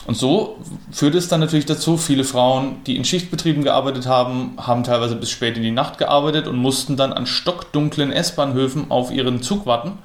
Und 0.07 0.17
so 0.17 0.57
führte 0.91 1.19
es 1.19 1.29
dann 1.29 1.41
natürlich 1.41 1.67
dazu, 1.67 1.97
viele 1.97 2.25
Frauen, 2.25 2.83
die 2.87 2.97
in 2.97 3.05
Schichtbetrieben 3.05 3.63
gearbeitet 3.63 4.07
haben, 4.07 4.55
haben 4.57 4.83
teilweise 4.83 5.15
bis 5.15 5.31
spät 5.31 5.57
in 5.57 5.63
die 5.63 5.71
Nacht 5.71 5.99
gearbeitet 5.99 6.49
und 6.49 6.57
mussten 6.57 6.97
dann 6.97 7.13
an 7.13 7.27
stockdunklen 7.27 8.11
S-Bahnhöfen 8.11 8.91
auf 8.91 9.13
ihren 9.13 9.43
Zug 9.43 9.67
warten 9.67 9.99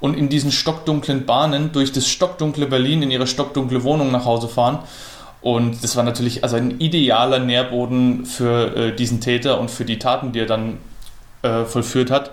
und 0.00 0.14
in 0.14 0.28
diesen 0.28 0.52
stockdunklen 0.52 1.26
Bahnen 1.26 1.72
durch 1.72 1.92
das 1.92 2.08
stockdunkle 2.08 2.66
Berlin 2.66 3.02
in 3.02 3.10
ihre 3.10 3.26
stockdunkle 3.26 3.84
Wohnung 3.84 4.10
nach 4.10 4.24
Hause 4.24 4.48
fahren 4.48 4.80
Und 5.42 5.82
das 5.82 5.96
war 5.96 6.04
natürlich 6.04 6.44
also 6.44 6.56
ein 6.56 6.80
idealer 6.80 7.40
Nährboden 7.40 8.24
für 8.24 8.76
äh, 8.76 8.96
diesen 8.96 9.20
Täter 9.20 9.60
und 9.60 9.70
für 9.70 9.84
die 9.84 9.98
Taten, 9.98 10.32
die 10.32 10.40
er 10.40 10.46
dann 10.46 10.78
äh, 11.42 11.64
vollführt 11.64 12.10
hat. 12.10 12.30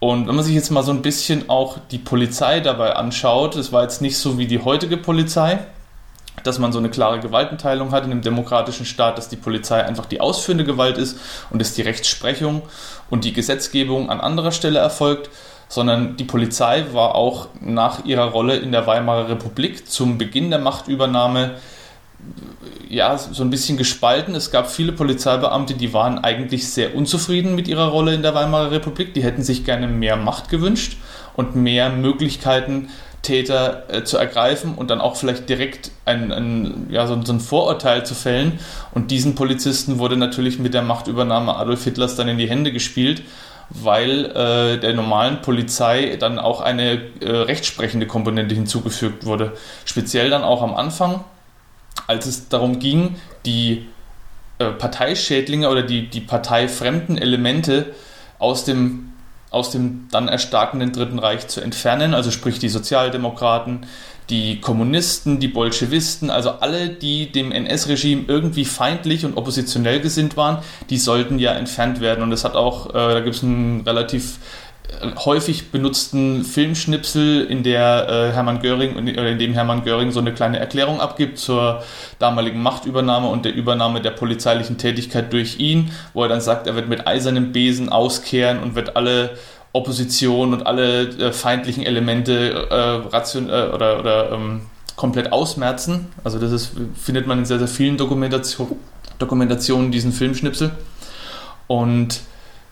Und 0.00 0.28
wenn 0.28 0.34
man 0.34 0.44
sich 0.44 0.54
jetzt 0.54 0.70
mal 0.70 0.82
so 0.82 0.90
ein 0.92 1.02
bisschen 1.02 1.48
auch 1.48 1.78
die 1.90 1.98
Polizei 1.98 2.60
dabei 2.60 2.96
anschaut, 2.96 3.56
es 3.56 3.72
war 3.72 3.82
jetzt 3.82 4.02
nicht 4.02 4.18
so 4.18 4.38
wie 4.38 4.46
die 4.46 4.62
heutige 4.62 4.96
Polizei, 4.96 5.60
dass 6.42 6.58
man 6.58 6.72
so 6.72 6.78
eine 6.78 6.90
klare 6.90 7.20
Gewaltenteilung 7.20 7.92
hat 7.92 8.04
in 8.04 8.10
einem 8.10 8.22
demokratischen 8.22 8.86
Staat, 8.86 9.16
dass 9.16 9.28
die 9.28 9.36
Polizei 9.36 9.82
einfach 9.82 10.06
die 10.06 10.20
ausführende 10.20 10.64
Gewalt 10.64 10.98
ist 10.98 11.18
und 11.50 11.60
dass 11.60 11.74
die 11.74 11.82
Rechtsprechung 11.82 12.62
und 13.08 13.24
die 13.24 13.32
Gesetzgebung 13.32 14.10
an 14.10 14.20
anderer 14.20 14.52
Stelle 14.52 14.80
erfolgt, 14.80 15.30
sondern 15.68 16.16
die 16.16 16.24
Polizei 16.24 16.84
war 16.92 17.14
auch 17.14 17.48
nach 17.60 18.04
ihrer 18.04 18.26
Rolle 18.26 18.56
in 18.56 18.72
der 18.72 18.86
Weimarer 18.86 19.28
Republik 19.28 19.88
zum 19.88 20.18
Beginn 20.18 20.50
der 20.50 20.58
Machtübernahme 20.58 21.54
ja, 22.88 23.18
so 23.18 23.42
ein 23.42 23.50
bisschen 23.50 23.76
gespalten. 23.76 24.34
Es 24.34 24.50
gab 24.50 24.70
viele 24.70 24.92
Polizeibeamte, 24.92 25.74
die 25.74 25.92
waren 25.92 26.18
eigentlich 26.18 26.68
sehr 26.68 26.94
unzufrieden 26.94 27.54
mit 27.54 27.68
ihrer 27.68 27.88
Rolle 27.88 28.14
in 28.14 28.22
der 28.22 28.34
Weimarer 28.34 28.70
Republik. 28.70 29.14
Die 29.14 29.22
hätten 29.22 29.42
sich 29.42 29.64
gerne 29.64 29.88
mehr 29.88 30.16
Macht 30.16 30.48
gewünscht 30.48 30.96
und 31.34 31.56
mehr 31.56 31.90
Möglichkeiten, 31.90 32.88
Täter 33.22 33.84
äh, 33.88 34.04
zu 34.04 34.18
ergreifen 34.18 34.74
und 34.76 34.88
dann 34.88 35.00
auch 35.00 35.16
vielleicht 35.16 35.48
direkt 35.48 35.90
ein, 36.04 36.32
ein, 36.32 36.86
ja, 36.90 37.08
so, 37.08 37.20
so, 37.24 37.32
ein 37.32 37.40
Vorurteil 37.40 38.06
zu 38.06 38.14
fällen. 38.14 38.60
Und 38.92 39.10
diesen 39.10 39.34
Polizisten 39.34 39.98
wurde 39.98 40.16
natürlich 40.16 40.60
mit 40.60 40.74
der 40.74 40.82
Machtübernahme 40.82 41.56
Adolf 41.56 41.82
Hitlers 41.82 42.14
dann 42.14 42.28
in 42.28 42.38
die 42.38 42.48
Hände 42.48 42.70
gespielt, 42.70 43.22
weil 43.70 44.26
äh, 44.26 44.78
der 44.78 44.94
normalen 44.94 45.42
Polizei 45.42 46.16
dann 46.20 46.38
auch 46.38 46.60
eine 46.60 47.00
äh, 47.20 47.28
rechtsprechende 47.28 48.06
Komponente 48.06 48.54
hinzugefügt 48.54 49.26
wurde. 49.26 49.54
Speziell 49.84 50.30
dann 50.30 50.44
auch 50.44 50.62
am 50.62 50.74
Anfang 50.74 51.24
als 52.06 52.26
es 52.26 52.48
darum 52.48 52.78
ging, 52.78 53.16
die 53.44 53.86
äh, 54.58 54.70
Parteischädlinge 54.70 55.68
oder 55.68 55.82
die, 55.82 56.08
die 56.08 56.20
parteifremden 56.20 57.18
Elemente 57.18 57.94
aus 58.38 58.64
dem, 58.64 59.12
aus 59.50 59.70
dem 59.70 60.08
dann 60.10 60.28
erstarkenden 60.28 60.92
Dritten 60.92 61.18
Reich 61.18 61.48
zu 61.48 61.60
entfernen, 61.60 62.14
also 62.14 62.30
sprich 62.30 62.58
die 62.58 62.68
Sozialdemokraten, 62.68 63.86
die 64.30 64.60
Kommunisten, 64.60 65.38
die 65.38 65.48
Bolschewisten, 65.48 66.30
also 66.30 66.50
alle, 66.50 66.88
die 66.88 67.30
dem 67.30 67.52
NS-Regime 67.52 68.24
irgendwie 68.26 68.64
feindlich 68.64 69.24
und 69.24 69.36
oppositionell 69.36 70.00
gesinnt 70.00 70.36
waren, 70.36 70.62
die 70.90 70.98
sollten 70.98 71.38
ja 71.38 71.52
entfernt 71.52 72.00
werden. 72.00 72.22
Und 72.24 72.32
es 72.32 72.44
hat 72.44 72.56
auch, 72.56 72.90
äh, 72.90 72.92
da 72.92 73.20
gibt 73.20 73.36
es 73.36 73.44
einen 73.44 73.82
relativ 73.82 74.38
häufig 75.24 75.70
benutzten 75.70 76.44
Filmschnipsel, 76.44 77.44
in 77.44 77.62
der 77.62 78.08
äh, 78.08 78.32
Hermann 78.32 78.60
Göring 78.60 78.96
oder 78.96 79.28
in 79.28 79.38
dem 79.38 79.52
Hermann 79.52 79.84
Göring 79.84 80.12
so 80.12 80.20
eine 80.20 80.32
kleine 80.32 80.58
Erklärung 80.58 81.00
abgibt 81.00 81.38
zur 81.38 81.82
damaligen 82.18 82.62
Machtübernahme 82.62 83.28
und 83.28 83.44
der 83.44 83.54
Übernahme 83.54 84.00
der 84.00 84.12
polizeilichen 84.12 84.78
Tätigkeit 84.78 85.32
durch 85.32 85.58
ihn, 85.58 85.90
wo 86.14 86.22
er 86.22 86.28
dann 86.28 86.40
sagt, 86.40 86.66
er 86.66 86.76
wird 86.76 86.88
mit 86.88 87.06
eisernem 87.06 87.52
Besen 87.52 87.88
auskehren 87.88 88.62
und 88.62 88.74
wird 88.74 88.96
alle 88.96 89.36
Opposition 89.72 90.54
und 90.54 90.66
alle 90.66 91.08
äh, 91.08 91.32
feindlichen 91.32 91.84
Elemente 91.84 92.66
äh, 92.70 93.14
ration, 93.14 93.50
äh, 93.50 93.70
oder, 93.74 93.98
oder 93.98 94.32
ähm, 94.32 94.62
komplett 94.96 95.32
ausmerzen. 95.32 96.06
Also 96.24 96.38
das 96.38 96.52
ist, 96.52 96.72
findet 96.94 97.26
man 97.26 97.40
in 97.40 97.44
sehr, 97.44 97.58
sehr 97.58 97.68
vielen 97.68 97.98
Dokumentation, 97.98 98.76
Dokumentationen 99.18 99.92
diesen 99.92 100.12
Filmschnipsel. 100.12 100.70
Und 101.66 102.20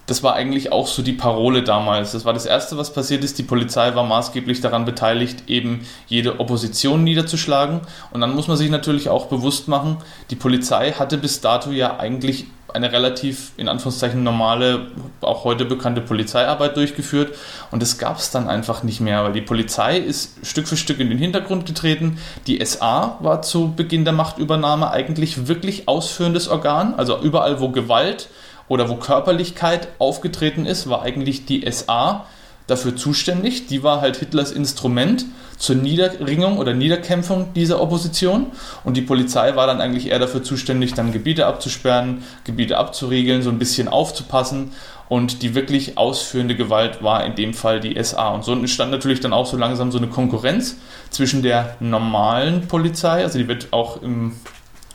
das 0.06 0.22
war 0.22 0.34
eigentlich 0.34 0.70
auch 0.70 0.86
so 0.86 1.02
die 1.02 1.12
Parole 1.12 1.62
damals. 1.62 2.12
Das 2.12 2.24
war 2.24 2.32
das 2.32 2.46
Erste, 2.46 2.76
was 2.76 2.92
passiert 2.92 3.24
ist. 3.24 3.38
Die 3.38 3.42
Polizei 3.42 3.94
war 3.94 4.04
maßgeblich 4.04 4.60
daran 4.60 4.84
beteiligt, 4.84 5.44
eben 5.46 5.86
jede 6.06 6.40
Opposition 6.40 7.04
niederzuschlagen. 7.04 7.80
Und 8.12 8.20
dann 8.20 8.34
muss 8.34 8.48
man 8.48 8.56
sich 8.56 8.70
natürlich 8.70 9.08
auch 9.08 9.26
bewusst 9.26 9.68
machen, 9.68 9.98
die 10.30 10.36
Polizei 10.36 10.92
hatte 10.92 11.16
bis 11.16 11.40
dato 11.40 11.70
ja 11.70 11.98
eigentlich 11.98 12.46
eine 12.74 12.90
relativ, 12.90 13.52
in 13.56 13.68
Anführungszeichen, 13.68 14.24
normale, 14.24 14.88
auch 15.20 15.44
heute 15.44 15.64
bekannte 15.64 16.00
Polizeiarbeit 16.00 16.76
durchgeführt. 16.76 17.34
Und 17.70 17.80
das 17.80 17.98
gab 17.98 18.18
es 18.18 18.30
dann 18.30 18.48
einfach 18.48 18.82
nicht 18.82 19.00
mehr, 19.00 19.22
weil 19.22 19.32
die 19.32 19.40
Polizei 19.40 19.96
ist 19.96 20.44
Stück 20.44 20.66
für 20.66 20.76
Stück 20.76 20.98
in 20.98 21.08
den 21.08 21.18
Hintergrund 21.18 21.66
getreten. 21.66 22.18
Die 22.48 22.64
SA 22.64 23.16
war 23.20 23.42
zu 23.42 23.72
Beginn 23.74 24.04
der 24.04 24.12
Machtübernahme 24.12 24.90
eigentlich 24.90 25.46
wirklich 25.46 25.86
ausführendes 25.86 26.48
Organ. 26.48 26.94
Also 26.94 27.20
überall, 27.20 27.60
wo 27.60 27.68
Gewalt 27.68 28.28
oder 28.68 28.88
wo 28.88 28.96
Körperlichkeit 28.96 29.88
aufgetreten 29.98 30.66
ist, 30.66 30.88
war 30.88 31.02
eigentlich 31.02 31.46
die 31.46 31.70
SA 31.70 32.26
dafür 32.66 32.96
zuständig. 32.96 33.66
Die 33.66 33.82
war 33.82 34.00
halt 34.00 34.16
Hitlers 34.16 34.50
Instrument 34.50 35.26
zur 35.58 35.76
Niederringung 35.76 36.58
oder 36.58 36.72
Niederkämpfung 36.72 37.52
dieser 37.54 37.80
Opposition. 37.80 38.46
Und 38.84 38.96
die 38.96 39.02
Polizei 39.02 39.54
war 39.54 39.66
dann 39.66 39.80
eigentlich 39.80 40.08
eher 40.10 40.18
dafür 40.18 40.42
zuständig, 40.42 40.94
dann 40.94 41.12
Gebiete 41.12 41.46
abzusperren, 41.46 42.22
Gebiete 42.44 42.78
abzuriegeln, 42.78 43.42
so 43.42 43.50
ein 43.50 43.58
bisschen 43.58 43.88
aufzupassen. 43.88 44.72
Und 45.10 45.42
die 45.42 45.54
wirklich 45.54 45.98
ausführende 45.98 46.56
Gewalt 46.56 47.02
war 47.02 47.24
in 47.26 47.34
dem 47.34 47.52
Fall 47.52 47.78
die 47.78 48.02
SA. 48.02 48.30
Und 48.30 48.44
so 48.44 48.52
entstand 48.52 48.90
natürlich 48.90 49.20
dann 49.20 49.34
auch 49.34 49.46
so 49.46 49.58
langsam 49.58 49.92
so 49.92 49.98
eine 49.98 50.06
Konkurrenz 50.06 50.76
zwischen 51.10 51.42
der 51.42 51.76
normalen 51.78 52.66
Polizei, 52.66 53.22
also 53.22 53.38
die 53.38 53.46
wird 53.46 53.68
auch 53.72 54.02
im 54.02 54.32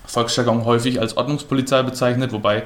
Volksjargon 0.10 0.66
häufig 0.66 1.00
als 1.00 1.18
Ordnungspolizei 1.18 1.84
bezeichnet, 1.84 2.32
wobei 2.32 2.64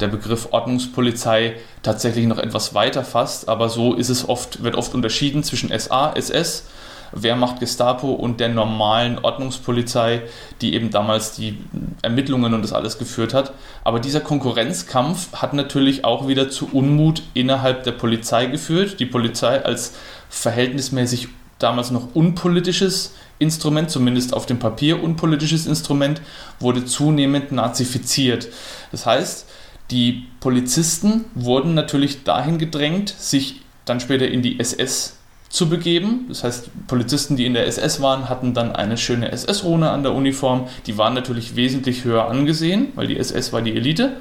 der 0.00 0.08
Begriff 0.08 0.48
Ordnungspolizei 0.52 1.56
tatsächlich 1.82 2.26
noch 2.26 2.38
etwas 2.38 2.74
weiter 2.74 3.04
fasst, 3.04 3.48
aber 3.48 3.68
so 3.68 3.94
ist 3.94 4.08
es 4.08 4.26
oft, 4.28 4.62
wird 4.62 4.74
oft 4.74 4.94
unterschieden 4.94 5.42
zwischen 5.42 5.76
SA, 5.78 6.12
SS, 6.14 6.64
Wehrmacht, 7.12 7.60
Gestapo 7.60 8.12
und 8.12 8.40
der 8.40 8.48
normalen 8.48 9.18
Ordnungspolizei, 9.18 10.22
die 10.60 10.74
eben 10.74 10.90
damals 10.90 11.32
die 11.32 11.58
Ermittlungen 12.02 12.54
und 12.54 12.62
das 12.62 12.72
alles 12.72 12.98
geführt 12.98 13.34
hat. 13.34 13.52
Aber 13.84 14.00
dieser 14.00 14.20
Konkurrenzkampf 14.20 15.32
hat 15.32 15.54
natürlich 15.54 16.04
auch 16.04 16.28
wieder 16.28 16.50
zu 16.50 16.68
Unmut 16.72 17.22
innerhalb 17.34 17.84
der 17.84 17.92
Polizei 17.92 18.46
geführt. 18.46 19.00
Die 19.00 19.06
Polizei 19.06 19.62
als 19.62 19.94
verhältnismäßig 20.28 21.28
damals 21.58 21.90
noch 21.90 22.14
unpolitisches 22.14 23.14
Instrument, 23.38 23.90
zumindest 23.90 24.34
auf 24.34 24.46
dem 24.46 24.58
Papier 24.58 25.02
unpolitisches 25.02 25.66
Instrument, 25.66 26.20
wurde 26.60 26.84
zunehmend 26.84 27.52
nazifiziert. 27.52 28.48
Das 28.90 29.06
heißt, 29.06 29.46
die 29.90 30.26
Polizisten 30.40 31.24
wurden 31.34 31.74
natürlich 31.74 32.24
dahin 32.24 32.58
gedrängt, 32.58 33.08
sich 33.08 33.62
dann 33.84 34.00
später 34.00 34.28
in 34.28 34.42
die 34.42 34.60
SS 34.60 35.18
zu 35.48 35.68
begeben. 35.68 36.26
Das 36.28 36.44
heißt, 36.44 36.70
Polizisten, 36.86 37.36
die 37.36 37.46
in 37.46 37.54
der 37.54 37.66
SS 37.66 38.02
waren, 38.02 38.28
hatten 38.28 38.52
dann 38.52 38.74
eine 38.74 38.98
schöne 38.98 39.32
SS-Rune 39.32 39.90
an 39.90 40.02
der 40.02 40.12
Uniform. 40.12 40.68
Die 40.86 40.98
waren 40.98 41.14
natürlich 41.14 41.56
wesentlich 41.56 42.04
höher 42.04 42.28
angesehen, 42.28 42.88
weil 42.96 43.06
die 43.06 43.16
SS 43.16 43.52
war 43.52 43.62
die 43.62 43.74
Elite. 43.74 44.16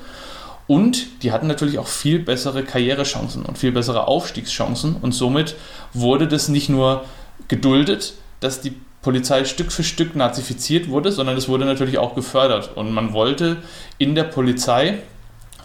Und 0.67 1.23
die 1.23 1.31
hatten 1.31 1.47
natürlich 1.47 1.79
auch 1.79 1.87
viel 1.87 2.19
bessere 2.19 2.63
Karrierechancen 2.63 3.45
und 3.45 3.57
viel 3.57 3.71
bessere 3.71 4.07
Aufstiegschancen. 4.07 4.97
Und 5.01 5.13
somit 5.13 5.55
wurde 5.93 6.27
das 6.27 6.49
nicht 6.49 6.69
nur 6.69 7.05
geduldet, 7.47 8.13
dass 8.39 8.61
die 8.61 8.73
Polizei 9.01 9.45
Stück 9.45 9.71
für 9.71 9.83
Stück 9.83 10.15
nazifiziert 10.15 10.89
wurde, 10.89 11.11
sondern 11.11 11.37
es 11.37 11.47
wurde 11.47 11.65
natürlich 11.65 11.97
auch 11.97 12.15
gefördert. 12.15 12.75
Und 12.75 12.91
man 12.91 13.13
wollte 13.13 13.57
in 13.97 14.15
der 14.15 14.23
Polizei 14.23 14.99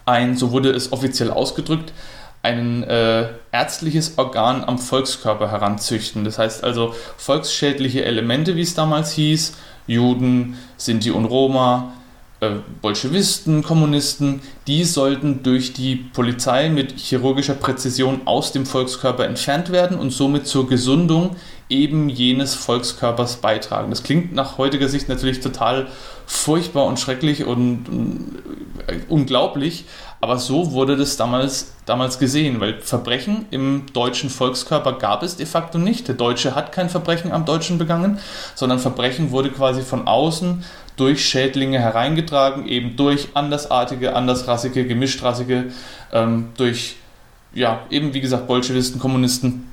ein, 0.05 0.37
so 0.37 0.53
wurde 0.53 0.71
es 0.71 0.92
offiziell 0.92 1.31
ausgedrückt, 1.31 1.92
ein 2.42 2.83
äh, 2.83 3.29
ärztliches 3.53 4.18
Organ 4.18 4.64
am 4.64 4.79
Volkskörper 4.79 5.51
heranzüchten. 5.51 6.25
Das 6.25 6.38
heißt 6.38 6.64
also 6.64 6.95
volksschädliche 7.16 8.05
Elemente, 8.05 8.57
wie 8.57 8.62
es 8.62 8.75
damals 8.75 9.12
hieß, 9.12 9.55
Juden, 9.87 10.59
Sinti 10.77 11.11
und 11.11 11.25
Roma, 11.25 11.92
Bolschewisten, 12.81 13.62
Kommunisten, 13.62 14.40
die 14.66 14.85
sollten 14.85 15.42
durch 15.44 15.72
die 15.72 15.94
Polizei 15.94 16.68
mit 16.70 16.98
chirurgischer 16.98 17.55
Präzision 17.55 18.22
aus 18.24 18.50
dem 18.50 18.66
Volkskörper 18.66 19.24
entfernt 19.26 19.70
werden 19.70 19.98
und 19.98 20.11
somit 20.11 20.46
zur 20.46 20.68
Gesundung 20.68 21.37
eben 21.68 22.09
jenes 22.09 22.55
Volkskörpers 22.55 23.36
beitragen. 23.36 23.90
Das 23.90 24.03
klingt 24.03 24.34
nach 24.34 24.59
heutiger 24.59 24.88
Sicht 24.88 25.09
natürlich 25.09 25.40
total 25.40 25.86
furchtbar 26.26 26.86
und 26.86 26.99
schrecklich 26.99 27.45
und, 27.45 27.86
äh, 28.86 28.99
unglaublich, 29.09 29.84
aber 30.20 30.38
so 30.38 30.72
wurde 30.72 30.97
das 30.97 31.16
damals, 31.16 31.72
damals 31.84 32.18
gesehen, 32.18 32.61
weil 32.61 32.80
Verbrechen 32.80 33.47
im 33.51 33.86
deutschen 33.93 34.30
Volkskörper 34.30 34.93
gab 34.93 35.22
es 35.22 35.36
de 35.36 35.47
facto 35.47 35.78
nicht. 35.78 36.07
Der 36.07 36.14
Deutsche 36.14 36.55
hat 36.55 36.72
kein 36.72 36.88
Verbrechen 36.88 37.32
am 37.32 37.45
Deutschen 37.45 37.76
begangen, 37.78 38.18
sondern 38.55 38.78
Verbrechen 38.78 39.30
wurde 39.30 39.51
quasi 39.51 39.82
von 39.82 40.07
außen 40.07 40.64
durch 40.97 41.24
Schädlinge 41.24 41.78
hereingetragen, 41.78 42.66
eben 42.66 42.97
durch 42.97 43.28
andersartige, 43.34 44.14
andersrassige, 44.14 44.86
gemischtrassige, 44.86 45.66
ähm, 46.12 46.49
durch, 46.57 46.97
ja, 47.55 47.80
eben 47.90 48.14
wie 48.14 48.20
gesagt, 48.20 48.47
Bolschewisten, 48.47 49.01
Kommunisten 49.01 49.68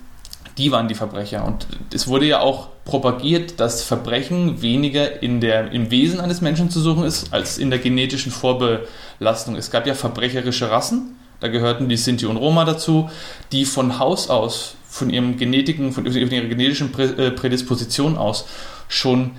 die 0.60 0.72
waren 0.72 0.88
die 0.90 0.96
Verbrecher. 0.96 1.46
Und 1.46 1.66
es 1.94 2.08
wurde 2.08 2.26
ja 2.26 2.42
auch 2.42 2.68
propagiert, 2.84 3.60
dass 3.60 3.82
Verbrechen 3.82 4.62
weniger 4.62 5.24
in 5.24 5.42
der, 5.42 5.72
im 5.72 5.90
Wesen 5.90 6.20
eines 6.20 6.42
Menschen 6.42 6.70
zu 6.70 6.82
suchen 6.82 7.06
ist, 7.06 7.34
als 7.34 7.58
in 7.58 7.70
der 7.70 7.80
genetischen 7.80 8.32
Vorbelastung. 8.32 9.56
Es 9.56 9.72
gab 9.72 9.88
ja 9.88 9.94
verbrecherische 9.96 10.70
Rassen, 10.70 11.16
da 11.40 11.48
gehörten 11.48 11.88
die 11.88 11.96
Sinti 11.96 12.26
und 12.26 12.36
Roma 12.36 12.66
dazu, 12.66 13.10
die 13.54 13.64
von 13.64 13.98
Haus 13.98 14.30
aus, 14.30 14.76
von 14.86 15.10
ihrem 15.10 15.38
Genetiken, 15.38 15.94
von 15.94 16.06
ihrer 16.06 16.28
genetischen 16.28 16.94
äh, 17.00 17.32
Prädisposition 17.32 18.18
aus 18.18 18.46
schon 18.90 19.32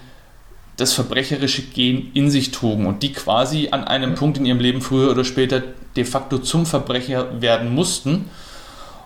das 0.81 0.93
verbrecherische 0.95 1.63
Gen 1.63 2.11
in 2.15 2.31
sich 2.31 2.51
trugen 2.51 2.87
und 2.87 3.03
die 3.03 3.13
quasi 3.13 3.69
an 3.71 3.85
einem 3.85 4.15
Punkt 4.15 4.39
in 4.39 4.47
ihrem 4.47 4.61
Leben 4.61 4.81
früher 4.81 5.11
oder 5.11 5.25
später 5.25 5.63
de 5.97 6.05
facto 6.05 6.39
zum 6.39 6.67
Verbrecher 6.67 7.41
werden 7.41 7.75
mussten. 7.75 8.31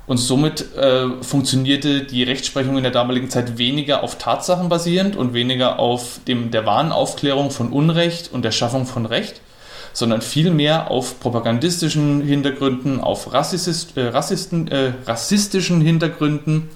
Und 0.07 0.19
somit 0.19 0.77
äh, 0.77 1.23
funktionierte 1.23 2.03
die 2.03 2.25
Rechtsprechung 2.25 2.77
in 2.77 2.83
der 2.83 2.93
damaligen 2.93 3.31
Zeit 3.31 3.57
weniger 3.57 4.03
auf 4.03 4.19
Tatsachen 4.19 4.69
basierend 4.69 5.17
und 5.17 5.33
weniger 5.33 5.79
auf 5.79 6.21
dem, 6.29 6.51
der 6.51 6.67
wahren 6.67 6.93
Aufklärung 6.93 7.51
von 7.51 7.73
Unrecht 7.73 8.31
und 8.31 8.45
der 8.45 8.53
Schaffung 8.53 8.85
von 8.85 9.07
Recht, 9.07 9.41
sondern 9.95 10.21
vielmehr 10.21 10.91
auf 10.91 11.21
propagandistischen 11.21 12.21
Hintergründen, 12.21 13.01
auf 13.01 13.33
Rassist, 13.33 13.97
äh, 13.97 14.09
Rassisten, 14.09 14.69
äh, 14.69 14.93
rassistischen 15.07 15.81
Hintergründen 15.81 16.69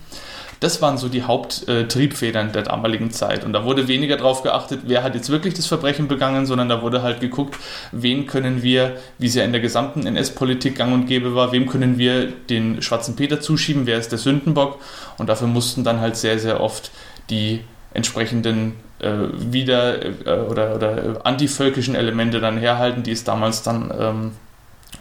das 0.60 0.82
waren 0.82 0.98
so 0.98 1.08
die 1.08 1.22
Haupttriebfedern 1.22 2.52
der 2.52 2.62
damaligen 2.62 3.10
Zeit. 3.10 3.44
Und 3.44 3.52
da 3.52 3.64
wurde 3.64 3.86
weniger 3.88 4.16
darauf 4.16 4.42
geachtet, 4.42 4.80
wer 4.84 5.02
hat 5.02 5.14
jetzt 5.14 5.30
wirklich 5.30 5.54
das 5.54 5.66
Verbrechen 5.66 6.08
begangen, 6.08 6.46
sondern 6.46 6.68
da 6.68 6.82
wurde 6.82 7.02
halt 7.02 7.20
geguckt, 7.20 7.56
wen 7.92 8.26
können 8.26 8.62
wir, 8.62 8.96
wie 9.18 9.26
es 9.26 9.34
ja 9.34 9.44
in 9.44 9.52
der 9.52 9.60
gesamten 9.60 10.06
NS-Politik 10.06 10.76
gang 10.76 10.92
und 10.92 11.06
gäbe 11.06 11.34
war, 11.34 11.52
wem 11.52 11.66
können 11.66 11.98
wir 11.98 12.26
den 12.26 12.82
schwarzen 12.82 13.14
Peter 13.14 13.40
zuschieben, 13.40 13.86
wer 13.86 13.98
ist 13.98 14.10
der 14.10 14.18
Sündenbock. 14.18 14.80
Und 15.16 15.28
dafür 15.28 15.46
mussten 15.46 15.84
dann 15.84 16.00
halt 16.00 16.16
sehr, 16.16 16.38
sehr 16.38 16.60
oft 16.60 16.90
die 17.30 17.60
entsprechenden 17.94 18.74
äh, 19.00 19.12
wieder 19.32 20.04
äh, 20.04 20.40
oder, 20.48 20.74
oder 20.74 21.20
antivölkischen 21.24 21.94
Elemente 21.94 22.40
dann 22.40 22.58
herhalten, 22.58 23.02
die 23.02 23.12
es 23.12 23.24
damals 23.24 23.62
dann 23.62 23.92
ähm, 23.98 24.32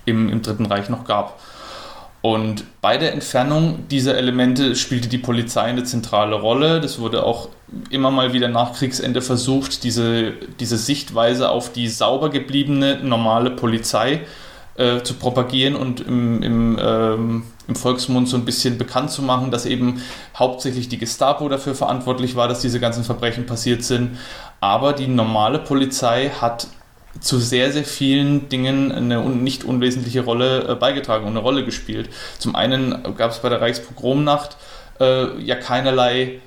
im, 0.06 0.30
im 0.30 0.42
Dritten 0.42 0.66
Reich 0.66 0.90
noch 0.90 1.06
gab. 1.06 1.40
Und 2.22 2.64
bei 2.82 2.98
der 2.98 3.14
Entfernung 3.14 3.88
dieser 3.90 4.18
Elemente 4.18 4.76
spielte 4.76 5.08
die 5.08 5.20
Polizei 5.20 5.62
eine 5.62 5.84
zentrale 5.84 6.36
Rolle. 6.36 6.82
Das 6.82 7.00
wurde 7.00 7.24
auch 7.24 7.50
immer 7.90 8.12
mal 8.12 8.34
wieder 8.34 8.48
nach 8.48 8.74
Kriegsende 8.74 9.22
versucht, 9.22 9.84
diese, 9.84 10.34
diese 10.60 10.78
Sichtweise 10.78 11.50
auf 11.50 11.72
die 11.72 11.88
sauber 11.88 12.30
gebliebene 12.30 13.00
normale 13.04 13.52
Polizei 13.52 14.22
äh, 14.78 15.02
zu 15.04 15.16
propagieren 15.16 15.76
und 15.76 16.02
im, 16.02 16.42
im, 16.44 16.80
ähm, 16.82 17.44
im 17.68 17.76
Volksmund 17.76 18.28
so 18.28 18.38
ein 18.38 18.46
bisschen 18.46 18.78
bekannt 18.78 19.12
zu 19.12 19.22
machen, 19.22 19.52
dass 19.52 19.66
eben 19.66 20.02
hauptsächlich 20.36 20.90
die 20.90 20.98
Gestapo 20.98 21.48
dafür 21.50 21.76
verantwortlich 21.76 22.36
war, 22.36 22.48
dass 22.48 22.62
diese 22.62 22.80
ganzen 22.80 23.04
Verbrechen 23.04 23.46
passiert 23.46 23.84
sind. 23.84 24.18
Aber 24.60 24.94
die 24.94 25.08
normale 25.08 25.60
Polizei 25.60 26.30
hat 26.30 26.68
zu 27.20 27.40
sehr, 27.40 27.72
sehr 27.72 27.84
vielen 27.84 28.50
Dingen 28.50 28.92
eine 28.92 29.20
nicht 29.22 29.64
unwesentliche 29.64 30.22
Rolle 30.22 30.68
äh, 30.68 30.76
beigetragen 30.76 31.26
und 31.26 31.32
eine 31.32 31.40
Rolle 31.40 31.66
gespielt. 31.66 32.10
Zum 32.38 32.56
einen 32.56 33.16
gab 33.16 33.32
es 33.32 33.40
bei 33.40 33.50
der 33.50 33.62
Reichspogromnacht 33.62 34.58
äh, 35.00 35.40
ja 35.42 35.56
keinerlei 35.56 36.40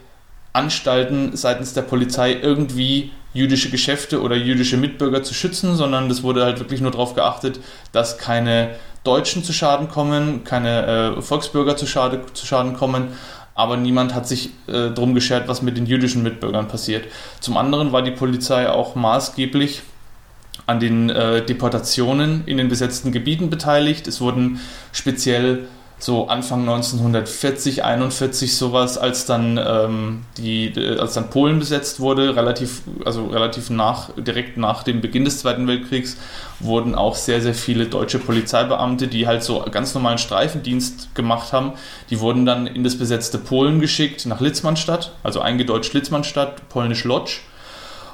Anstalten 0.53 1.37
seitens 1.37 1.75
der 1.75 1.83
Polizei 1.83 2.33
irgendwie 2.41 3.13
jüdische 3.33 3.71
Geschäfte 3.71 4.21
oder 4.23 4.37
jüdische 4.37 4.77
Mitbürger 4.77 5.23
zu 5.23 5.35
schützen, 5.35 5.77
sondern 5.77 6.11
es 6.11 6.23
wurde 6.23 6.45
halt 6.45 6.59
wirklich 6.59 6.81
nur 6.81 6.91
darauf 6.91 7.15
geachtet, 7.15 7.61
dass 7.93 8.19
keine 8.19 8.71
Deutschen 9.05 9.45
zu 9.45 9.53
Schaden 9.53 9.89
kommen, 9.89 10.45
keine 10.45 11.17
äh, 11.17 11.23
Volksbürger 11.23 11.77
zu, 11.77 11.87
Schade, 11.87 12.21
zu 12.33 12.45
Schaden 12.45 12.75
kommen, 12.75 13.09
aber 13.55 13.77
niemand 13.77 14.15
hat 14.15 14.27
sich 14.27 14.51
äh, 14.67 14.91
darum 14.91 15.15
geschert, 15.15 15.47
was 15.47 15.63
mit 15.63 15.77
den 15.77 15.87
jüdischen 15.87 16.23
Mitbürgern 16.23 16.69
passiert. 16.69 17.07
Zum 17.41 17.57
anderen 17.57 17.93
war 17.93 18.03
die 18.03 18.11
Polizei 18.11 18.69
auch 18.69 18.97
maßgeblich 18.97 19.83
an 20.71 20.79
den 20.79 21.11
äh, 21.11 21.45
Deportationen 21.45 22.45
in 22.47 22.57
den 22.57 22.69
besetzten 22.69 23.11
Gebieten 23.11 23.51
beteiligt. 23.51 24.07
Es 24.07 24.21
wurden 24.21 24.61
speziell 24.93 25.67
so 25.99 26.29
Anfang 26.29 26.61
1940, 26.61 27.83
41 27.85 28.57
sowas, 28.57 28.97
als 28.97 29.27
dann 29.27 29.59
ähm, 29.59 30.21
die, 30.39 30.67
äh, 30.69 30.97
als 30.99 31.15
dann 31.15 31.29
Polen 31.29 31.59
besetzt 31.59 31.99
wurde, 31.99 32.37
relativ, 32.37 32.83
also 33.05 33.27
relativ 33.27 33.69
nach, 33.69 34.11
direkt 34.17 34.59
nach 34.59 34.85
dem 34.85 35.01
Beginn 35.01 35.25
des 35.25 35.41
Zweiten 35.41 35.67
Weltkriegs, 35.67 36.17
wurden 36.61 36.95
auch 36.95 37.17
sehr, 37.17 37.41
sehr 37.43 37.55
viele 37.55 37.87
deutsche 37.87 38.21
Polizeibeamte, 38.21 39.09
die 39.09 39.27
halt 39.27 39.43
so 39.43 39.65
ganz 39.73 39.93
normalen 39.93 40.19
Streifendienst 40.19 41.17
gemacht 41.17 41.53
haben, 41.53 41.73
die 42.11 42.21
wurden 42.21 42.47
dann 42.47 42.69
in 42.69 42.85
das 42.85 42.97
besetzte 42.97 43.39
Polen 43.39 43.81
geschickt, 43.81 44.25
nach 44.25 44.41
Litzmannstadt, 44.41 45.13
also 45.25 45.41
eingedeutscht 45.41 45.95
Litzmannstadt, 45.95 46.69
polnisch 46.69 47.03
Lodz, 47.03 47.41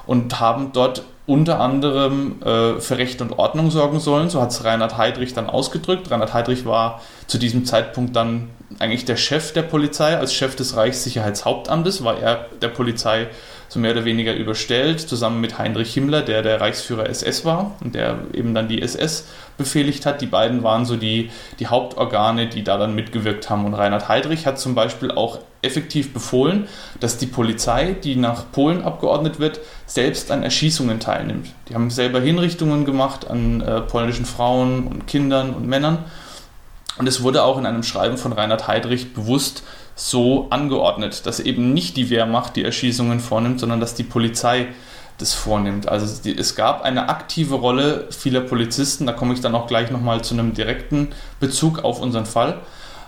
und 0.07 0.41
haben 0.41 0.71
dort 0.73 1.03
unter 1.27 1.61
anderem 1.61 2.41
äh, 2.43 2.81
für 2.81 2.99
Recht 2.99 3.21
und 3.21 3.33
Ordnung 3.33 3.71
sorgen 3.71 3.99
sollen. 3.99 4.31
So 4.31 4.41
hat 4.41 4.51
es 4.51 4.65
Reinhard 4.65 4.97
Heydrich 4.97 5.35
dann 5.35 5.51
ausgedrückt. 5.51 6.11
Reinhard 6.11 6.33
Heydrich 6.35 6.65
war 6.65 7.03
zu 7.27 7.39
diesem 7.39 7.65
Zeitpunkt 7.65 8.15
dann 8.15 8.51
eigentlich 8.79 9.05
der 9.05 9.17
Chef 9.17 9.53
der 9.53 9.63
Polizei. 9.63 10.17
Als 10.17 10.33
Chef 10.35 10.55
des 10.55 10.77
Reichssicherheitshauptamtes 10.77 12.05
war 12.05 12.19
er 12.19 12.47
der 12.63 12.69
Polizei 12.69 13.29
so 13.69 13.79
mehr 13.79 13.93
oder 13.93 14.05
weniger 14.05 14.35
überstellt, 14.35 15.01
zusammen 15.01 15.41
mit 15.41 15.59
Heinrich 15.59 15.93
Himmler, 15.95 16.23
der 16.23 16.43
der 16.43 16.61
Reichsführer 16.61 17.09
SS 17.09 17.45
war 17.45 17.77
und 17.83 17.95
der 17.95 18.19
eben 18.33 18.55
dann 18.55 18.69
die 18.69 18.81
SS 18.83 19.27
befehligt 19.57 20.07
hat. 20.07 20.21
Die 20.21 20.27
beiden 20.27 20.63
waren 20.63 20.85
so 20.85 20.97
die, 20.97 21.31
die 21.59 21.67
Hauptorgane, 21.67 22.49
die 22.49 22.63
da 22.63 22.79
dann 22.79 22.95
mitgewirkt 22.95 23.51
haben. 23.51 23.65
Und 23.65 23.75
Reinhard 23.75 24.09
Heydrich 24.09 24.47
hat 24.47 24.59
zum 24.59 24.75
Beispiel 24.75 25.11
auch 25.11 25.41
effektiv 25.63 26.13
befohlen, 26.13 26.69
dass 27.01 27.19
die 27.19 27.27
Polizei, 27.27 27.93
die 27.93 28.17
nach 28.17 28.45
Polen 28.53 28.83
abgeordnet 28.83 29.41
wird, 29.41 29.61
selbst 29.87 30.31
an 30.31 30.43
Erschießungen 30.43 31.01
teilnimmt. 31.01 31.49
Die 31.69 31.75
haben 31.75 31.91
selber 31.91 32.21
Hinrichtungen 32.21 32.85
gemacht 32.85 33.29
an 33.29 33.61
äh, 33.61 33.81
polnischen 33.81 34.27
Frauen 34.27 34.87
und 34.87 35.07
Kindern 35.07 35.55
und 35.55 35.67
Männern. 35.67 36.05
Und 36.99 37.07
es 37.07 37.23
wurde 37.23 37.43
auch 37.43 37.59
in 37.59 37.67
einem 37.67 37.83
Schreiben 37.83 38.17
von 38.17 38.33
Reinhard 38.33 38.69
Heydrich 38.69 39.13
bewusst 39.13 39.63
so 39.97 40.47
angeordnet, 40.51 41.27
dass 41.27 41.41
eben 41.41 41.73
nicht 41.73 41.97
die 41.97 42.11
Wehrmacht 42.11 42.55
die 42.55 42.63
Erschießungen 42.63 43.19
vornimmt, 43.19 43.59
sondern 43.59 43.81
dass 43.81 43.95
die 43.95 44.05
Polizei 44.05 44.69
das 45.19 45.33
vornimmt. 45.33 45.89
Also 45.89 46.23
die, 46.23 46.37
es 46.37 46.55
gab 46.55 46.83
eine 46.83 47.09
aktive 47.09 47.55
Rolle 47.55 48.07
vieler 48.11 48.43
Polizisten, 48.43 49.07
da 49.07 49.13
komme 49.13 49.33
ich 49.33 49.41
dann 49.41 49.55
auch 49.55 49.67
gleich 49.67 49.91
nochmal 49.91 50.23
zu 50.23 50.35
einem 50.35 50.53
direkten 50.53 51.09
Bezug 51.41 51.83
auf 51.83 52.01
unseren 52.01 52.27
Fall. 52.27 52.61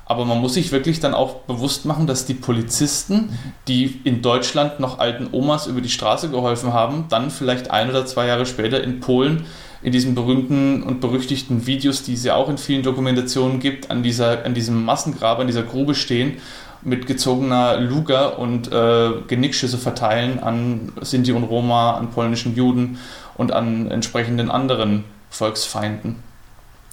Aber 0.07 0.25
man 0.25 0.41
muss 0.41 0.55
sich 0.55 0.73
wirklich 0.73 1.01
dann 1.01 1.13
auch 1.13 1.41
bewusst 1.41 1.85
machen, 1.85 2.07
dass 2.07 2.25
die 2.25 2.33
Polizisten, 2.33 3.39
die 3.69 4.01
in 4.05 4.23
Deutschland 4.23 4.81
noch 4.81 4.99
alten 4.99 5.29
Omas 5.33 5.67
über 5.67 5.83
die 5.83 5.91
Straße 5.91 6.31
geholfen 6.31 6.73
haben, 6.73 7.05
dann 7.11 7.31
vielleicht 7.31 7.71
ein 7.71 7.91
oder 7.91 8.07
zwei 8.07 8.27
Jahre 8.27 8.47
später 8.47 8.83
in 8.83 9.01
Polen 9.01 9.45
in 9.83 9.93
diesen 9.93 10.15
berühmten 10.15 10.83
und 10.83 11.03
berüchtigten 11.03 11.67
Videos, 11.67 12.03
die 12.03 12.15
es 12.15 12.25
ja 12.25 12.37
auch 12.37 12.49
in 12.49 12.57
vielen 12.57 12.83
Dokumentationen 12.83 13.61
gibt, 13.61 13.91
an, 13.91 14.03
dieser, 14.03 14.47
an 14.47 14.55
diesem 14.55 14.83
Massengrab, 14.83 15.39
an 15.41 15.47
dieser 15.47 15.63
Grube 15.63 15.95
stehen 15.95 16.39
mit 16.83 17.07
gezogener 17.07 17.79
Luga 17.79 18.27
und 18.27 18.73
äh, 18.73 19.11
Genickschüsse 19.27 19.79
verteilen 19.79 20.39
an 20.39 20.93
Sinti 21.01 21.33
und 21.33 21.45
Roma, 21.45 21.97
an 21.97 22.11
polnischen 22.11 22.55
Juden 22.55 22.99
und 23.37 23.53
an 23.53 23.91
entsprechenden 23.91 24.51
anderen 24.51 25.05
Volksfeinden. 25.31 26.23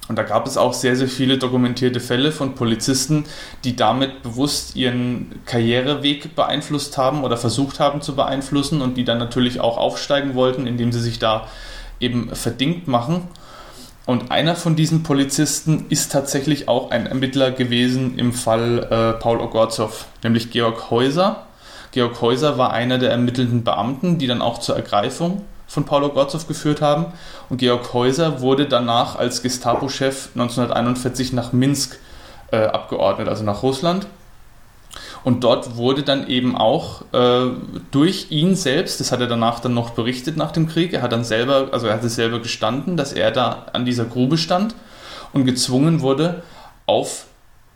Und 0.07 0.17
da 0.17 0.23
gab 0.23 0.45
es 0.45 0.57
auch 0.57 0.73
sehr, 0.73 0.95
sehr 0.95 1.07
viele 1.07 1.39
dokumentierte 1.39 1.99
Fälle 1.99 2.31
von 2.31 2.53
Polizisten, 2.53 3.25
die 3.63 3.75
damit 3.75 4.21
bewusst 4.21 4.75
ihren 4.75 5.41
Karriereweg 5.45 6.35
beeinflusst 6.35 6.97
haben 6.97 7.23
oder 7.23 7.37
versucht 7.37 7.79
haben 7.79 8.01
zu 8.01 8.15
beeinflussen 8.15 8.81
und 8.81 8.97
die 8.97 9.03
dann 9.03 9.17
natürlich 9.17 9.59
auch 9.59 9.77
aufsteigen 9.77 10.35
wollten, 10.35 10.67
indem 10.67 10.91
sie 10.91 11.01
sich 11.01 11.17
da 11.17 11.47
eben 11.99 12.29
verdingt 12.35 12.87
machen. 12.87 13.27
Und 14.05 14.31
einer 14.31 14.55
von 14.55 14.75
diesen 14.75 15.01
Polizisten 15.01 15.85
ist 15.89 16.11
tatsächlich 16.11 16.67
auch 16.67 16.91
ein 16.91 17.07
Ermittler 17.07 17.51
gewesen 17.51 18.19
im 18.19 18.33
Fall 18.33 18.87
äh, 18.89 19.19
Paul 19.19 19.39
Ogorzow, 19.39 20.05
nämlich 20.23 20.51
Georg 20.51 20.91
Häuser. 20.91 21.47
Georg 21.91 22.21
Häuser 22.21 22.57
war 22.57 22.71
einer 22.71 22.99
der 22.99 23.09
ermittelnden 23.09 23.63
Beamten, 23.63 24.19
die 24.19 24.27
dann 24.27 24.41
auch 24.41 24.59
zur 24.59 24.75
Ergreifung 24.75 25.41
von 25.67 25.85
Paul 25.85 26.03
Ogorzow 26.03 26.47
geführt 26.47 26.81
haben. 26.81 27.07
Und 27.49 27.57
Georg 27.57 27.93
Häuser 27.93 28.41
wurde 28.41 28.67
danach 28.67 29.15
als 29.15 29.41
Gestapo-Chef 29.41 30.29
1941 30.35 31.33
nach 31.33 31.51
Minsk 31.51 31.97
äh, 32.51 32.57
abgeordnet, 32.57 33.27
also 33.27 33.43
nach 33.43 33.63
Russland. 33.63 34.05
Und 35.25 35.43
dort 35.43 35.75
wurde 35.75 36.03
dann 36.03 36.27
eben 36.27 36.55
auch 36.55 37.01
äh, 37.11 37.49
durch 37.89 38.27
ihn 38.29 38.55
selbst, 38.55 38.99
das 38.99 39.11
hat 39.11 39.21
er 39.21 39.27
danach 39.27 39.59
dann 39.59 39.73
noch 39.73 39.89
berichtet 39.89 40.37
nach 40.37 40.51
dem 40.51 40.67
Krieg, 40.67 40.93
er 40.93 41.01
hat 41.01 41.13
dann 41.13 41.23
selber, 41.23 41.69
also 41.71 41.87
er 41.87 41.95
hat 41.95 42.03
es 42.03 42.13
selber 42.13 42.39
gestanden, 42.39 42.95
dass 42.95 43.11
er 43.11 43.31
da 43.31 43.65
an 43.73 43.85
dieser 43.85 44.05
Grube 44.05 44.37
stand 44.37 44.75
und 45.33 45.45
gezwungen 45.45 46.01
wurde, 46.01 46.43
auf, 46.85 47.25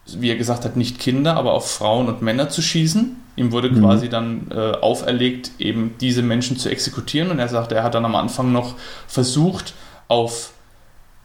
wie 0.06 0.30
er 0.30 0.36
gesagt 0.36 0.64
hat, 0.64 0.78
nicht 0.78 1.00
Kinder, 1.00 1.38
aber 1.38 1.54
auf 1.54 1.72
Frauen 1.72 2.08
und 2.08 2.22
Männer 2.22 2.50
zu 2.50 2.62
schießen. 2.62 3.16
Ihm 3.36 3.52
wurde 3.52 3.72
mhm. 3.72 3.82
quasi 3.82 4.10
dann 4.10 4.52
äh, 4.52 4.74
auferlegt, 4.74 5.54
eben 5.58 5.96
diese 6.00 6.22
Menschen 6.22 6.56
zu 6.58 6.70
exekutieren. 6.70 7.32
Und 7.32 7.40
er 7.40 7.48
sagte, 7.48 7.74
er 7.74 7.84
hat 7.84 7.96
dann 7.96 8.06
am 8.06 8.16
Anfang 8.16 8.52
noch 8.52 8.76
versucht, 9.08 9.74
auf 10.08 10.52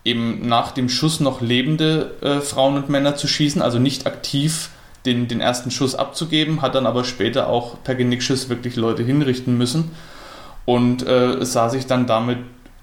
eben 0.04 0.48
nach 0.48 0.72
dem 0.72 0.88
Schuss 0.88 1.20
noch 1.20 1.42
lebende 1.42 2.12
äh, 2.22 2.40
Frauen 2.40 2.76
und 2.76 2.88
Männer 2.88 3.14
zu 3.14 3.28
schießen, 3.28 3.60
also 3.60 3.78
nicht 3.78 4.06
aktiv 4.06 4.70
den, 5.06 5.28
den 5.28 5.40
ersten 5.40 5.70
Schuss 5.70 5.94
abzugeben, 5.94 6.62
hat 6.62 6.74
dann 6.74 6.86
aber 6.86 7.04
später 7.04 7.48
auch 7.48 7.76
per 7.84 7.94
Genickschuss 7.94 8.48
wirklich 8.48 8.76
Leute 8.76 9.02
hinrichten 9.02 9.56
müssen 9.58 9.90
und 10.64 11.06
äh, 11.06 11.44
sah 11.44 11.68
sich 11.68 11.86
dann 11.86 12.06
damit 12.06 12.38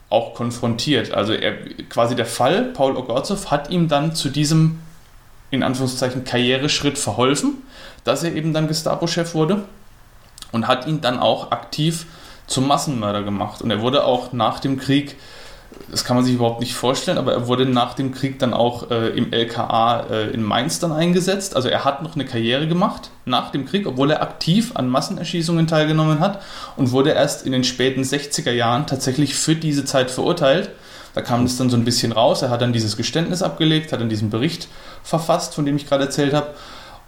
auch 0.10 0.34
konfrontiert. 0.34 1.14
Also 1.14 1.34
er, 1.34 1.54
quasi 1.90 2.16
der 2.16 2.26
Fall, 2.26 2.66
Paul 2.66 2.98
Ogorzow, 2.98 3.50
hat 3.50 3.70
ihm 3.70 3.88
dann 3.88 4.14
zu 4.14 4.30
diesem, 4.30 4.80
in 5.50 5.64
Anführungszeichen, 5.64 6.24
Karriereschritt 6.24 6.98
verholfen, 6.98 7.64
dass 8.04 8.24
er 8.24 8.36
eben 8.36 8.54
dann 8.54 8.68
Gestapo-Chef 8.68 9.34
wurde 9.34 9.64
und 10.52 10.68
hat 10.68 10.86
ihn 10.86 11.02
dann 11.02 11.18
auch 11.20 11.52
aktiv 11.52 12.06
zum 12.46 12.68
Massenmörder 12.68 13.24
gemacht. 13.24 13.62
Und 13.62 13.72
er 13.72 13.82
wurde 13.82 14.04
auch 14.04 14.34
nach 14.34 14.60
dem 14.60 14.78
Krieg 14.78 15.16
das 15.90 16.04
kann 16.04 16.16
man 16.16 16.26
sich 16.26 16.36
überhaupt 16.36 16.60
nicht 16.60 16.74
vorstellen, 16.74 17.18
aber 17.18 17.34
er 17.34 17.48
wurde 17.48 17.66
nach 17.66 17.94
dem 17.94 18.14
Krieg 18.14 18.40
dann 18.40 18.54
auch 18.54 18.92
äh, 18.92 19.10
im 19.10 19.32
LKA 19.32 20.06
äh, 20.10 20.30
in 20.32 20.44
Mainz 20.44 20.80
dann 20.80 20.92
eingesetzt. 20.92 21.56
Also 21.56 21.70
er 21.70 21.86
hat 21.86 22.04
noch 22.04 22.16
eine 22.16 22.26
Karriere 22.26 22.68
gemacht 22.68 23.10
nach 23.26 23.52
dem 23.52 23.66
Krieg, 23.66 23.88
obwohl 23.88 24.12
er 24.12 24.22
aktiv 24.22 24.72
an 24.76 24.90
Massenerschießungen 24.90 25.68
teilgenommen 25.68 26.20
hat 26.20 26.42
und 26.78 26.92
wurde 26.92 27.12
erst 27.12 27.46
in 27.46 27.52
den 27.52 27.64
späten 27.64 28.02
60er 28.02 28.52
Jahren 28.52 28.88
tatsächlich 28.88 29.36
für 29.36 29.56
diese 29.56 29.86
Zeit 29.86 30.12
verurteilt. 30.12 30.70
Da 31.14 31.22
kam 31.22 31.44
es 31.44 31.58
dann 31.58 31.70
so 31.70 31.78
ein 31.78 31.84
bisschen 31.84 32.12
raus. 32.12 32.42
Er 32.42 32.50
hat 32.50 32.62
dann 32.62 32.74
dieses 32.74 32.96
Geständnis 32.96 33.42
abgelegt, 33.42 33.92
hat 33.92 34.00
dann 34.00 34.10
diesen 34.10 34.30
Bericht 34.30 34.68
verfasst, 35.04 35.54
von 35.54 35.66
dem 35.66 35.76
ich 35.76 35.88
gerade 35.88 36.06
erzählt 36.06 36.34
habe 36.34 36.54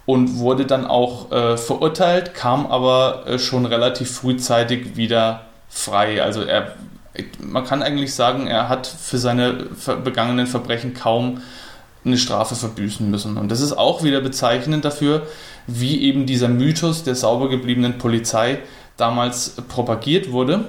und 0.06 0.38
wurde 0.38 0.66
dann 0.66 0.86
auch 0.86 1.32
äh, 1.32 1.56
verurteilt, 1.56 2.34
kam 2.34 2.66
aber 2.66 3.24
äh, 3.26 3.38
schon 3.38 3.64
relativ 3.64 4.10
frühzeitig 4.10 4.96
wieder 4.96 5.46
frei. 5.68 6.22
Also 6.22 6.42
er 6.42 6.74
man 7.40 7.64
kann 7.64 7.82
eigentlich 7.82 8.14
sagen, 8.14 8.46
er 8.46 8.68
hat 8.68 8.86
für 8.86 9.18
seine 9.18 9.66
begangenen 10.04 10.46
Verbrechen 10.46 10.94
kaum 10.94 11.40
eine 12.04 12.18
Strafe 12.18 12.54
verbüßen 12.54 13.10
müssen. 13.10 13.38
Und 13.38 13.50
das 13.50 13.60
ist 13.60 13.72
auch 13.72 14.02
wieder 14.02 14.20
bezeichnend 14.20 14.84
dafür, 14.84 15.26
wie 15.66 16.02
eben 16.02 16.26
dieser 16.26 16.48
Mythos 16.48 17.02
der 17.04 17.14
sauber 17.14 17.48
gebliebenen 17.48 17.98
Polizei 17.98 18.58
damals 18.96 19.56
propagiert 19.68 20.30
wurde 20.30 20.68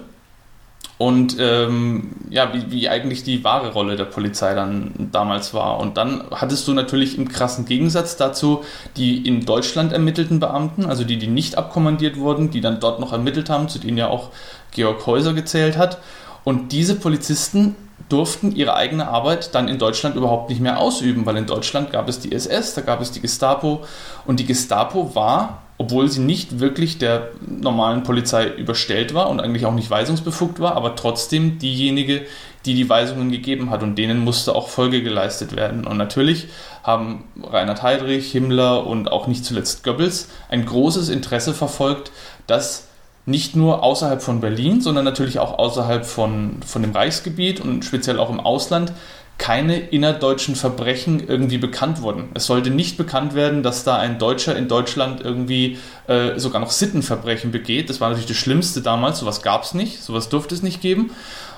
und 0.98 1.36
ähm, 1.40 2.12
ja, 2.30 2.54
wie, 2.54 2.72
wie 2.72 2.88
eigentlich 2.88 3.24
die 3.24 3.44
wahre 3.44 3.74
Rolle 3.74 3.98
der 3.98 4.06
Polizei 4.06 4.54
dann 4.54 5.10
damals 5.12 5.54
war. 5.54 5.80
Und 5.80 5.98
dann 5.98 6.24
hattest 6.32 6.68
du 6.68 6.74
natürlich 6.74 7.18
im 7.18 7.28
krassen 7.28 7.66
Gegensatz 7.66 8.16
dazu 8.16 8.64
die 8.96 9.28
in 9.28 9.46
Deutschland 9.46 9.92
ermittelten 9.92 10.40
Beamten, 10.40 10.86
also 10.86 11.04
die, 11.04 11.18
die 11.18 11.28
nicht 11.28 11.58
abkommandiert 11.58 12.18
wurden, 12.18 12.50
die 12.50 12.62
dann 12.62 12.80
dort 12.80 13.02
noch 13.02 13.12
ermittelt 13.12 13.50
haben, 13.50 13.68
zu 13.68 13.80
denen 13.80 13.98
ja 13.98 14.08
auch 14.08 14.30
Georg 14.72 15.06
Häuser 15.06 15.34
gezählt 15.34 15.78
hat. 15.78 15.98
Und 16.46 16.72
diese 16.72 16.96
Polizisten 16.96 17.76
durften 18.08 18.56
ihre 18.56 18.76
eigene 18.76 19.08
Arbeit 19.08 19.54
dann 19.56 19.68
in 19.68 19.80
Deutschland 19.80 20.16
überhaupt 20.16 20.50
nicht 20.50 20.62
mehr 20.62 20.80
ausüben, 20.80 21.26
weil 21.26 21.38
in 21.38 21.48
Deutschland 21.48 21.92
gab 21.92 22.08
es 22.08 22.20
die 22.20 22.32
SS, 22.32 22.76
da 22.76 22.82
gab 22.82 23.02
es 23.02 23.12
die 23.12 23.20
Gestapo 23.20 23.84
und 24.26 24.40
die 24.40 24.46
Gestapo 24.46 25.16
war, 25.16 25.64
obwohl 25.78 26.08
sie 26.10 26.22
nicht 26.22 26.60
wirklich 26.60 27.00
der 27.00 27.30
normalen 27.46 28.04
Polizei 28.04 28.48
überstellt 28.48 29.14
war 29.14 29.30
und 29.30 29.42
eigentlich 29.42 29.66
auch 29.66 29.74
nicht 29.74 29.90
weisungsbefugt 29.90 30.60
war, 30.60 30.76
aber 30.76 30.96
trotzdem 30.96 31.58
diejenige, 31.58 32.26
die 32.66 32.76
die 32.76 32.90
Weisungen 32.90 33.32
gegeben 33.32 33.72
hat 33.72 33.84
und 33.84 33.96
denen 33.96 34.20
musste 34.20 34.56
auch 34.56 34.70
Folge 34.70 35.02
geleistet 35.04 35.56
werden. 35.56 35.86
Und 35.86 35.98
natürlich 35.98 36.48
haben 36.84 37.24
Reinhard 37.44 37.84
Heydrich, 37.84 38.32
Himmler 38.32 38.86
und 38.86 39.12
auch 39.12 39.28
nicht 39.28 39.46
zuletzt 39.46 39.84
Goebbels 39.84 40.30
ein 40.50 40.66
großes 40.66 41.10
Interesse 41.10 41.54
verfolgt, 41.54 42.12
dass 42.48 42.88
nicht 43.26 43.56
nur 43.56 43.84
außerhalb 43.84 44.22
von 44.22 44.40
Berlin, 44.40 44.82
sondern 44.82 45.06
natürlich 45.06 45.40
auch 45.40 45.58
außerhalb 45.58 46.06
von, 46.06 46.58
von 46.66 46.82
dem 46.82 46.92
Reichsgebiet 46.92 47.60
und 47.60 47.84
speziell 47.84 48.20
auch 48.20 48.30
im 48.30 48.40
Ausland 48.40 48.94
keine 49.38 49.78
innerdeutschen 49.78 50.56
Verbrechen 50.56 51.28
irgendwie 51.28 51.58
bekannt 51.58 52.02
wurden. 52.02 52.30
Es 52.36 52.46
sollte 52.46 52.70
nicht 52.70 52.96
bekannt 52.96 53.36
werden, 53.36 53.64
dass 53.64 53.84
da 53.84 53.98
ein 53.98 54.18
Deutscher 54.18 54.56
in 54.56 54.70
Deutschland 54.70 55.20
irgendwie 55.22 55.78
äh, 56.08 56.40
sogar 56.40 56.62
noch 56.62 56.72
Sittenverbrechen 56.72 57.52
begeht. 57.52 57.90
Das 57.90 58.00
war 58.00 58.10
natürlich 58.10 58.30
das 58.30 58.38
Schlimmste 58.38 58.82
damals. 58.82 59.20
Sowas 59.20 59.42
gab 59.42 59.64
es 59.64 59.74
nicht, 59.74 60.02
sowas 60.02 60.30
durfte 60.30 60.56
es 60.56 60.64
nicht 60.64 60.82
geben. 60.82 61.12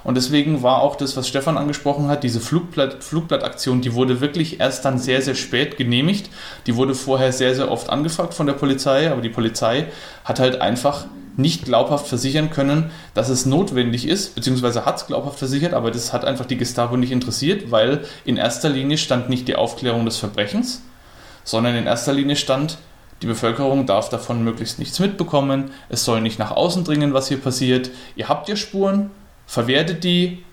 Und 0.03 0.15
deswegen 0.15 0.63
war 0.63 0.81
auch 0.81 0.95
das, 0.95 1.17
was 1.17 1.27
Stefan 1.27 1.57
angesprochen 1.57 2.07
hat, 2.07 2.23
diese 2.23 2.39
Flugblatt, 2.39 3.03
Flugblattaktion, 3.03 3.81
die 3.81 3.93
wurde 3.93 4.21
wirklich 4.21 4.59
erst 4.59 4.85
dann 4.85 4.97
sehr, 4.97 5.21
sehr 5.21 5.35
spät 5.35 5.77
genehmigt. 5.77 6.29
Die 6.65 6.75
wurde 6.77 6.95
vorher 6.95 7.31
sehr, 7.31 7.53
sehr 7.53 7.69
oft 7.69 7.89
angefragt 7.89 8.33
von 8.33 8.47
der 8.47 8.53
Polizei, 8.53 9.11
aber 9.11 9.21
die 9.21 9.29
Polizei 9.29 9.87
hat 10.23 10.39
halt 10.39 10.61
einfach 10.61 11.05
nicht 11.37 11.65
glaubhaft 11.65 12.07
versichern 12.07 12.49
können, 12.49 12.91
dass 13.13 13.29
es 13.29 13.45
notwendig 13.45 14.07
ist, 14.07 14.35
beziehungsweise 14.35 14.85
hat 14.85 14.97
es 14.97 15.07
glaubhaft 15.07 15.39
versichert, 15.39 15.73
aber 15.73 15.91
das 15.91 16.11
hat 16.11 16.25
einfach 16.25 16.45
die 16.45 16.57
Gestapo 16.57 16.97
nicht 16.97 17.11
interessiert, 17.11 17.71
weil 17.71 18.05
in 18.25 18.37
erster 18.37 18.69
Linie 18.69 18.97
stand 18.97 19.29
nicht 19.29 19.47
die 19.47 19.55
Aufklärung 19.55 20.05
des 20.05 20.17
Verbrechens, 20.17 20.81
sondern 21.43 21.75
in 21.75 21.85
erster 21.85 22.13
Linie 22.13 22.35
stand, 22.35 22.77
die 23.21 23.27
Bevölkerung 23.27 23.85
darf 23.85 24.09
davon 24.09 24.43
möglichst 24.43 24.79
nichts 24.79 24.99
mitbekommen, 24.99 25.71
es 25.89 26.05
soll 26.05 26.21
nicht 26.21 26.39
nach 26.39 26.51
außen 26.51 26.83
dringen, 26.83 27.13
was 27.13 27.27
hier 27.27 27.39
passiert, 27.39 27.89
ihr 28.15 28.29
habt 28.29 28.49
ja 28.49 28.55
Spuren, 28.55 29.11
verwertet 29.45 30.03
die, 30.03 30.43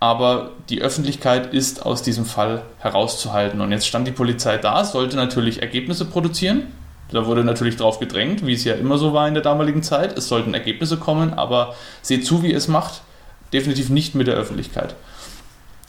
aber 0.00 0.52
die 0.68 0.80
Öffentlichkeit 0.80 1.52
ist 1.52 1.84
aus 1.84 2.02
diesem 2.02 2.24
Fall 2.24 2.62
herauszuhalten. 2.78 3.60
Und 3.60 3.72
jetzt 3.72 3.86
stand 3.86 4.06
die 4.06 4.12
Polizei 4.12 4.56
da, 4.56 4.84
sollte 4.84 5.16
natürlich 5.16 5.60
Ergebnisse 5.60 6.04
produzieren, 6.04 6.68
da 7.10 7.26
wurde 7.26 7.44
natürlich 7.44 7.76
drauf 7.76 7.98
gedrängt, 7.98 8.46
wie 8.46 8.52
es 8.52 8.64
ja 8.64 8.74
immer 8.74 8.98
so 8.98 9.12
war 9.12 9.26
in 9.26 9.34
der 9.34 9.42
damaligen 9.42 9.82
Zeit. 9.82 10.16
Es 10.16 10.28
sollten 10.28 10.54
Ergebnisse 10.54 10.98
kommen, 10.98 11.34
aber 11.34 11.74
seht 12.02 12.26
zu, 12.26 12.42
wie 12.42 12.52
es 12.52 12.68
macht. 12.68 13.02
Definitiv 13.52 13.88
nicht 13.88 14.14
mit 14.14 14.26
der 14.26 14.34
Öffentlichkeit. 14.34 14.94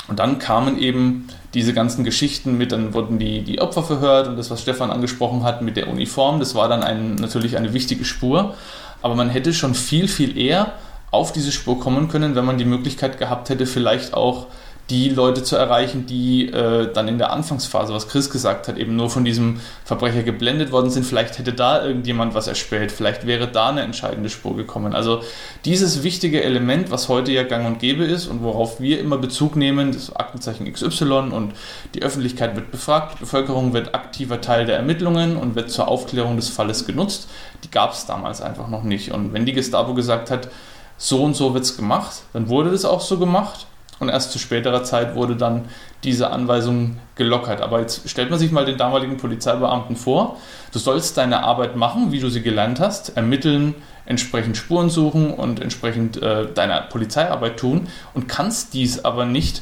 Und 0.07 0.19
dann 0.19 0.39
kamen 0.39 0.79
eben 0.79 1.27
diese 1.53 1.73
ganzen 1.73 2.03
Geschichten 2.03 2.57
mit, 2.57 2.71
dann 2.71 2.93
wurden 2.93 3.19
die, 3.19 3.41
die 3.41 3.61
Opfer 3.61 3.83
verhört 3.83 4.27
und 4.27 4.37
das, 4.37 4.49
was 4.49 4.61
Stefan 4.61 4.91
angesprochen 4.91 5.43
hat 5.43 5.61
mit 5.61 5.77
der 5.77 5.87
Uniform, 5.87 6.39
das 6.39 6.55
war 6.55 6.67
dann 6.67 6.83
ein, 6.83 7.15
natürlich 7.15 7.57
eine 7.57 7.73
wichtige 7.73 8.05
Spur. 8.05 8.55
Aber 9.01 9.15
man 9.15 9.29
hätte 9.29 9.53
schon 9.53 9.75
viel, 9.75 10.07
viel 10.07 10.37
eher 10.37 10.73
auf 11.11 11.31
diese 11.31 11.51
Spur 11.51 11.79
kommen 11.79 12.07
können, 12.07 12.35
wenn 12.35 12.45
man 12.45 12.57
die 12.57 12.65
Möglichkeit 12.65 13.17
gehabt 13.17 13.49
hätte, 13.49 13.65
vielleicht 13.65 14.13
auch 14.13 14.47
die 14.89 15.09
Leute 15.09 15.43
zu 15.43 15.55
erreichen, 15.55 16.07
die 16.07 16.47
äh, 16.47 16.91
dann 16.91 17.07
in 17.07 17.19
der 17.19 17.31
Anfangsphase, 17.31 17.93
was 17.93 18.07
Chris 18.07 18.31
gesagt 18.31 18.67
hat, 18.67 18.77
eben 18.77 18.95
nur 18.95 19.09
von 19.11 19.23
diesem 19.23 19.59
Verbrecher 19.85 20.23
geblendet 20.23 20.71
worden 20.71 20.89
sind. 20.89 21.05
Vielleicht 21.05 21.37
hätte 21.37 21.53
da 21.53 21.85
irgendjemand 21.85 22.33
was 22.33 22.47
erspäht, 22.47 22.91
vielleicht 22.91 23.27
wäre 23.27 23.47
da 23.47 23.69
eine 23.69 23.81
entscheidende 23.81 24.29
Spur 24.29 24.55
gekommen. 24.55 24.95
Also 24.95 25.21
dieses 25.63 26.01
wichtige 26.01 26.43
Element, 26.43 26.89
was 26.89 27.07
heute 27.07 27.31
ja 27.31 27.43
gang 27.43 27.67
und 27.67 27.79
gäbe 27.79 28.03
ist 28.03 28.25
und 28.27 28.41
worauf 28.41 28.79
wir 28.81 28.99
immer 28.99 29.17
Bezug 29.17 29.55
nehmen, 29.55 29.91
das 29.91 30.15
Aktenzeichen 30.15 30.71
XY 30.71 31.31
und 31.31 31.53
die 31.93 32.01
Öffentlichkeit 32.01 32.55
wird 32.55 32.71
befragt, 32.71 33.15
die 33.15 33.19
Bevölkerung 33.19 33.73
wird 33.73 33.93
aktiver 33.93 34.41
Teil 34.41 34.65
der 34.65 34.77
Ermittlungen 34.77 35.37
und 35.37 35.53
wird 35.53 35.69
zur 35.69 35.87
Aufklärung 35.87 36.35
des 36.35 36.49
Falles 36.49 36.87
genutzt, 36.87 37.29
die 37.63 37.69
gab 37.69 37.93
es 37.93 38.07
damals 38.07 38.41
einfach 38.41 38.67
noch 38.67 38.83
nicht. 38.83 39.11
Und 39.11 39.33
wenn 39.33 39.45
die 39.45 39.53
Gestapo 39.53 39.93
gesagt 39.93 40.31
hat, 40.31 40.49
so 40.97 41.23
und 41.23 41.35
so 41.35 41.53
wird 41.53 41.63
es 41.63 41.77
gemacht, 41.77 42.23
dann 42.33 42.49
wurde 42.49 42.71
das 42.71 42.85
auch 42.85 43.01
so 43.01 43.19
gemacht 43.19 43.67
und 43.99 44.09
erst 44.09 44.31
zu 44.31 44.39
späterer 44.39 44.83
Zeit 44.83 45.15
wurde 45.15 45.35
dann 45.35 45.65
diese 46.03 46.31
Anweisung 46.31 46.97
gelockert. 47.15 47.61
Aber 47.61 47.79
jetzt 47.79 48.09
stellt 48.09 48.29
man 48.29 48.39
sich 48.39 48.51
mal 48.51 48.65
den 48.65 48.77
damaligen 48.77 49.17
Polizeibeamten 49.17 49.95
vor, 49.95 50.37
du 50.71 50.79
sollst 50.79 51.17
deine 51.17 51.43
Arbeit 51.43 51.75
machen, 51.75 52.11
wie 52.11 52.19
du 52.19 52.29
sie 52.29 52.41
gelernt 52.41 52.79
hast, 52.79 53.15
ermitteln, 53.17 53.75
entsprechend 54.05 54.57
Spuren 54.57 54.89
suchen 54.89 55.33
und 55.33 55.61
entsprechend 55.61 56.21
äh, 56.21 56.47
deine 56.53 56.83
Polizeiarbeit 56.89 57.57
tun 57.57 57.87
und 58.13 58.27
kannst 58.27 58.73
dies 58.73 59.05
aber 59.05 59.25
nicht, 59.25 59.61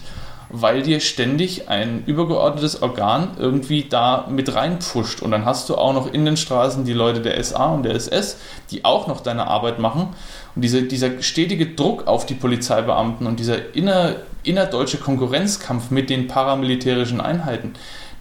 weil 0.50 0.82
dir 0.82 1.00
ständig 1.00 1.68
ein 1.70 2.04
übergeordnetes 2.06 2.82
Organ 2.82 3.32
irgendwie 3.38 3.84
da 3.84 4.28
mit 4.30 4.54
reinpfuscht. 4.54 5.22
Und 5.22 5.32
dann 5.32 5.46
hast 5.46 5.70
du 5.70 5.76
auch 5.76 5.94
noch 5.94 6.12
in 6.12 6.26
den 6.26 6.38
Straßen 6.38 6.86
die 6.86 6.94
Leute 6.94 7.22
der 7.22 7.42
SA 7.44 7.74
und 7.74 7.84
der 7.84 7.96
SS, 7.96 8.38
die 8.72 8.86
auch 8.86 9.08
noch 9.08 9.22
deine 9.22 9.48
Arbeit 9.48 9.80
machen. 9.80 10.10
Und 10.56 10.62
diese, 10.62 10.84
dieser 10.84 11.22
stetige 11.22 11.68
Druck 11.68 12.08
auf 12.08 12.26
die 12.26 12.36
Polizeibeamten 12.36 13.28
und 13.28 13.40
dieser 13.40 13.76
inner, 13.76 14.16
innerdeutsche 14.44 14.98
Konkurrenzkampf 14.98 15.92
mit 15.92 16.10
den 16.10 16.28
paramilitärischen 16.28 17.20
Einheiten, 17.20 17.74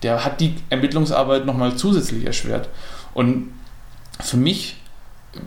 der 0.03 0.24
hat 0.24 0.41
die 0.41 0.55
Ermittlungsarbeit 0.68 1.47
nochmal 1.47 1.77
zusätzlich 1.77 2.27
erschwert. 2.27 2.68
Und 3.14 3.53
für 4.20 4.37
mich 4.37 4.76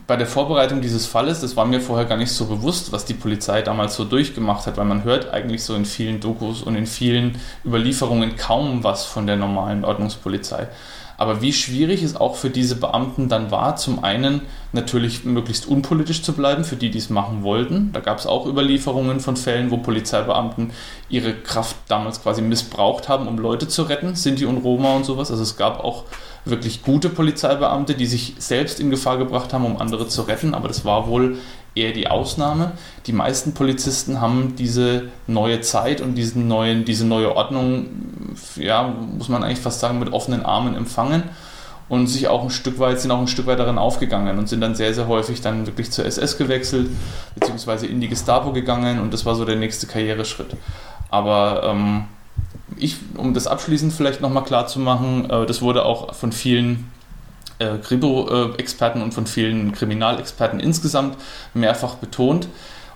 bei 0.08 0.16
der 0.16 0.28
Vorbereitung 0.28 0.82
dieses 0.82 1.06
Falles, 1.06 1.42
das 1.42 1.56
war 1.56 1.66
mir 1.66 1.82
vorher 1.82 2.06
gar 2.06 2.18
nicht 2.18 2.32
so 2.32 2.46
bewusst, 2.46 2.92
was 2.92 3.06
die 3.06 3.14
Polizei 3.14 3.62
damals 3.62 3.96
so 3.96 4.06
durchgemacht 4.06 4.68
hat, 4.68 4.78
weil 4.78 4.86
man 4.86 5.04
hört 5.04 5.32
eigentlich 5.32 5.64
so 5.64 5.76
in 5.76 5.86
vielen 5.86 6.20
Dokus 6.20 6.62
und 6.62 6.76
in 6.76 6.86
vielen 6.86 7.40
Überlieferungen 7.66 8.36
kaum 8.36 8.84
was 8.84 9.06
von 9.06 9.28
der 9.28 9.36
normalen 9.36 9.86
Ordnungspolizei. 9.86 10.68
Aber 11.20 11.42
wie 11.42 11.52
schwierig 11.52 12.02
es 12.02 12.16
auch 12.16 12.38
für 12.38 12.50
diese 12.50 12.78
Beamten 12.78 13.28
dann 13.28 13.52
war, 13.52 13.76
zum 13.76 14.06
einen 14.06 14.44
natürlich 14.72 15.26
möglichst 15.26 15.68
unpolitisch 15.68 16.24
zu 16.24 16.32
bleiben, 16.32 16.64
für 16.64 16.78
die, 16.78 16.90
die 16.92 16.98
es 16.98 17.10
machen 17.10 17.44
wollten. 17.44 17.92
Da 17.92 18.00
gab 18.00 18.20
es 18.20 18.26
auch 18.26 18.46
Überlieferungen 18.46 19.20
von 19.20 19.36
Fällen, 19.36 19.70
wo 19.70 19.76
Polizeibeamten 19.76 20.72
ihre 21.10 21.34
Kraft 21.34 21.76
damals 21.90 22.24
quasi 22.24 22.42
missbraucht 22.42 23.10
haben, 23.10 23.28
um 23.28 23.38
Leute 23.38 23.68
zu 23.68 23.84
retten, 23.84 24.16
Sinti 24.16 24.46
und 24.46 24.60
Roma 24.60 24.96
und 24.96 25.04
sowas. 25.04 25.30
Also 25.30 25.44
es 25.44 25.58
gab 25.58 25.84
auch 25.84 26.06
wirklich 26.46 26.84
gute 26.84 27.10
Polizeibeamte, 27.10 27.96
die 27.96 28.06
sich 28.06 28.36
selbst 28.38 28.80
in 28.80 28.90
Gefahr 28.90 29.18
gebracht 29.18 29.52
haben, 29.52 29.66
um 29.66 29.76
andere 29.76 30.08
zu 30.08 30.22
retten, 30.22 30.54
aber 30.54 30.70
das 30.70 30.86
war 30.86 31.10
wohl 31.10 31.38
eher 31.76 31.94
die 31.94 32.08
Ausnahme. 32.08 32.72
Die 33.06 33.14
meisten 33.14 33.54
Polizisten 33.54 34.22
haben 34.22 34.56
diese 34.58 35.10
neue 35.28 35.62
Zeit 35.62 36.02
und 36.02 36.16
diesen 36.16 36.48
neuen, 36.48 36.86
diese 36.86 37.06
neue 37.06 37.36
Ordnung, 37.36 37.88
ja, 38.56 38.94
muss 39.18 39.30
man 39.30 39.44
eigentlich 39.44 39.60
fast 39.60 39.80
sagen, 39.80 40.00
mit 40.00 40.12
offenen 40.12 40.46
Armen 40.46 40.76
empfangen 40.76 41.24
und 41.90 42.08
sich 42.08 42.28
auch 42.28 42.44
ein 42.44 42.52
Stück 42.52 42.80
weit, 42.80 43.02
sind 43.02 43.12
auch 43.12 43.20
ein 43.20 43.28
Stück 43.28 43.48
weit 43.48 43.60
darin 43.60 43.78
aufgegangen 43.78 44.38
und 44.38 44.48
sind 44.48 44.62
dann 44.62 44.76
sehr, 44.76 44.94
sehr 44.94 45.08
häufig 45.08 45.42
dann 45.42 45.66
wirklich 45.66 45.92
zur 45.92 46.06
SS 46.06 46.38
gewechselt, 46.38 46.90
beziehungsweise 47.36 47.88
in 47.88 48.00
die 48.00 48.08
Gestapo 48.08 48.54
gegangen 48.54 49.00
und 49.00 49.14
das 49.14 49.26
war 49.26 49.36
so 49.36 49.44
der 49.44 49.56
nächste 49.56 49.88
Karriereschritt. 49.88 50.56
Aber 51.10 51.64
ähm, 51.66 52.06
ich, 52.78 52.98
um 53.18 53.34
das 53.34 53.48
abschließend 53.48 53.92
vielleicht 53.92 54.22
nochmal 54.22 54.44
klar 54.44 54.68
zu 54.68 54.80
machen, 54.80 55.30
äh, 55.30 55.46
das 55.46 55.62
wurde 55.62 55.84
auch 55.84 56.14
von 56.14 56.32
vielen 56.32 56.92
äh, 57.60 57.78
Kripo-Experten 57.78 59.02
und 59.02 59.14
von 59.14 59.28
vielen 59.28 59.72
Kriminalexperten 59.74 60.60
insgesamt 60.60 61.18
mehrfach 61.54 61.96
betont. 61.96 62.48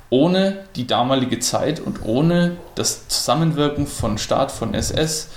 ohne 0.10 0.60
die 0.76 0.86
damalige 0.86 1.40
Zeit 1.40 1.80
und 1.80 2.06
ohne 2.06 2.58
das 2.76 3.08
Zusammenwirken 3.08 3.88
von 3.88 4.20
Staat, 4.20 4.52
von 4.52 4.76
SS 4.76 5.30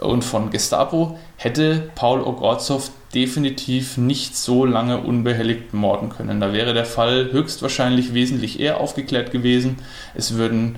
und 0.00 0.24
von 0.24 0.50
Gestapo 0.50 1.18
hätte 1.36 1.90
Paul 1.94 2.20
Ogorzow 2.20 2.90
definitiv 3.14 3.96
nicht 3.96 4.36
so 4.36 4.64
lange 4.64 4.98
unbehelligt 4.98 5.72
morden 5.72 6.08
können. 6.08 6.40
Da 6.40 6.52
wäre 6.52 6.74
der 6.74 6.84
Fall 6.84 7.30
höchstwahrscheinlich 7.30 8.12
wesentlich 8.12 8.58
eher 8.58 8.80
aufgeklärt 8.80 9.30
gewesen. 9.30 9.76
Es 10.14 10.34
würden 10.34 10.76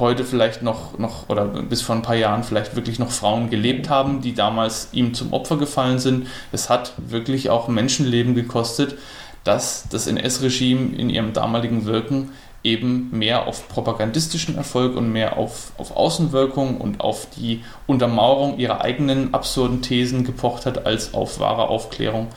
heute 0.00 0.24
vielleicht 0.24 0.62
noch, 0.62 0.98
noch 0.98 1.28
oder 1.28 1.44
bis 1.46 1.82
vor 1.82 1.94
ein 1.94 2.02
paar 2.02 2.16
Jahren 2.16 2.44
vielleicht 2.44 2.76
wirklich 2.76 2.98
noch 2.98 3.10
Frauen 3.10 3.50
gelebt 3.50 3.88
haben, 3.88 4.20
die 4.20 4.34
damals 4.34 4.88
ihm 4.92 5.14
zum 5.14 5.32
Opfer 5.32 5.56
gefallen 5.56 5.98
sind. 5.98 6.26
Es 6.52 6.70
hat 6.70 6.92
wirklich 6.96 7.50
auch 7.50 7.68
Menschenleben 7.68 8.34
gekostet, 8.34 8.96
dass 9.44 9.86
das 9.90 10.06
NS-Regime 10.06 10.96
in 10.96 11.10
ihrem 11.10 11.32
damaligen 11.32 11.84
Wirken 11.84 12.30
eben 12.64 13.10
mehr 13.16 13.46
auf 13.46 13.68
propagandistischen 13.68 14.56
Erfolg 14.56 14.96
und 14.96 15.12
mehr 15.12 15.36
auf, 15.36 15.72
auf 15.76 15.94
Außenwirkung 15.94 16.78
und 16.78 17.00
auf 17.00 17.28
die 17.36 17.62
Untermauerung 17.86 18.58
ihrer 18.58 18.80
eigenen 18.80 19.34
absurden 19.34 19.82
Thesen 19.82 20.24
gepocht 20.24 20.64
hat, 20.64 20.86
als 20.86 21.12
auf 21.12 21.38
wahre 21.38 21.68
Aufklärung 21.68 22.28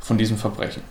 von 0.00 0.18
diesem 0.18 0.36
Verbrechen. 0.36 0.82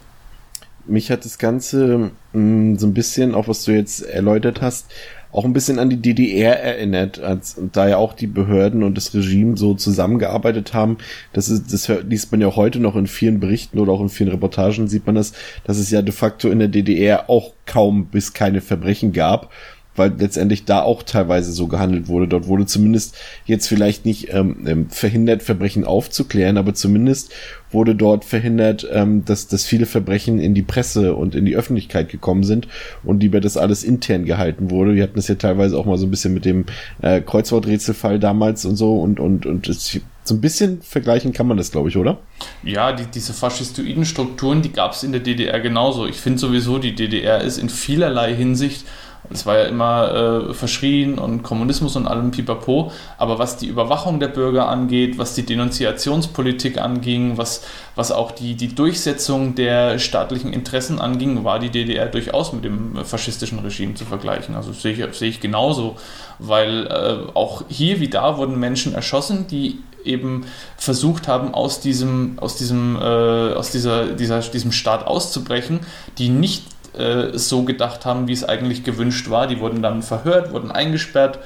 Mich 0.87 1.11
hat 1.11 1.25
das 1.25 1.37
Ganze 1.37 2.11
mh, 2.31 2.39
mm, 2.39 2.77
so 2.77 2.87
ein 2.87 2.93
bisschen, 2.93 3.35
auch 3.35 3.47
was 3.47 3.65
du 3.65 3.71
jetzt 3.71 4.01
erläutert 4.01 4.61
hast, 4.61 4.91
auch 5.35 5.43
ein 5.43 5.53
bisschen 5.53 5.79
an 5.79 5.89
die 5.89 6.01
DDR 6.01 6.61
erinnert, 6.61 7.19
als 7.19 7.59
da 7.73 7.87
ja 7.89 7.97
auch 7.97 8.13
die 8.13 8.27
Behörden 8.27 8.83
und 8.83 8.95
das 8.95 9.13
Regime 9.13 9.57
so 9.57 9.73
zusammengearbeitet 9.73 10.73
haben. 10.73 10.97
Das 11.33 11.49
ist, 11.49 11.73
das 11.73 11.91
liest 12.07 12.31
man 12.31 12.39
ja 12.39 12.55
heute 12.55 12.79
noch 12.79 12.95
in 12.95 13.05
vielen 13.05 13.41
Berichten 13.41 13.79
oder 13.79 13.91
auch 13.91 14.01
in 14.01 14.09
vielen 14.09 14.29
Reportagen 14.29 14.87
sieht 14.87 15.05
man 15.05 15.15
das, 15.15 15.33
dass 15.65 15.77
es 15.77 15.91
ja 15.91 16.01
de 16.01 16.13
facto 16.13 16.49
in 16.49 16.59
der 16.59 16.69
DDR 16.69 17.29
auch 17.29 17.51
kaum 17.65 18.05
bis 18.05 18.33
keine 18.33 18.61
Verbrechen 18.61 19.11
gab 19.11 19.51
weil 19.95 20.13
letztendlich 20.17 20.65
da 20.65 20.81
auch 20.81 21.03
teilweise 21.03 21.51
so 21.51 21.67
gehandelt 21.67 22.07
wurde. 22.07 22.27
Dort 22.27 22.47
wurde 22.47 22.65
zumindest 22.65 23.15
jetzt 23.45 23.67
vielleicht 23.67 24.05
nicht 24.05 24.33
ähm, 24.33 24.65
ähm, 24.67 24.89
verhindert, 24.89 25.43
Verbrechen 25.43 25.85
aufzuklären, 25.85 26.57
aber 26.57 26.73
zumindest 26.73 27.31
wurde 27.71 27.95
dort 27.95 28.25
verhindert, 28.25 28.87
ähm, 28.91 29.25
dass, 29.25 29.47
dass 29.47 29.65
viele 29.65 29.85
Verbrechen 29.85 30.39
in 30.39 30.53
die 30.53 30.61
Presse 30.61 31.15
und 31.15 31.35
in 31.35 31.45
die 31.45 31.55
Öffentlichkeit 31.55 32.09
gekommen 32.09 32.43
sind 32.43 32.67
und 33.03 33.21
lieber 33.21 33.41
das 33.41 33.57
alles 33.57 33.83
intern 33.83 34.25
gehalten 34.25 34.71
wurde. 34.71 34.95
Wir 34.95 35.03
hatten 35.03 35.19
es 35.19 35.27
ja 35.27 35.35
teilweise 35.35 35.77
auch 35.77 35.85
mal 35.85 35.97
so 35.97 36.05
ein 36.05 36.11
bisschen 36.11 36.33
mit 36.33 36.45
dem 36.45 36.65
äh, 37.01 37.21
Kreuzworträtselfall 37.21 38.19
damals 38.19 38.65
und 38.65 38.75
so 38.75 38.99
und, 38.99 39.19
und, 39.19 39.45
und 39.45 39.67
es, 39.67 39.99
so 40.23 40.33
ein 40.33 40.41
bisschen 40.41 40.81
vergleichen 40.81 41.33
kann 41.33 41.47
man 41.47 41.57
das, 41.57 41.71
glaube 41.71 41.89
ich, 41.89 41.97
oder? 41.97 42.17
Ja, 42.63 42.91
die, 42.91 43.05
diese 43.05 43.31
faschistoiden 43.31 44.05
Strukturen, 44.05 44.63
die 44.63 44.71
gab 44.71 44.93
es 44.93 45.03
in 45.03 45.11
der 45.11 45.21
DDR 45.21 45.59
genauso. 45.59 46.07
Ich 46.07 46.17
finde 46.17 46.39
sowieso, 46.39 46.79
die 46.79 46.95
DDR 46.95 47.41
ist 47.41 47.59
in 47.59 47.69
vielerlei 47.69 48.33
Hinsicht 48.33 48.85
es 49.29 49.45
war 49.45 49.57
ja 49.57 49.65
immer 49.65 50.49
äh, 50.49 50.53
verschrien 50.53 51.17
und 51.17 51.43
Kommunismus 51.43 51.95
und 51.95 52.07
allem 52.07 52.31
Pipapo. 52.31 52.91
Aber 53.17 53.39
was 53.39 53.57
die 53.57 53.67
Überwachung 53.67 54.19
der 54.19 54.27
Bürger 54.27 54.67
angeht, 54.67 55.17
was 55.17 55.35
die 55.35 55.45
Denunziationspolitik 55.45 56.79
anging, 56.79 57.37
was, 57.37 57.63
was 57.95 58.11
auch 58.11 58.31
die, 58.31 58.55
die 58.55 58.73
Durchsetzung 58.73 59.55
der 59.55 59.99
staatlichen 59.99 60.53
Interessen 60.53 60.99
anging, 60.99 61.43
war 61.43 61.59
die 61.59 61.69
DDR 61.69 62.07
durchaus 62.07 62.53
mit 62.53 62.65
dem 62.65 63.03
faschistischen 63.03 63.59
Regime 63.59 63.95
zu 63.95 64.05
vergleichen. 64.05 64.55
Also 64.55 64.73
sehe 64.73 64.93
ich, 64.93 65.15
sehe 65.15 65.29
ich 65.29 65.39
genauso, 65.39 65.97
weil 66.39 66.87
äh, 66.87 67.31
auch 67.33 67.63
hier 67.69 67.99
wie 67.99 68.09
da 68.09 68.37
wurden 68.37 68.59
Menschen 68.59 68.93
erschossen, 68.93 69.47
die 69.47 69.79
eben 70.05 70.45
versucht 70.77 71.27
haben, 71.27 71.53
aus 71.53 71.79
diesem, 71.79 72.37
aus 72.39 72.57
diesem, 72.57 72.95
äh, 72.95 73.53
aus 73.53 73.71
dieser, 73.71 74.07
dieser, 74.07 74.39
diesem 74.39 74.71
Staat 74.71 75.05
auszubrechen, 75.05 75.79
die 76.17 76.29
nicht 76.29 76.63
äh, 76.97 77.37
so 77.37 77.63
gedacht 77.63 78.05
haben, 78.05 78.27
wie 78.27 78.33
es 78.33 78.43
eigentlich 78.43 78.83
gewünscht 78.83 79.29
war. 79.29 79.47
Die 79.47 79.59
wurden 79.59 79.81
dann 79.81 80.01
verhört, 80.01 80.51
wurden 80.51 80.71
eingesperrt. 80.71 81.39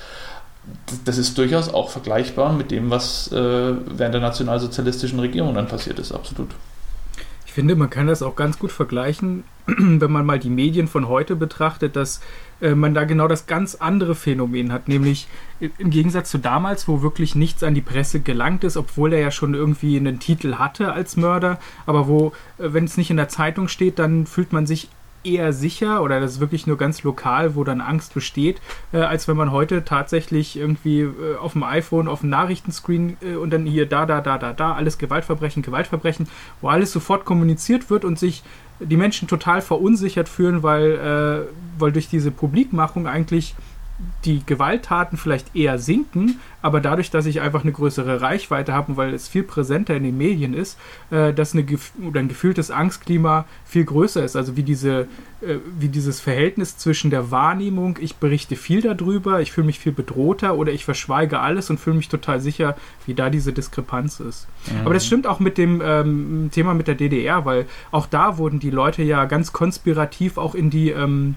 Das 1.06 1.18
ist 1.18 1.38
durchaus 1.38 1.74
auch 1.74 1.90
vergleichbar 1.90 2.54
mit 2.54 2.72
dem, 2.72 2.90
was 2.90 3.32
äh, 3.32 3.36
während 3.36 4.14
der 4.14 4.22
nationalsozialistischen 4.22 5.20
Regierung 5.20 5.56
dann 5.56 5.68
passiert 5.68 6.00
ist, 6.00 6.12
absolut. 6.12 6.50
Ich 7.50 7.54
finde, 7.54 7.76
man 7.76 7.90
kann 7.90 8.06
das 8.06 8.22
auch 8.22 8.36
ganz 8.36 8.60
gut 8.60 8.72
vergleichen, 8.72 9.44
wenn 9.66 10.12
man 10.12 10.24
mal 10.24 10.38
die 10.38 10.52
Medien 10.52 10.88
von 10.88 11.08
heute 11.08 11.36
betrachtet, 11.36 11.96
dass 11.96 12.22
äh, 12.62 12.76
man 12.76 12.94
da 12.94 13.06
genau 13.06 13.28
das 13.28 13.48
ganz 13.48 13.74
andere 13.74 14.14
Phänomen 14.14 14.72
hat, 14.72 14.88
nämlich 14.88 15.28
im 15.60 15.90
Gegensatz 15.90 16.30
zu 16.30 16.38
damals, 16.38 16.88
wo 16.88 17.02
wirklich 17.02 17.34
nichts 17.34 17.64
an 17.64 17.74
die 17.74 17.82
Presse 17.82 18.20
gelangt 18.20 18.64
ist, 18.64 18.78
obwohl 18.78 19.14
er 19.14 19.20
ja 19.20 19.32
schon 19.32 19.56
irgendwie 19.56 19.98
einen 19.98 20.20
Titel 20.20 20.56
hatte 20.56 20.94
als 20.94 21.18
Mörder, 21.18 21.58
aber 21.88 22.08
wo, 22.08 22.34
äh, 22.60 22.72
wenn 22.74 22.84
es 22.84 22.98
nicht 22.98 23.10
in 23.10 23.18
der 23.18 23.30
Zeitung 23.30 23.68
steht, 23.68 23.98
dann 23.98 24.28
fühlt 24.28 24.54
man 24.54 24.68
sich 24.68 24.90
eher 25.24 25.54
sicher 25.54 26.02
oder 26.02 26.20
das 26.20 26.34
ist 26.34 26.40
wirklich 26.40 26.68
nur 26.68 26.78
ganz 26.78 27.04
lokal, 27.04 27.56
wo 27.56 27.64
dann 27.64 27.82
Angst 27.82 28.14
besteht, 28.14 28.62
äh, 28.94 29.00
als 29.00 29.28
wenn 29.28 29.38
man 29.38 29.52
heute 29.52 29.84
tatsächlich 29.84 30.58
irgendwie 30.58 31.02
äh, 31.02 31.36
auf 31.40 31.54
dem 31.54 31.64
iPhone, 31.64 32.08
auf 32.08 32.22
dem 32.22 32.30
Nachrichtenscreen 32.30 33.18
äh, 33.22 33.36
und 33.36 33.52
dann 33.52 33.66
hier 33.66 33.86
da, 33.86 34.06
da, 34.06 34.22
da, 34.22 34.38
da, 34.38 34.54
da, 34.54 34.74
alles 34.74 34.98
Gewaltverbrechen, 34.98 35.62
Gewaltverbrechen, 35.62 36.28
wo 36.62 36.70
alles 36.70 36.92
sofort 36.92 37.26
kommuniziert 37.26 37.90
wird 37.90 38.06
und 38.06 38.18
sich 38.18 38.44
die 38.80 38.98
Menschen 38.98 39.28
total 39.28 39.62
verunsichert 39.62 40.30
fühlen, 40.30 40.64
weil, 40.64 40.92
äh, 40.92 41.80
weil 41.80 41.92
durch 41.92 42.08
diese 42.08 42.32
Publikmachung 42.32 43.08
eigentlich 43.08 43.56
die 44.26 44.46
Gewalttaten 44.46 45.18
vielleicht 45.18 45.56
eher 45.56 45.78
sinken, 45.78 46.40
aber 46.62 46.82
dadurch, 46.82 47.10
dass 47.10 47.26
ich 47.26 47.42
einfach 47.42 47.64
eine 47.64 47.72
größere 47.72 48.22
Reichweite 48.22 48.74
habe 48.74 48.92
und 48.92 48.98
weil 48.98 49.14
es 49.14 49.28
viel 49.28 49.44
präsenter 49.44 49.96
in 49.96 50.04
den 50.04 50.18
Medien 50.18 50.54
ist, 50.54 50.78
äh, 51.10 51.34
dass 51.34 51.54
eine 51.54 51.66
oder 52.06 52.20
ein 52.20 52.28
gefühltes 52.28 52.72
Angstklima 52.72 53.46
viel 53.66 53.86
größer 53.86 54.24
ist. 54.24 54.36
Also 54.36 54.58
wie 54.58 54.64
diese, 54.64 55.08
äh, 55.42 55.56
wie 55.78 55.88
dieses 55.90 56.20
Verhältnis 56.20 56.78
zwischen 56.78 57.12
der 57.12 57.32
Wahrnehmung, 57.32 57.98
ich 58.02 58.16
berichte 58.16 58.56
viel 58.56 58.82
darüber, 58.82 59.42
ich 59.42 59.52
fühle 59.52 59.68
mich 59.68 59.80
viel 59.80 59.94
bedrohter 59.94 60.58
oder 60.58 60.72
ich 60.72 60.86
verschweige 60.86 61.40
alles 61.40 61.70
und 61.70 61.80
fühle 61.80 61.98
mich 61.98 62.10
total 62.10 62.40
sicher, 62.40 62.76
wie 63.06 63.14
da 63.14 63.30
diese 63.30 63.54
Diskrepanz 63.54 64.20
ist. 64.20 64.48
Mhm. 64.70 64.82
Aber 64.86 64.94
das 64.94 65.06
stimmt 65.06 65.28
auch 65.28 65.40
mit 65.40 65.58
dem 65.58 65.82
ähm, 65.84 66.50
Thema 66.52 66.74
mit 66.74 66.88
der 66.88 66.96
DDR, 66.96 67.46
weil 67.46 67.68
auch 67.92 68.06
da 68.06 68.38
wurden 68.38 68.60
die 68.60 68.72
Leute 68.72 69.04
ja 69.04 69.26
ganz 69.26 69.54
konspirativ 69.54 70.38
auch 70.38 70.56
in 70.56 70.70
die 70.70 70.90
ähm, 70.90 71.36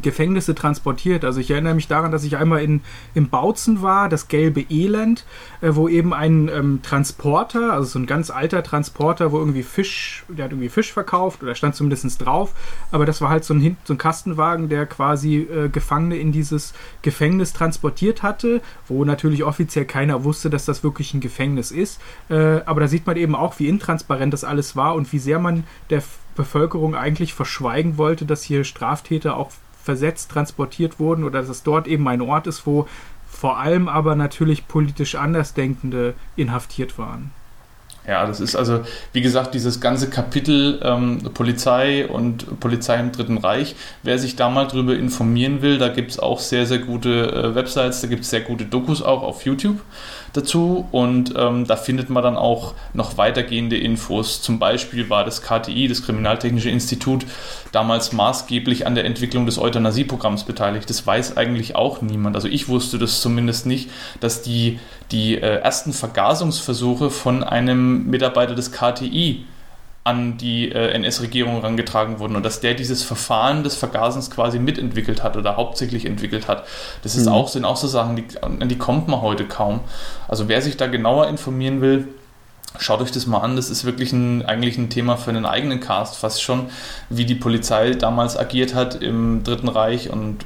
Gefängnisse 0.00 0.54
transportiert. 0.54 1.24
Also 1.24 1.40
ich 1.40 1.50
erinnere 1.50 1.74
mich 1.74 1.88
daran, 1.88 2.12
dass 2.12 2.24
ich 2.24 2.36
einmal 2.36 2.62
in, 2.62 2.80
im 3.14 3.28
Bautzen 3.28 3.82
war, 3.82 4.08
das 4.08 4.28
gelbe 4.28 4.64
Elend, 4.70 5.24
äh, 5.60 5.70
wo 5.72 5.88
eben 5.88 6.14
ein 6.14 6.48
ähm, 6.48 6.80
Transporter, 6.82 7.72
also 7.72 7.88
so 7.88 7.98
ein 7.98 8.06
ganz 8.06 8.30
alter 8.30 8.62
Transporter, 8.62 9.32
wo 9.32 9.38
irgendwie 9.38 9.62
Fisch, 9.62 10.24
der 10.28 10.44
hat 10.44 10.52
irgendwie 10.52 10.68
Fisch 10.68 10.92
verkauft 10.92 11.42
oder 11.42 11.54
stand 11.54 11.74
zumindest 11.74 12.24
drauf, 12.24 12.54
aber 12.92 13.04
das 13.04 13.20
war 13.20 13.30
halt 13.30 13.44
so 13.44 13.54
ein, 13.54 13.76
so 13.84 13.94
ein 13.94 13.98
Kastenwagen, 13.98 14.68
der 14.68 14.86
quasi 14.86 15.38
äh, 15.38 15.68
Gefangene 15.68 16.16
in 16.16 16.30
dieses 16.32 16.72
Gefängnis 17.02 17.52
transportiert 17.52 18.22
hatte, 18.22 18.60
wo 18.86 19.04
natürlich 19.04 19.42
offiziell 19.44 19.84
keiner 19.84 20.24
wusste, 20.24 20.50
dass 20.50 20.64
das 20.64 20.84
wirklich 20.84 21.14
ein 21.14 21.20
Gefängnis 21.20 21.70
ist. 21.72 22.00
Äh, 22.28 22.60
aber 22.64 22.80
da 22.80 22.88
sieht 22.88 23.06
man 23.06 23.16
eben 23.16 23.34
auch, 23.34 23.58
wie 23.58 23.68
intransparent 23.68 24.32
das 24.32 24.44
alles 24.44 24.76
war 24.76 24.94
und 24.94 25.12
wie 25.12 25.18
sehr 25.18 25.38
man 25.38 25.64
der 25.90 26.02
Bevölkerung 26.36 26.94
eigentlich 26.94 27.34
verschweigen 27.34 27.98
wollte, 27.98 28.24
dass 28.24 28.42
hier 28.42 28.64
Straftäter 28.64 29.36
auch 29.36 29.50
versetzt, 29.82 30.30
transportiert 30.30 30.98
wurden 30.98 31.24
oder 31.24 31.40
dass 31.40 31.48
es 31.48 31.62
dort 31.62 31.86
eben 31.86 32.06
ein 32.08 32.20
Ort 32.20 32.46
ist, 32.46 32.66
wo 32.66 32.86
vor 33.28 33.58
allem 33.58 33.88
aber 33.88 34.14
natürlich 34.16 34.68
politisch 34.68 35.14
Andersdenkende 35.14 36.14
inhaftiert 36.36 36.98
waren. 36.98 37.30
Ja, 38.06 38.26
das 38.26 38.40
ist 38.40 38.56
also, 38.56 38.80
wie 39.12 39.20
gesagt, 39.20 39.54
dieses 39.54 39.80
ganze 39.80 40.08
Kapitel 40.08 40.80
ähm, 40.82 41.18
Polizei 41.34 42.08
und 42.08 42.58
Polizei 42.58 42.98
im 42.98 43.12
Dritten 43.12 43.38
Reich. 43.38 43.76
Wer 44.02 44.18
sich 44.18 44.36
da 44.36 44.48
mal 44.48 44.66
drüber 44.66 44.96
informieren 44.96 45.60
will, 45.60 45.78
da 45.78 45.88
gibt 45.88 46.10
es 46.10 46.18
auch 46.18 46.40
sehr, 46.40 46.66
sehr 46.66 46.78
gute 46.78 47.30
äh, 47.30 47.54
Websites, 47.54 48.00
da 48.00 48.08
gibt 48.08 48.24
es 48.24 48.30
sehr 48.30 48.40
gute 48.40 48.64
Dokus 48.64 49.02
auch 49.02 49.22
auf 49.22 49.44
YouTube 49.44 49.80
dazu 50.32 50.86
und 50.92 51.34
ähm, 51.36 51.66
da 51.66 51.76
findet 51.76 52.10
man 52.10 52.22
dann 52.22 52.36
auch 52.36 52.74
noch 52.92 53.18
weitergehende 53.18 53.76
Infos. 53.76 54.42
Zum 54.42 54.58
Beispiel 54.58 55.10
war 55.10 55.24
das 55.24 55.42
KTI, 55.42 55.88
das 55.88 56.04
Kriminaltechnische 56.04 56.70
Institut, 56.70 57.26
damals 57.72 58.12
maßgeblich 58.12 58.86
an 58.86 58.94
der 58.94 59.04
Entwicklung 59.04 59.46
des 59.46 59.58
Euthanasieprogramms 59.58 60.44
beteiligt. 60.44 60.88
Das 60.88 61.06
weiß 61.06 61.36
eigentlich 61.36 61.76
auch 61.76 62.02
niemand. 62.02 62.36
Also 62.36 62.48
ich 62.48 62.68
wusste 62.68 62.98
das 62.98 63.20
zumindest 63.20 63.66
nicht, 63.66 63.90
dass 64.20 64.42
die, 64.42 64.78
die 65.10 65.36
äh, 65.36 65.60
ersten 65.60 65.92
Vergasungsversuche 65.92 67.10
von 67.10 67.42
einem 67.42 68.06
Mitarbeiter 68.06 68.54
des 68.54 68.72
KTI 68.72 69.44
an 70.10 70.36
die 70.36 70.72
äh, 70.72 70.90
NS-Regierung 70.90 71.54
herangetragen 71.54 72.18
wurden 72.18 72.34
und 72.34 72.42
dass 72.42 72.60
der 72.60 72.74
dieses 72.74 73.04
Verfahren 73.04 73.62
des 73.62 73.76
Vergasens 73.76 74.30
quasi 74.30 74.58
mitentwickelt 74.58 75.22
hat 75.22 75.36
oder 75.36 75.56
hauptsächlich 75.56 76.04
entwickelt 76.04 76.48
hat. 76.48 76.66
Das 77.02 77.14
ist 77.14 77.26
mhm. 77.26 77.32
auch, 77.32 77.48
sind 77.48 77.64
auch 77.64 77.76
so 77.76 77.86
Sachen, 77.86 78.16
die, 78.16 78.24
an 78.42 78.68
die 78.68 78.76
kommt 78.76 79.06
man 79.06 79.22
heute 79.22 79.44
kaum. 79.44 79.80
Also 80.26 80.48
wer 80.48 80.60
sich 80.62 80.76
da 80.76 80.88
genauer 80.88 81.28
informieren 81.28 81.80
will, 81.80 82.08
Schaut 82.78 83.00
euch 83.00 83.10
das 83.10 83.26
mal 83.26 83.38
an, 83.38 83.56
das 83.56 83.68
ist 83.68 83.84
wirklich 83.84 84.12
ein, 84.12 84.46
eigentlich 84.46 84.78
ein 84.78 84.90
Thema 84.90 85.16
für 85.16 85.30
einen 85.30 85.44
eigenen 85.44 85.80
Cast, 85.80 86.16
fast 86.16 86.40
schon, 86.40 86.68
wie 87.08 87.24
die 87.24 87.34
Polizei 87.34 87.90
damals 87.90 88.38
agiert 88.38 88.76
hat 88.76 89.02
im 89.02 89.42
Dritten 89.42 89.68
Reich 89.68 90.08
und 90.10 90.44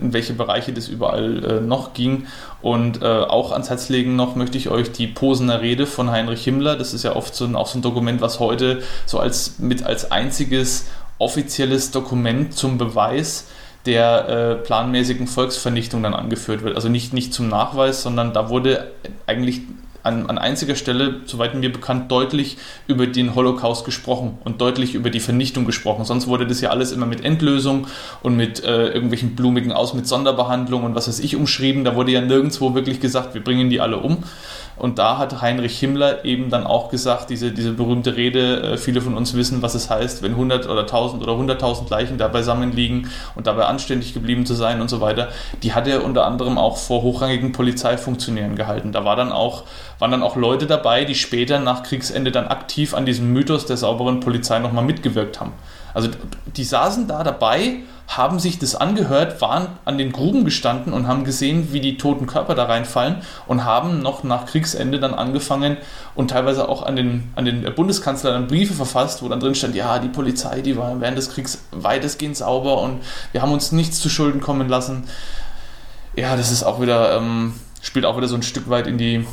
in 0.00 0.12
welche 0.12 0.32
Bereiche 0.32 0.72
das 0.72 0.88
überall 0.88 1.44
äh, 1.44 1.60
noch 1.60 1.94
ging. 1.94 2.26
Und 2.60 3.02
äh, 3.02 3.06
auch 3.06 3.52
ans 3.52 3.70
Herz 3.70 3.88
legen 3.88 4.16
noch 4.16 4.34
möchte 4.34 4.58
ich 4.58 4.68
euch 4.68 4.90
die 4.90 5.06
Posener 5.06 5.60
Rede 5.60 5.86
von 5.86 6.10
Heinrich 6.10 6.42
Himmler. 6.42 6.74
Das 6.74 6.92
ist 6.92 7.04
ja 7.04 7.14
oft 7.14 7.36
so 7.36 7.44
ein, 7.44 7.54
auch 7.54 7.68
so 7.68 7.78
ein 7.78 7.82
Dokument, 7.82 8.20
was 8.20 8.40
heute 8.40 8.82
so 9.06 9.20
als 9.20 9.60
mit 9.60 9.84
als 9.84 10.10
einziges 10.10 10.86
offizielles 11.18 11.92
Dokument 11.92 12.52
zum 12.52 12.78
Beweis 12.78 13.46
der 13.86 14.28
äh, 14.28 14.54
planmäßigen 14.56 15.28
Volksvernichtung 15.28 16.02
dann 16.02 16.14
angeführt 16.14 16.62
wird. 16.62 16.74
Also 16.74 16.88
nicht, 16.88 17.14
nicht 17.14 17.32
zum 17.32 17.48
Nachweis, 17.48 18.02
sondern 18.02 18.32
da 18.32 18.48
wurde 18.48 18.90
eigentlich 19.26 19.62
an, 20.02 20.26
an 20.28 20.38
einziger 20.38 20.74
Stelle, 20.74 21.20
soweit 21.26 21.54
mir 21.54 21.72
bekannt, 21.72 22.10
deutlich 22.10 22.56
über 22.86 23.06
den 23.06 23.34
Holocaust 23.34 23.84
gesprochen 23.84 24.38
und 24.44 24.60
deutlich 24.60 24.94
über 24.94 25.10
die 25.10 25.20
Vernichtung 25.20 25.64
gesprochen. 25.64 26.04
Sonst 26.04 26.26
wurde 26.26 26.46
das 26.46 26.60
ja 26.60 26.70
alles 26.70 26.92
immer 26.92 27.06
mit 27.06 27.24
Endlösung 27.24 27.86
und 28.22 28.36
mit 28.36 28.64
äh, 28.64 28.88
irgendwelchen 28.88 29.36
blumigen 29.36 29.72
Aus, 29.72 29.94
mit 29.94 30.06
Sonderbehandlung 30.06 30.84
und 30.84 30.94
was 30.94 31.08
weiß 31.08 31.20
ich 31.20 31.36
umschrieben. 31.36 31.84
Da 31.84 31.94
wurde 31.94 32.12
ja 32.12 32.20
nirgendwo 32.20 32.74
wirklich 32.74 33.00
gesagt, 33.00 33.34
wir 33.34 33.44
bringen 33.44 33.70
die 33.70 33.80
alle 33.80 33.98
um. 33.98 34.24
Und 34.80 34.98
da 34.98 35.18
hat 35.18 35.42
Heinrich 35.42 35.78
Himmler 35.78 36.24
eben 36.24 36.48
dann 36.48 36.64
auch 36.64 36.88
gesagt, 36.88 37.28
diese, 37.28 37.52
diese 37.52 37.72
berühmte 37.72 38.16
Rede, 38.16 38.62
äh, 38.62 38.76
viele 38.78 39.02
von 39.02 39.14
uns 39.14 39.34
wissen, 39.34 39.60
was 39.60 39.74
es 39.74 39.90
heißt, 39.90 40.22
wenn 40.22 40.32
100 40.32 40.66
oder 40.66 40.80
1000 40.82 41.22
oder 41.22 41.32
100.000 41.32 41.90
Leichen 41.90 42.16
da 42.16 42.28
beisammen 42.28 42.72
liegen 42.72 43.10
und 43.34 43.46
dabei 43.46 43.66
anständig 43.66 44.14
geblieben 44.14 44.46
zu 44.46 44.54
sein 44.54 44.80
und 44.80 44.88
so 44.88 45.02
weiter, 45.02 45.28
die 45.62 45.74
hat 45.74 45.86
er 45.86 46.02
unter 46.02 46.24
anderem 46.24 46.56
auch 46.56 46.78
vor 46.78 47.02
hochrangigen 47.02 47.52
Polizeifunktionären 47.52 48.56
gehalten. 48.56 48.90
Da 48.90 49.04
war 49.04 49.16
dann 49.16 49.32
auch, 49.32 49.64
waren 50.00 50.10
dann 50.10 50.24
auch 50.24 50.34
Leute 50.34 50.66
dabei, 50.66 51.04
die 51.04 51.14
später 51.14 51.60
nach 51.60 51.84
Kriegsende 51.84 52.32
dann 52.32 52.48
aktiv 52.48 52.94
an 52.94 53.06
diesem 53.06 53.32
Mythos 53.32 53.66
der 53.66 53.76
sauberen 53.76 54.18
Polizei 54.18 54.58
nochmal 54.58 54.84
mitgewirkt 54.84 55.38
haben. 55.38 55.52
Also 55.94 56.08
die 56.56 56.64
saßen 56.64 57.06
da 57.06 57.22
dabei 57.22 57.82
haben 58.10 58.40
sich 58.40 58.58
das 58.58 58.74
angehört, 58.74 59.40
waren 59.40 59.68
an 59.84 59.96
den 59.96 60.10
Gruben 60.10 60.44
gestanden 60.44 60.92
und 60.92 61.06
haben 61.06 61.22
gesehen, 61.22 61.72
wie 61.72 61.80
die 61.80 61.96
toten 61.96 62.26
Körper 62.26 62.56
da 62.56 62.64
reinfallen 62.64 63.18
und 63.46 63.64
haben 63.64 64.02
noch 64.02 64.24
nach 64.24 64.46
Kriegsende 64.46 64.98
dann 64.98 65.14
angefangen 65.14 65.76
und 66.16 66.32
teilweise 66.32 66.68
auch 66.68 66.82
an 66.82 66.96
den, 66.96 67.30
an 67.36 67.44
den 67.44 67.62
Bundeskanzler 67.72 68.32
dann 68.32 68.48
Briefe 68.48 68.74
verfasst, 68.74 69.22
wo 69.22 69.28
dann 69.28 69.38
drin 69.38 69.54
stand, 69.54 69.76
ja, 69.76 70.00
die 70.00 70.08
Polizei, 70.08 70.60
die 70.60 70.76
war 70.76 71.00
während 71.00 71.18
des 71.18 71.30
Kriegs 71.30 71.62
weitestgehend 71.70 72.36
sauber 72.36 72.82
und 72.82 73.00
wir 73.30 73.42
haben 73.42 73.52
uns 73.52 73.70
nichts 73.70 74.00
zu 74.00 74.08
Schulden 74.08 74.40
kommen 74.40 74.68
lassen. 74.68 75.04
Ja, 76.16 76.34
das 76.34 76.50
ist 76.50 76.64
auch 76.64 76.80
wieder, 76.80 77.16
ähm, 77.16 77.54
spielt 77.80 78.04
auch 78.06 78.16
wieder 78.16 78.26
so 78.26 78.34
ein 78.34 78.42
Stück 78.42 78.68
weit 78.68 78.88
in 78.88 78.98
die, 78.98 79.24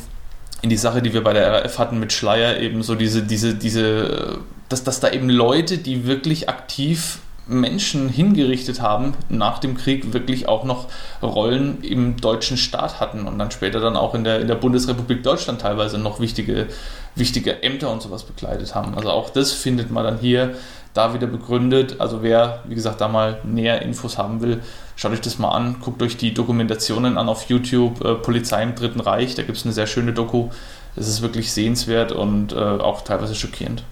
in 0.62 0.70
die 0.70 0.76
Sache, 0.76 1.02
die 1.02 1.12
wir 1.12 1.22
bei 1.22 1.32
der 1.32 1.64
RAF 1.64 1.78
hatten 1.78 2.00
mit 2.00 2.12
Schleier, 2.12 2.58
eben 2.58 2.82
so 2.82 2.94
diese, 2.94 3.22
diese, 3.22 3.54
diese, 3.54 4.38
dass, 4.68 4.84
dass 4.84 5.00
da 5.00 5.10
eben 5.10 5.28
Leute, 5.28 5.78
die 5.78 6.06
wirklich 6.06 6.48
aktiv 6.48 7.20
Menschen 7.48 8.08
hingerichtet 8.08 8.82
haben, 8.82 9.14
nach 9.28 9.58
dem 9.58 9.76
Krieg 9.76 10.12
wirklich 10.12 10.48
auch 10.48 10.64
noch 10.64 10.88
Rollen 11.22 11.82
im 11.82 12.18
deutschen 12.18 12.56
Staat 12.58 13.00
hatten 13.00 13.26
und 13.26 13.38
dann 13.38 13.50
später 13.50 13.80
dann 13.80 13.96
auch 13.96 14.14
in 14.14 14.22
der, 14.22 14.40
in 14.40 14.48
der 14.48 14.54
Bundesrepublik 14.54 15.22
Deutschland 15.22 15.62
teilweise 15.62 15.98
noch 15.98 16.20
wichtige, 16.20 16.66
wichtige 17.14 17.62
Ämter 17.62 17.90
und 17.90 18.02
sowas 18.02 18.24
bekleidet 18.24 18.74
haben. 18.74 18.94
Also 18.94 19.10
auch 19.10 19.30
das 19.30 19.52
findet 19.52 19.90
man 19.90 20.04
dann 20.04 20.18
hier 20.18 20.54
da 20.94 21.14
wieder 21.14 21.26
begründet. 21.26 22.00
Also 22.00 22.22
wer, 22.22 22.62
wie 22.66 22.74
gesagt, 22.74 23.00
da 23.00 23.08
mal 23.08 23.40
näher 23.44 23.82
Infos 23.82 24.18
haben 24.18 24.40
will, 24.40 24.60
schaut 24.96 25.12
euch 25.12 25.20
das 25.20 25.38
mal 25.38 25.50
an, 25.50 25.76
guckt 25.80 26.02
euch 26.02 26.16
die 26.16 26.34
Dokumentationen 26.34 27.18
an 27.18 27.28
auf 27.28 27.48
YouTube, 27.48 28.04
äh, 28.04 28.14
Polizei 28.14 28.62
im 28.62 28.74
Dritten 28.74 29.00
Reich, 29.00 29.34
da 29.34 29.42
gibt 29.42 29.58
es 29.58 29.64
eine 29.64 29.72
sehr 29.72 29.86
schöne 29.86 30.12
Doku. 30.12 30.50
Das 30.96 31.06
ist 31.06 31.22
wirklich 31.22 31.52
sehenswert 31.52 32.10
und 32.10 32.52
äh, 32.52 32.56
auch 32.56 33.02
teilweise 33.02 33.34
schockierend. 33.34 33.84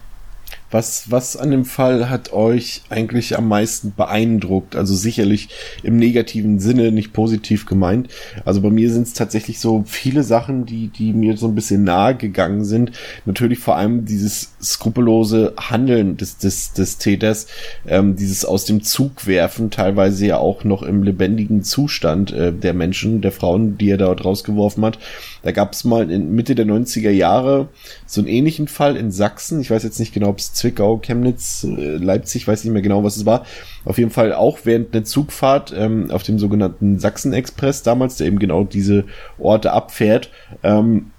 Was, 0.70 1.10
was 1.10 1.36
an 1.36 1.50
dem 1.52 1.64
Fall 1.64 2.10
hat 2.10 2.32
euch 2.32 2.82
eigentlich 2.90 3.38
am 3.38 3.48
meisten 3.48 3.94
beeindruckt? 3.96 4.74
Also 4.74 4.94
sicherlich 4.94 5.48
im 5.82 5.96
negativen 5.96 6.58
Sinne, 6.58 6.90
nicht 6.90 7.12
positiv 7.12 7.66
gemeint. 7.66 8.08
Also 8.44 8.60
bei 8.60 8.70
mir 8.70 8.90
sind 8.90 9.06
es 9.06 9.12
tatsächlich 9.12 9.60
so 9.60 9.84
viele 9.86 10.24
Sachen, 10.24 10.66
die, 10.66 10.88
die 10.88 11.12
mir 11.12 11.36
so 11.36 11.46
ein 11.46 11.54
bisschen 11.54 11.84
nahe 11.84 12.16
gegangen 12.16 12.64
sind. 12.64 12.90
Natürlich 13.26 13.60
vor 13.60 13.76
allem 13.76 14.06
dieses 14.06 14.54
skrupellose 14.60 15.54
Handeln 15.56 16.16
des, 16.16 16.38
des, 16.38 16.72
des 16.72 16.98
Täters, 16.98 17.46
ähm, 17.86 18.16
dieses 18.16 18.44
aus 18.44 18.64
dem 18.64 18.82
Zug 18.82 19.26
werfen, 19.26 19.70
teilweise 19.70 20.26
ja 20.26 20.38
auch 20.38 20.64
noch 20.64 20.82
im 20.82 21.02
lebendigen 21.02 21.62
Zustand 21.62 22.32
äh, 22.32 22.52
der 22.52 22.74
Menschen, 22.74 23.20
der 23.20 23.32
Frauen, 23.32 23.78
die 23.78 23.90
er 23.90 23.98
dort 23.98 24.24
rausgeworfen 24.24 24.84
hat. 24.84 24.98
Da 25.46 25.52
gab 25.52 25.74
es 25.74 25.84
mal 25.84 26.10
in 26.10 26.34
Mitte 26.34 26.56
der 26.56 26.66
90er 26.66 27.10
Jahre 27.10 27.68
so 28.04 28.20
einen 28.20 28.26
ähnlichen 28.26 28.66
Fall 28.66 28.96
in 28.96 29.12
Sachsen. 29.12 29.60
Ich 29.60 29.70
weiß 29.70 29.84
jetzt 29.84 30.00
nicht 30.00 30.12
genau, 30.12 30.30
ob 30.30 30.40
es 30.40 30.52
Zwickau, 30.52 30.98
Chemnitz, 30.98 31.62
äh, 31.62 31.98
Leipzig, 31.98 32.48
weiß 32.48 32.64
nicht 32.64 32.72
mehr 32.72 32.82
genau, 32.82 33.04
was 33.04 33.16
es 33.16 33.26
war. 33.26 33.46
Auf 33.84 33.96
jeden 33.96 34.10
Fall 34.10 34.32
auch 34.32 34.58
während 34.64 34.92
einer 34.92 35.04
Zugfahrt 35.04 35.72
ähm, 35.72 36.10
auf 36.10 36.24
dem 36.24 36.40
sogenannten 36.40 36.98
Sachsen-Express 36.98 37.84
damals, 37.84 38.16
der 38.16 38.26
eben 38.26 38.40
genau 38.40 38.64
diese 38.64 39.04
Orte 39.38 39.70
abfährt. 39.70 40.32
Ähm, 40.64 41.12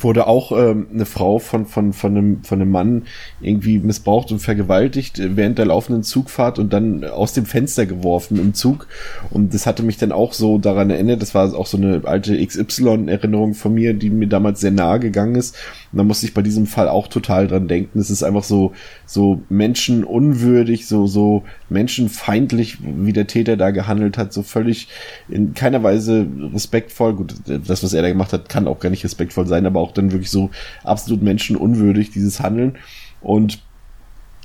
wurde 0.00 0.26
auch 0.26 0.52
ähm, 0.52 0.86
eine 0.92 1.06
Frau 1.06 1.38
von, 1.38 1.66
von, 1.66 1.92
von, 1.92 2.16
einem, 2.16 2.44
von 2.44 2.60
einem 2.60 2.70
Mann 2.70 3.02
irgendwie 3.40 3.78
missbraucht 3.78 4.32
und 4.32 4.38
vergewaltigt 4.38 5.20
während 5.22 5.58
der 5.58 5.66
laufenden 5.66 6.02
Zugfahrt 6.02 6.58
und 6.58 6.72
dann 6.72 7.04
aus 7.04 7.32
dem 7.32 7.46
Fenster 7.46 7.86
geworfen 7.86 8.38
im 8.38 8.54
Zug. 8.54 8.86
Und 9.30 9.54
das 9.54 9.66
hatte 9.66 9.82
mich 9.82 9.98
dann 9.98 10.12
auch 10.12 10.32
so 10.32 10.58
daran 10.58 10.90
erinnert, 10.90 11.22
das 11.22 11.34
war 11.34 11.54
auch 11.54 11.66
so 11.66 11.76
eine 11.76 12.02
alte 12.04 12.44
XY-Erinnerung 12.44 13.54
von 13.54 13.74
mir, 13.74 13.94
die 13.94 14.10
mir 14.10 14.28
damals 14.28 14.60
sehr 14.60 14.70
nahe 14.70 15.00
gegangen 15.00 15.34
ist. 15.34 15.56
Und 15.92 15.98
da 15.98 16.04
musste 16.04 16.26
ich 16.26 16.34
bei 16.34 16.42
diesem 16.42 16.66
Fall 16.66 16.88
auch 16.88 17.06
total 17.06 17.46
dran 17.46 17.68
denken. 17.68 17.98
Es 17.98 18.10
ist 18.10 18.22
einfach 18.22 18.44
so, 18.44 18.72
so 19.04 19.42
menschenunwürdig, 19.50 20.86
so, 20.86 21.06
so 21.06 21.44
menschenfeindlich, 21.68 22.78
wie 22.82 23.12
der 23.12 23.26
Täter 23.26 23.58
da 23.58 23.70
gehandelt 23.70 24.16
hat, 24.16 24.32
so 24.32 24.42
völlig 24.42 24.88
in 25.28 25.52
keiner 25.52 25.82
Weise 25.82 26.26
respektvoll. 26.54 27.14
Gut, 27.14 27.34
das, 27.46 27.82
was 27.82 27.92
er 27.92 28.02
da 28.02 28.08
gemacht 28.08 28.32
hat, 28.32 28.48
kann 28.48 28.68
auch 28.68 28.80
gar 28.80 28.88
nicht 28.90 29.04
respektvoll 29.04 29.46
sein, 29.46 29.66
aber 29.66 29.80
auch 29.80 29.92
dann 29.92 30.12
wirklich 30.12 30.30
so 30.30 30.50
absolut 30.82 31.22
menschenunwürdig, 31.22 32.10
dieses 32.10 32.40
Handeln. 32.40 32.78
Und 33.20 33.62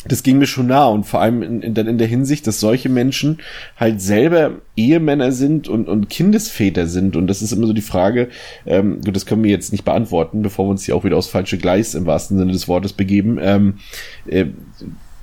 das 0.06 0.24
ging 0.24 0.38
mir 0.38 0.46
schon 0.46 0.68
nah 0.68 0.86
und 0.86 1.06
vor 1.06 1.22
allem 1.22 1.42
in, 1.42 1.62
in, 1.62 1.76
in 1.76 1.98
der 1.98 2.08
Hinsicht, 2.08 2.48
dass 2.48 2.60
solche 2.60 2.90
Menschen 2.90 3.40
halt 3.78 4.02
selber 4.02 4.62
Ehemänner 4.76 5.32
sind 5.32 5.68
und, 5.68 5.88
und 5.88 6.10
Kindesväter 6.10 6.88
sind 6.88 7.16
und 7.16 7.28
das 7.28 7.42
ist 7.42 7.52
immer 7.52 7.68
so 7.68 7.74
die 7.74 7.82
Frage, 7.82 8.30
ähm, 8.66 9.02
gut, 9.04 9.16
das 9.16 9.26
können 9.26 9.44
wir 9.44 9.52
jetzt 9.52 9.72
nicht 9.72 9.86
beantworten, 9.86 10.42
bevor 10.42 10.66
wir 10.66 10.72
uns 10.72 10.86
hier 10.86 10.96
auch 10.96 11.04
wieder 11.04 11.18
aufs 11.18 11.28
falsche 11.28 11.58
Gleis 11.58 11.96
im 11.96 12.06
wahrsten 12.06 12.38
Sinne 12.38 12.52
des 12.52 12.68
Wortes 12.68 12.94
begeben. 12.94 13.38
Ähm, 13.42 13.80
äh, 14.28 14.46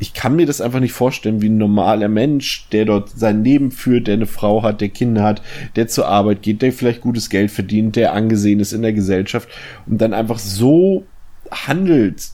ich 0.00 0.12
kann 0.12 0.36
mir 0.36 0.44
das 0.44 0.60
einfach 0.60 0.80
nicht 0.80 0.92
vorstellen, 0.92 1.40
wie 1.40 1.48
ein 1.48 1.56
normaler 1.56 2.08
Mensch, 2.08 2.68
der 2.72 2.84
dort 2.84 3.10
sein 3.10 3.44
Leben 3.44 3.70
führt, 3.70 4.08
der 4.08 4.14
eine 4.14 4.26
Frau 4.26 4.62
hat, 4.62 4.80
der 4.80 4.88
Kinder 4.88 5.22
hat, 5.22 5.40
der 5.76 5.86
zur 5.86 6.08
Arbeit 6.08 6.42
geht, 6.42 6.62
der 6.62 6.72
vielleicht 6.72 7.00
gutes 7.00 7.30
Geld 7.30 7.50
verdient, 7.50 7.96
der 7.96 8.12
angesehen 8.12 8.60
ist 8.60 8.72
in 8.72 8.82
der 8.82 8.92
Gesellschaft 8.92 9.48
und 9.86 10.00
dann 10.00 10.12
einfach 10.12 10.38
so 10.38 11.06
handelt, 11.50 12.32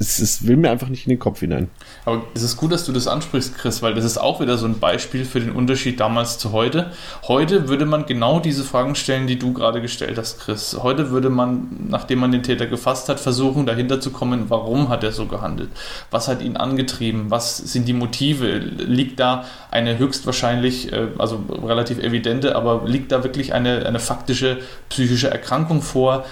es, 0.00 0.18
es 0.18 0.46
will 0.46 0.56
mir 0.56 0.70
einfach 0.70 0.88
nicht 0.88 1.06
in 1.06 1.10
den 1.10 1.18
Kopf 1.18 1.40
hinein. 1.40 1.70
Aber 2.04 2.22
es 2.34 2.42
ist 2.42 2.56
gut, 2.56 2.70
dass 2.72 2.84
du 2.84 2.92
das 2.92 3.08
ansprichst, 3.08 3.56
Chris, 3.56 3.82
weil 3.82 3.94
das 3.94 4.04
ist 4.04 4.18
auch 4.18 4.40
wieder 4.40 4.56
so 4.56 4.66
ein 4.66 4.78
Beispiel 4.78 5.24
für 5.24 5.40
den 5.40 5.50
Unterschied 5.50 5.98
damals 5.98 6.38
zu 6.38 6.52
heute. 6.52 6.92
Heute 7.26 7.68
würde 7.68 7.84
man 7.84 8.06
genau 8.06 8.38
diese 8.38 8.64
Fragen 8.64 8.94
stellen, 8.94 9.26
die 9.26 9.38
du 9.38 9.52
gerade 9.52 9.80
gestellt 9.80 10.16
hast, 10.16 10.40
Chris. 10.40 10.78
Heute 10.82 11.10
würde 11.10 11.30
man, 11.30 11.88
nachdem 11.88 12.20
man 12.20 12.30
den 12.30 12.42
Täter 12.42 12.66
gefasst 12.66 13.08
hat, 13.08 13.18
versuchen, 13.18 13.66
dahinter 13.66 14.00
zu 14.00 14.10
kommen, 14.10 14.44
warum 14.48 14.88
hat 14.88 15.02
er 15.02 15.12
so 15.12 15.26
gehandelt? 15.26 15.70
Was 16.10 16.28
hat 16.28 16.42
ihn 16.42 16.56
angetrieben? 16.56 17.30
Was 17.30 17.56
sind 17.56 17.88
die 17.88 17.92
Motive? 17.92 18.58
Liegt 18.58 19.18
da 19.18 19.44
eine 19.70 19.98
höchstwahrscheinlich, 19.98 20.92
äh, 20.92 21.08
also 21.18 21.42
relativ 21.64 21.98
evidente, 21.98 22.54
aber 22.54 22.82
liegt 22.86 23.10
da 23.10 23.24
wirklich 23.24 23.52
eine, 23.52 23.84
eine 23.86 23.98
faktische 23.98 24.58
psychische 24.88 25.30
Erkrankung 25.30 25.82
vor, 25.82 26.24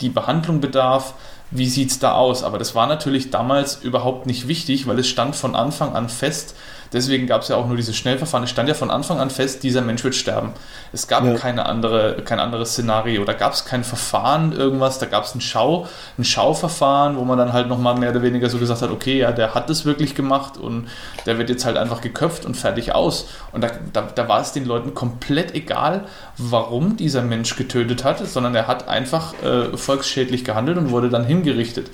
die 0.00 0.08
Behandlung 0.08 0.60
bedarf? 0.60 1.14
Wie 1.50 1.66
sieht 1.66 1.90
es 1.90 1.98
da 1.98 2.12
aus? 2.12 2.42
Aber 2.42 2.58
das 2.58 2.74
war 2.74 2.86
natürlich 2.86 3.30
damals 3.30 3.76
überhaupt 3.76 4.26
nicht 4.26 4.48
wichtig, 4.48 4.86
weil 4.86 4.98
es 4.98 5.08
stand 5.08 5.36
von 5.36 5.54
Anfang 5.54 5.94
an 5.94 6.08
fest, 6.08 6.54
Deswegen 6.92 7.26
gab 7.26 7.42
es 7.42 7.48
ja 7.48 7.56
auch 7.56 7.66
nur 7.66 7.76
dieses 7.76 7.96
Schnellverfahren. 7.96 8.44
Es 8.44 8.50
stand 8.50 8.68
ja 8.68 8.74
von 8.74 8.90
Anfang 8.90 9.20
an 9.20 9.30
fest, 9.30 9.62
dieser 9.62 9.82
Mensch 9.82 10.02
wird 10.04 10.14
sterben. 10.14 10.52
Es 10.92 11.06
gab 11.06 11.24
ja. 11.24 11.34
keine 11.34 11.66
andere, 11.66 12.22
kein 12.24 12.40
anderes 12.40 12.72
Szenario. 12.72 13.24
Da 13.24 13.34
gab 13.34 13.52
es 13.52 13.64
kein 13.64 13.84
Verfahren, 13.84 14.52
irgendwas. 14.52 14.98
Da 14.98 15.06
gab 15.06 15.24
es 15.24 15.34
ein, 15.34 15.40
Schau, 15.40 15.86
ein 16.16 16.24
Schauverfahren, 16.24 17.16
wo 17.16 17.24
man 17.24 17.36
dann 17.36 17.52
halt 17.52 17.68
nochmal 17.68 17.96
mehr 17.96 18.10
oder 18.10 18.22
weniger 18.22 18.48
so 18.48 18.58
gesagt 18.58 18.82
hat, 18.82 18.90
okay, 18.90 19.18
ja, 19.18 19.32
der 19.32 19.54
hat 19.54 19.68
es 19.70 19.84
wirklich 19.84 20.14
gemacht 20.14 20.56
und 20.56 20.88
der 21.26 21.38
wird 21.38 21.50
jetzt 21.50 21.64
halt 21.64 21.76
einfach 21.76 22.00
geköpft 22.00 22.46
und 22.46 22.56
fertig 22.56 22.94
aus. 22.94 23.28
Und 23.52 23.62
da, 23.62 23.70
da, 23.92 24.02
da 24.02 24.28
war 24.28 24.40
es 24.40 24.52
den 24.52 24.64
Leuten 24.64 24.94
komplett 24.94 25.54
egal, 25.54 26.04
warum 26.38 26.96
dieser 26.96 27.22
Mensch 27.22 27.56
getötet 27.56 28.04
hat, 28.04 28.26
sondern 28.26 28.54
er 28.54 28.66
hat 28.66 28.88
einfach 28.88 29.34
äh, 29.42 29.76
volksschädlich 29.76 30.44
gehandelt 30.44 30.78
und 30.78 30.90
wurde 30.90 31.10
dann 31.10 31.24
hingerichtet. 31.24 31.90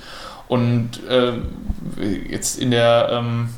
Und 0.47 0.99
äh, 1.09 1.33
jetzt 2.29 2.59
in 2.59 2.71
der 2.71 3.09
ähm, 3.11 3.49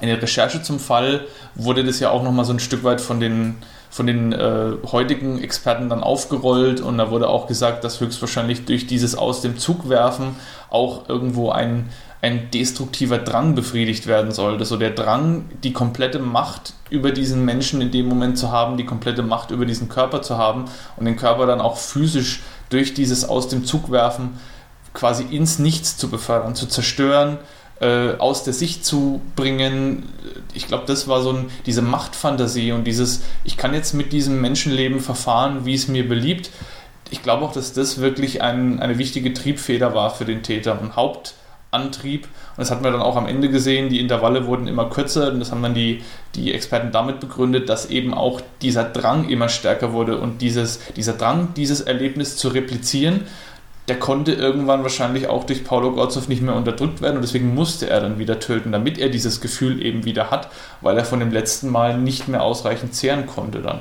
in 0.00 0.08
der 0.08 0.20
Recherche 0.20 0.62
zum 0.62 0.78
Fall 0.78 1.26
wurde 1.54 1.84
das 1.84 2.00
ja 2.00 2.10
auch 2.10 2.22
nochmal 2.22 2.44
so 2.44 2.52
ein 2.52 2.60
Stück 2.60 2.84
weit 2.84 3.00
von 3.00 3.20
den, 3.20 3.56
von 3.90 4.06
den 4.06 4.32
äh, 4.32 4.72
heutigen 4.90 5.42
Experten 5.42 5.88
dann 5.88 6.02
aufgerollt 6.02 6.80
und 6.80 6.98
da 6.98 7.10
wurde 7.10 7.28
auch 7.28 7.46
gesagt, 7.46 7.84
dass 7.84 8.00
höchstwahrscheinlich 8.00 8.64
durch 8.64 8.86
dieses 8.86 9.16
Aus 9.16 9.40
dem 9.40 9.58
Zug 9.58 9.88
werfen 9.88 10.36
auch 10.70 11.08
irgendwo 11.08 11.50
ein, 11.50 11.88
ein 12.22 12.50
destruktiver 12.50 13.18
Drang 13.18 13.54
befriedigt 13.54 14.06
werden 14.06 14.32
sollte. 14.32 14.64
So 14.64 14.76
der 14.76 14.90
Drang, 14.90 15.46
die 15.62 15.72
komplette 15.72 16.18
Macht 16.18 16.74
über 16.90 17.12
diesen 17.12 17.44
Menschen 17.44 17.80
in 17.80 17.90
dem 17.90 18.08
Moment 18.08 18.38
zu 18.38 18.50
haben, 18.50 18.76
die 18.76 18.84
komplette 18.84 19.22
Macht 19.22 19.50
über 19.50 19.64
diesen 19.64 19.88
Körper 19.88 20.22
zu 20.22 20.36
haben 20.38 20.66
und 20.96 21.04
den 21.04 21.16
Körper 21.16 21.46
dann 21.46 21.60
auch 21.60 21.76
physisch 21.76 22.42
durch 22.68 22.94
dieses 22.94 23.28
Aus 23.28 23.48
dem 23.48 23.64
Zug 23.64 23.90
werfen 23.90 24.38
quasi 24.94 25.22
ins 25.24 25.58
Nichts 25.58 25.96
zu 25.96 26.10
befördern, 26.10 26.54
zu 26.54 26.66
zerstören, 26.66 27.38
äh, 27.80 28.12
aus 28.18 28.44
der 28.44 28.52
Sicht 28.52 28.84
zu 28.84 29.20
bringen. 29.36 30.08
Ich 30.54 30.66
glaube, 30.66 30.84
das 30.86 31.08
war 31.08 31.22
so 31.22 31.32
ein, 31.32 31.50
diese 31.66 31.82
Machtfantasie 31.82 32.72
und 32.72 32.84
dieses, 32.84 33.22
ich 33.44 33.56
kann 33.56 33.74
jetzt 33.74 33.94
mit 33.94 34.12
diesem 34.12 34.40
Menschenleben 34.40 35.00
verfahren, 35.00 35.64
wie 35.64 35.74
es 35.74 35.88
mir 35.88 36.08
beliebt. 36.08 36.50
Ich 37.10 37.22
glaube 37.22 37.44
auch, 37.44 37.52
dass 37.52 37.72
das 37.72 38.00
wirklich 38.00 38.42
ein, 38.42 38.80
eine 38.80 38.98
wichtige 38.98 39.34
Triebfeder 39.34 39.94
war 39.94 40.10
für 40.10 40.24
den 40.24 40.42
Täter 40.42 40.80
und 40.80 40.96
Haupt 40.96 41.34
Antrieb. 41.70 42.24
Und 42.24 42.58
das 42.58 42.70
hatten 42.70 42.82
wir 42.82 42.90
dann 42.90 43.00
auch 43.00 43.16
am 43.16 43.26
Ende 43.26 43.48
gesehen, 43.48 43.88
die 43.88 44.00
Intervalle 44.00 44.46
wurden 44.46 44.66
immer 44.66 44.90
kürzer 44.90 45.32
und 45.32 45.40
das 45.40 45.52
haben 45.52 45.62
dann 45.62 45.74
die, 45.74 46.02
die 46.34 46.52
Experten 46.52 46.90
damit 46.90 47.20
begründet, 47.20 47.68
dass 47.68 47.86
eben 47.90 48.12
auch 48.12 48.40
dieser 48.60 48.84
Drang 48.84 49.28
immer 49.28 49.48
stärker 49.48 49.92
wurde 49.92 50.18
und 50.18 50.42
dieses, 50.42 50.80
dieser 50.96 51.12
Drang, 51.12 51.54
dieses 51.54 51.80
Erlebnis 51.80 52.36
zu 52.36 52.48
replizieren, 52.48 53.22
der 53.88 53.98
konnte 53.98 54.32
irgendwann 54.32 54.82
wahrscheinlich 54.82 55.26
auch 55.26 55.44
durch 55.44 55.64
Paulo 55.64 55.92
Gorzow 55.92 56.28
nicht 56.28 56.42
mehr 56.42 56.54
unterdrückt 56.54 57.02
werden 57.02 57.16
und 57.16 57.22
deswegen 57.22 57.54
musste 57.54 57.88
er 57.88 58.00
dann 58.00 58.18
wieder 58.18 58.38
töten, 58.38 58.72
damit 58.72 58.98
er 58.98 59.08
dieses 59.08 59.40
Gefühl 59.40 59.84
eben 59.84 60.04
wieder 60.04 60.30
hat, 60.30 60.48
weil 60.80 60.96
er 60.96 61.04
von 61.04 61.20
dem 61.20 61.32
letzten 61.32 61.70
Mal 61.70 61.98
nicht 61.98 62.28
mehr 62.28 62.42
ausreichend 62.42 62.94
zehren 62.94 63.26
konnte 63.26 63.60
dann. 63.60 63.80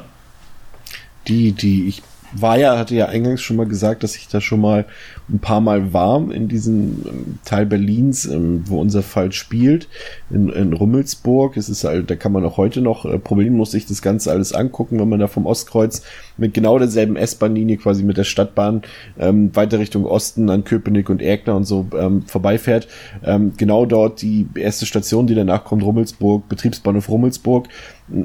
Die, 1.28 1.52
die, 1.52 1.88
ich 1.88 2.02
war 2.32 2.58
ja, 2.58 2.78
hatte 2.78 2.96
ja 2.96 3.08
eingangs 3.08 3.42
schon 3.42 3.58
mal 3.58 3.68
gesagt, 3.68 4.04
dass 4.04 4.16
ich 4.16 4.28
da 4.28 4.42
schon 4.42 4.62
mal 4.62 4.86
ein 5.32 5.40
paar 5.40 5.62
Mal 5.62 5.94
war 5.94 6.32
in 6.32 6.48
diesem 6.48 7.06
ähm, 7.06 7.40
Teil 7.46 7.66
Berlins, 7.66 8.26
ähm, 8.26 8.64
wo 8.66 8.80
unser 8.80 9.04
Fall 9.04 9.32
spielt, 9.32 9.88
in, 10.30 10.50
in 10.50 10.74
Rummelsburg. 10.74 11.58
Es 11.58 11.70
ist 11.70 11.84
halt, 11.84 12.10
da 12.10 12.16
kann 12.16 12.32
man 12.32 12.44
auch 12.46 12.58
heute 12.58 12.82
noch 12.82 13.06
äh, 13.06 13.20
problemlos 13.20 13.72
sich 13.72 13.86
das 13.86 14.02
Ganze 14.02 14.32
alles 14.32 14.54
angucken, 14.54 15.00
wenn 15.00 15.10
man 15.10 15.20
da 15.20 15.28
vom 15.28 15.46
Ostkreuz 15.46 16.02
mit 16.38 16.54
genau 16.54 16.80
derselben 16.80 17.16
S-Bahn-Linie 17.16 17.78
quasi 17.78 18.04
mit 18.04 18.18
der 18.18 18.24
Stadtbahn 18.24 18.82
ähm, 19.20 19.56
weiter 19.56 19.80
Richtung 19.80 20.06
Osten 20.06 20.50
an 20.50 20.64
Köpenick 20.64 21.10
und 21.10 21.22
Erkner 21.22 21.56
und 21.56 21.66
so 21.66 21.88
ähm, 21.98 22.24
vorbeifährt. 22.24 22.88
Ähm, 23.24 23.54
genau 23.58 23.86
dort 23.86 24.22
die 24.22 24.48
erste 24.56 24.86
Station, 24.86 25.28
die 25.28 25.36
danach 25.36 25.64
kommt, 25.64 25.84
Rummelsburg, 25.84 26.48
Betriebsbahnhof 26.50 27.10
Rummelsburg 27.10 27.68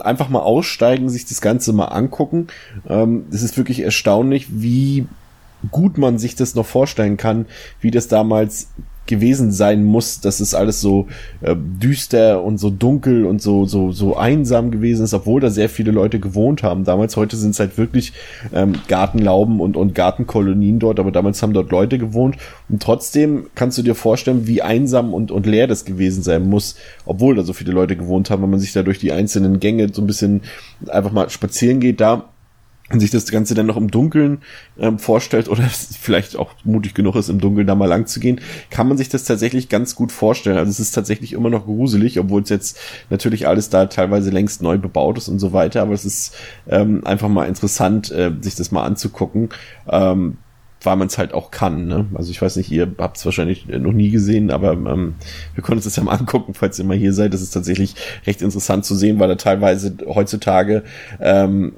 einfach 0.01 0.29
mal 0.29 0.41
aussteigen, 0.41 1.09
sich 1.11 1.27
das 1.27 1.41
Ganze 1.41 1.73
mal 1.73 1.87
angucken. 1.87 2.47
Ähm, 2.89 3.27
es 3.31 3.43
ist 3.43 3.57
wirklich 3.57 3.81
erstaunlich, 3.81 4.47
wie 4.51 5.07
gut 5.71 5.99
man 5.99 6.19
sich 6.19 6.35
das 6.35 6.55
noch 6.55 6.67
vorstellen 6.67 7.17
kann, 7.17 7.47
wie 7.81 7.91
das 7.91 8.09
damals 8.09 8.69
gewesen 9.07 9.53
sein 9.53 9.85
muss, 9.85 10.21
dass 10.21 10.41
es 10.41 10.55
alles 10.55 10.81
so 10.81 11.07
äh, 11.43 11.55
düster 11.57 12.43
und 12.43 12.59
so 12.59 12.71
dunkel 12.71 13.27
und 13.27 13.43
so 13.43 13.67
so 13.67 13.93
so 13.93 14.17
einsam 14.17 14.71
gewesen 14.71 15.05
ist, 15.05 15.15
obwohl 15.15 15.41
da 15.41 15.51
sehr 15.51 15.69
viele 15.69 15.91
Leute 15.91 16.21
gewohnt 16.21 16.63
haben. 16.63 16.85
Damals 16.85 17.17
heute 17.17 17.37
sind 17.37 17.51
es 17.51 17.61
halt 17.61 17.77
wirklich 17.77 18.13
ähm, 18.53 18.73
Gartenlauben 18.89 19.61
und 19.61 19.77
und 19.77 19.95
Gartenkolonien 19.95 20.79
dort, 20.79 20.99
aber 21.01 21.13
damals 21.13 21.43
haben 21.43 21.53
dort 21.53 21.71
Leute 21.71 21.99
gewohnt 21.99 22.37
und 22.69 22.83
trotzdem 22.83 23.47
kannst 23.55 23.77
du 23.79 23.83
dir 23.83 23.95
vorstellen, 23.95 24.47
wie 24.47 24.63
einsam 24.63 25.13
und 25.13 25.31
und 25.31 25.47
leer 25.47 25.67
das 25.67 25.85
gewesen 25.85 26.23
sein 26.23 26.49
muss, 26.49 26.77
obwohl 27.05 27.35
da 27.35 27.43
so 27.43 27.53
viele 27.53 27.73
Leute 27.73 27.97
gewohnt 27.97 28.31
haben, 28.31 28.43
wenn 28.43 28.51
man 28.51 28.61
sich 28.61 28.73
da 28.73 28.83
durch 28.83 28.99
die 28.99 29.13
einzelnen 29.13 29.61
Gänge 29.61 29.93
so 29.93 30.03
ein 30.03 30.07
bisschen 30.07 30.43
einfach 30.89 31.13
mal 31.13 31.29
spazieren 31.29 31.81
geht 31.81 32.01
da 32.01 32.31
und 32.91 33.01
sich 33.01 33.11
das 33.11 33.31
Ganze 33.31 33.55
dann 33.55 33.65
noch 33.65 33.79
im 33.79 33.91
Dunkeln 33.91 34.43
ähm, 34.79 34.99
vorstellt 34.99 35.49
oder 35.49 35.63
vielleicht 35.63 36.37
auch 36.37 36.53
mutig 36.65 36.93
genug 36.93 37.17
ist, 37.17 37.31
im 37.31 37.41
Dunkeln 37.41 37.67
da 37.67 37.75
mal 37.75 37.87
lang 37.87 38.07
zu 38.07 38.21
gehen, 38.21 38.41
kann 38.71 38.89
man 38.89 38.99
sich 38.99 39.09
das 39.09 39.25
tatsächlich 39.25 39.71
ganz 39.71 39.95
gut 39.95 40.13
vorstellen. 40.13 40.59
Also 40.59 40.71
es 40.71 40.81
ist 40.81 40.93
tatsächlich 40.93 41.33
immer 41.33 41.49
noch 41.49 41.65
gruselig, 41.65 42.21
obwohl 42.21 42.43
es 42.43 42.51
jetzt 42.51 42.79
natürlich 43.09 43.49
alles 43.49 43.71
da 43.71 43.87
teilweise 43.87 44.31
längst 44.31 44.61
neu 44.61 44.77
bebaut 44.77 45.17
ist 45.17 45.29
und 45.29 45.39
so 45.39 45.53
weiter, 45.55 45.81
aber 45.81 45.95
es 45.95 46.05
ist 46.05 46.37
ähm, 46.69 47.07
einfach 47.07 47.29
mal 47.29 47.47
interessant, 47.47 48.11
äh, 48.11 48.33
sich 48.41 48.55
das 48.55 48.71
mal 48.71 48.85
anzugucken. 48.85 49.49
Ähm, 49.91 50.37
weil 50.83 50.97
man 50.97 51.07
es 51.07 51.17
halt 51.17 51.33
auch 51.33 51.51
kann. 51.51 51.87
Ne? 51.87 52.05
Also 52.13 52.31
ich 52.31 52.43
weiß 52.43 52.57
nicht, 52.57 52.71
ihr 52.71 52.93
habt 52.99 53.17
es 53.17 53.25
wahrscheinlich 53.25 53.67
noch 53.67 53.93
nie 53.93 54.11
gesehen, 54.11 54.51
aber 54.51 54.73
ähm, 54.73 55.15
wir 55.55 55.65
können 55.65 55.79
uns 55.79 55.85
das 55.85 55.97
ja 55.97 56.03
mal 56.03 56.13
angucken, 56.13 56.53
falls 56.53 56.79
ihr 56.79 56.85
mal 56.85 56.95
hier 56.95 57.15
seid. 57.15 57.33
Das 57.33 57.41
ist 57.41 57.53
tatsächlich 57.53 57.95
recht 58.27 58.43
interessant 58.43 58.85
zu 58.85 58.95
sehen, 58.95 59.19
weil 59.19 59.29
da 59.29 59.37
teilweise 59.37 59.97
heutzutage 60.07 60.83
ähm, 61.21 61.73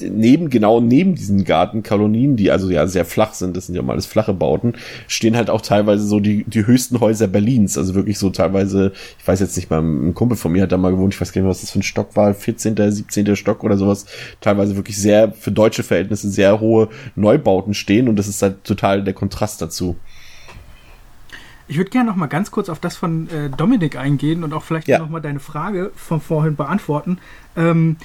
neben, 0.00 0.50
genau 0.50 0.80
neben 0.80 1.14
diesen 1.14 1.44
Gartenkolonien, 1.44 2.36
die 2.36 2.50
also 2.50 2.70
ja 2.70 2.86
sehr 2.86 3.04
flach 3.04 3.34
sind, 3.34 3.56
das 3.56 3.66
sind 3.66 3.74
ja 3.74 3.82
mal 3.82 3.92
alles 3.94 4.06
flache 4.06 4.34
Bauten, 4.34 4.74
stehen 5.06 5.36
halt 5.36 5.50
auch 5.50 5.60
teilweise 5.60 6.04
so 6.04 6.20
die, 6.20 6.44
die 6.44 6.66
höchsten 6.66 7.00
Häuser 7.00 7.26
Berlins. 7.26 7.76
Also 7.76 7.94
wirklich 7.94 8.18
so 8.18 8.30
teilweise, 8.30 8.92
ich 9.18 9.26
weiß 9.26 9.40
jetzt 9.40 9.56
nicht 9.56 9.70
mal, 9.70 9.80
ein 9.80 10.14
Kumpel 10.14 10.36
von 10.36 10.52
mir 10.52 10.62
hat 10.62 10.72
da 10.72 10.76
mal 10.76 10.90
gewohnt, 10.90 11.14
ich 11.14 11.20
weiß 11.20 11.32
gar 11.32 11.42
nicht 11.42 11.48
was 11.48 11.60
das 11.60 11.70
für 11.70 11.80
ein 11.80 11.82
Stock 11.82 12.16
war, 12.16 12.34
14., 12.34 12.76
17. 12.90 13.36
Stock 13.36 13.64
oder 13.64 13.76
sowas. 13.76 14.06
Teilweise 14.40 14.76
wirklich 14.76 14.98
sehr, 14.98 15.32
für 15.32 15.52
deutsche 15.52 15.82
Verhältnisse 15.82 16.30
sehr 16.30 16.60
hohe 16.60 16.88
Neubauten 17.16 17.74
stehen 17.74 18.08
und 18.08 18.16
das 18.16 18.28
ist 18.28 18.42
halt 18.42 18.64
total 18.64 19.02
der 19.02 19.14
Kontrast 19.14 19.62
dazu. 19.62 19.96
Ich 21.70 21.76
würde 21.76 21.90
gerne 21.90 22.08
noch 22.08 22.16
mal 22.16 22.28
ganz 22.28 22.50
kurz 22.50 22.70
auf 22.70 22.78
das 22.78 22.96
von 22.96 23.28
äh, 23.28 23.50
Dominik 23.50 23.96
eingehen 23.96 24.42
und 24.42 24.54
auch 24.54 24.62
vielleicht 24.62 24.88
ja. 24.88 24.98
noch 24.98 25.10
mal 25.10 25.20
deine 25.20 25.38
Frage 25.38 25.92
von 25.94 26.20
vorhin 26.22 26.56
beantworten. 26.56 27.18
Ähm, 27.56 27.96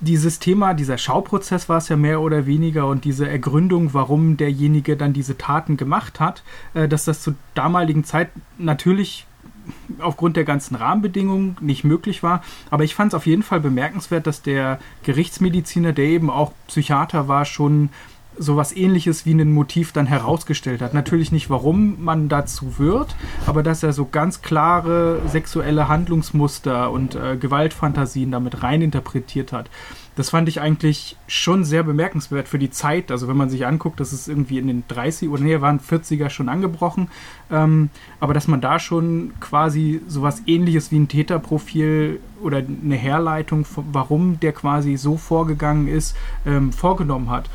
dieses 0.00 0.38
Thema, 0.38 0.74
dieser 0.74 0.98
Schauprozess 0.98 1.68
war 1.68 1.78
es 1.78 1.88
ja 1.88 1.96
mehr 1.96 2.20
oder 2.20 2.46
weniger 2.46 2.86
und 2.86 3.04
diese 3.04 3.28
Ergründung, 3.28 3.94
warum 3.94 4.36
derjenige 4.36 4.96
dann 4.96 5.12
diese 5.12 5.36
Taten 5.36 5.76
gemacht 5.76 6.20
hat, 6.20 6.42
äh, 6.74 6.88
dass 6.88 7.04
das 7.04 7.22
zur 7.22 7.34
damaligen 7.54 8.04
Zeit 8.04 8.30
natürlich 8.58 9.26
aufgrund 9.98 10.36
der 10.36 10.44
ganzen 10.44 10.76
Rahmenbedingungen 10.76 11.56
nicht 11.60 11.84
möglich 11.84 12.22
war. 12.22 12.42
Aber 12.70 12.84
ich 12.84 12.94
fand 12.94 13.12
es 13.12 13.14
auf 13.14 13.26
jeden 13.26 13.42
Fall 13.42 13.60
bemerkenswert, 13.60 14.26
dass 14.26 14.42
der 14.42 14.78
Gerichtsmediziner, 15.02 15.92
der 15.92 16.06
eben 16.06 16.30
auch 16.30 16.52
Psychiater 16.68 17.28
war, 17.28 17.44
schon 17.44 17.90
sowas 18.38 18.74
ähnliches 18.74 19.26
wie 19.26 19.34
ein 19.34 19.52
Motiv 19.52 19.92
dann 19.92 20.06
herausgestellt 20.06 20.80
hat. 20.80 20.94
Natürlich 20.94 21.32
nicht, 21.32 21.50
warum 21.50 22.02
man 22.02 22.28
dazu 22.28 22.78
wird, 22.78 23.16
aber 23.46 23.62
dass 23.62 23.82
er 23.82 23.92
so 23.92 24.06
ganz 24.06 24.42
klare 24.42 25.20
sexuelle 25.26 25.88
Handlungsmuster 25.88 26.90
und 26.90 27.14
äh, 27.14 27.36
Gewaltfantasien 27.36 28.30
damit 28.30 28.62
reininterpretiert 28.62 29.52
hat. 29.52 29.68
Das 30.18 30.30
fand 30.30 30.48
ich 30.48 30.60
eigentlich 30.60 31.16
schon 31.28 31.64
sehr 31.64 31.84
bemerkenswert 31.84 32.48
für 32.48 32.58
die 32.58 32.70
Zeit. 32.70 33.12
Also 33.12 33.28
wenn 33.28 33.36
man 33.36 33.50
sich 33.50 33.66
anguckt, 33.66 34.00
das 34.00 34.12
ist 34.12 34.26
irgendwie 34.26 34.58
in 34.58 34.66
den 34.66 34.82
30 34.88 35.28
oder 35.28 35.44
nee, 35.44 35.60
waren 35.60 35.78
40er 35.78 36.28
schon 36.28 36.48
angebrochen. 36.48 37.06
Ähm, 37.52 37.90
aber 38.18 38.34
dass 38.34 38.48
man 38.48 38.60
da 38.60 38.80
schon 38.80 39.34
quasi 39.38 40.00
sowas 40.08 40.42
ähnliches 40.46 40.90
wie 40.90 40.98
ein 40.98 41.06
Täterprofil 41.06 42.18
oder 42.42 42.58
eine 42.58 42.96
Herleitung, 42.96 43.64
warum 43.92 44.40
der 44.40 44.52
quasi 44.52 44.96
so 44.96 45.16
vorgegangen 45.16 45.86
ist, 45.86 46.16
ähm, 46.44 46.72
vorgenommen 46.72 47.30
hat. 47.30 47.48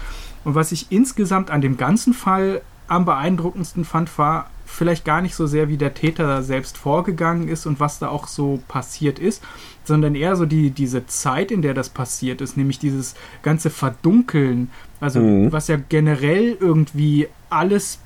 Und 0.44 0.56
was 0.56 0.72
ich 0.72 0.91
insgesamt 0.91 1.52
an 1.52 1.62
dem 1.62 1.78
ganzen 1.78 2.14
Fall 2.14 2.62
am 2.88 3.06
beeindruckendsten 3.06 3.86
fand, 3.86 4.18
war 4.18 4.50
vielleicht 4.66 5.06
gar 5.06 5.22
nicht 5.22 5.36
so 5.36 5.46
sehr, 5.46 5.70
wie 5.70 5.78
der 5.78 5.94
Täter 5.94 6.41
selbst 6.44 6.78
vorgegangen 6.78 7.48
ist 7.48 7.66
und 7.66 7.80
was 7.80 8.00
da 8.00 8.10
auch 8.10 8.28
so 8.28 8.60
passiert 8.68 9.20
ist, 9.20 9.44
sondern 9.84 10.16
eher 10.16 10.36
so 10.36 10.46
die, 10.46 10.72
diese 10.72 11.06
Zeit, 11.06 11.52
in 11.52 11.62
der 11.62 11.74
das 11.74 11.89
passiert 11.89 12.41
ist, 12.41 12.58
nämlich 12.58 12.80
dieses 12.80 13.16
ganze 13.44 13.70
Verdunkeln, 13.70 14.72
also 15.00 15.20
mhm. 15.20 15.52
was 15.52 15.68
ja 15.68 15.78
generell 15.78 16.58
irgendwie 16.60 17.28
alles 17.50 18.00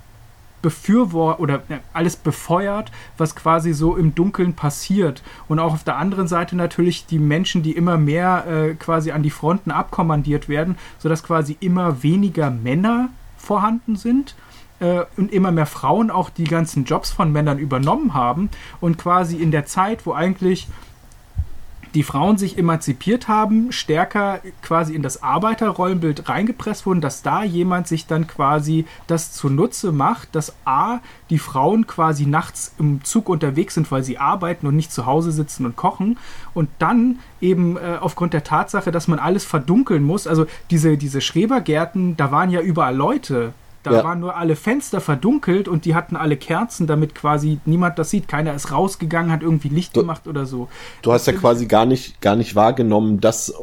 befürwortet 0.61 1.39
oder 1.39 1.61
alles 1.93 2.15
befeuert, 2.15 2.91
was 3.17 3.35
quasi 3.35 3.73
so 3.73 3.95
im 3.95 4.15
Dunkeln 4.15 4.53
passiert. 4.53 5.23
Und 5.47 5.59
auch 5.59 5.73
auf 5.73 5.83
der 5.83 5.97
anderen 5.97 6.27
Seite 6.27 6.55
natürlich 6.55 7.05
die 7.05 7.19
Menschen, 7.19 7.63
die 7.63 7.71
immer 7.71 7.97
mehr 7.97 8.45
äh, 8.47 8.73
quasi 8.75 9.11
an 9.11 9.23
die 9.23 9.29
Fronten 9.29 9.71
abkommandiert 9.71 10.49
werden, 10.49 10.77
sodass 10.99 11.23
quasi 11.23 11.57
immer 11.59 12.03
weniger 12.03 12.49
Männer 12.49 13.09
vorhanden 13.37 13.95
sind 13.95 14.35
äh, 14.79 15.01
und 15.15 15.31
immer 15.31 15.51
mehr 15.51 15.65
Frauen 15.65 16.11
auch 16.11 16.29
die 16.29 16.45
ganzen 16.45 16.85
Jobs 16.85 17.11
von 17.11 17.31
Männern 17.31 17.59
übernommen 17.59 18.13
haben 18.13 18.49
und 18.81 18.97
quasi 18.97 19.37
in 19.37 19.51
der 19.51 19.65
Zeit, 19.65 20.05
wo 20.05 20.13
eigentlich 20.13 20.67
die 21.97 22.03
Frauen 22.03 22.37
sich 22.37 22.59
emanzipiert 22.59 23.27
haben, 23.27 23.71
stärker 23.71 24.41
quasi 24.61 24.93
in 24.93 25.01
das 25.01 25.23
Arbeiterrollenbild 25.23 26.29
reingepresst 26.29 26.85
wurden, 26.85 27.01
dass 27.01 27.23
da 27.23 27.43
jemand 27.43 27.87
sich 27.87 28.05
dann 28.05 28.27
quasi 28.27 28.85
das 29.07 29.33
zunutze 29.33 29.91
macht, 29.91 30.35
dass 30.35 30.53
A, 30.63 30.99
die 31.31 31.39
Frauen 31.39 31.87
quasi 31.87 32.27
nachts 32.27 32.75
im 32.77 33.03
Zug 33.03 33.29
unterwegs 33.29 33.73
sind, 33.73 33.91
weil 33.91 34.03
sie 34.03 34.19
arbeiten 34.19 34.67
und 34.67 34.75
nicht 34.75 34.91
zu 34.91 35.07
Hause 35.07 35.31
sitzen 35.31 35.65
und 35.65 35.75
kochen 35.75 36.19
und 36.53 36.69
dann 36.77 37.17
eben 37.41 37.77
äh, 37.77 37.97
aufgrund 37.99 38.33
der 38.33 38.43
Tatsache, 38.43 38.91
dass 38.91 39.07
man 39.07 39.17
alles 39.17 39.43
verdunkeln 39.43 40.03
muss, 40.03 40.27
also 40.27 40.45
diese, 40.69 40.97
diese 40.97 41.19
Schrebergärten, 41.19 42.15
da 42.15 42.31
waren 42.31 42.51
ja 42.51 42.61
überall 42.61 42.95
Leute, 42.95 43.53
da 43.87 43.97
ja. 43.97 44.03
waren 44.03 44.19
nur 44.19 44.35
alle 44.35 44.55
Fenster 44.55 44.99
verdunkelt 44.99 45.67
und 45.67 45.85
die 45.85 45.95
hatten 45.95 46.15
alle 46.15 46.35
Kerzen, 46.35 46.87
damit 46.87 47.15
quasi 47.15 47.59
niemand 47.65 47.97
das 47.97 48.09
sieht. 48.09 48.27
Keiner 48.27 48.53
ist 48.53 48.71
rausgegangen, 48.71 49.31
hat 49.31 49.41
irgendwie 49.41 49.69
Licht 49.69 49.95
du, 49.95 50.01
gemacht 50.01 50.27
oder 50.27 50.45
so. 50.45 50.67
Du 51.01 51.13
hast 51.13 51.25
ja 51.27 51.33
quasi 51.33 51.67
gar 51.67 51.85
nicht, 51.85 52.19
gar 52.21 52.35
nicht 52.35 52.55
wahrgenommen, 52.55 53.21
dass 53.21 53.53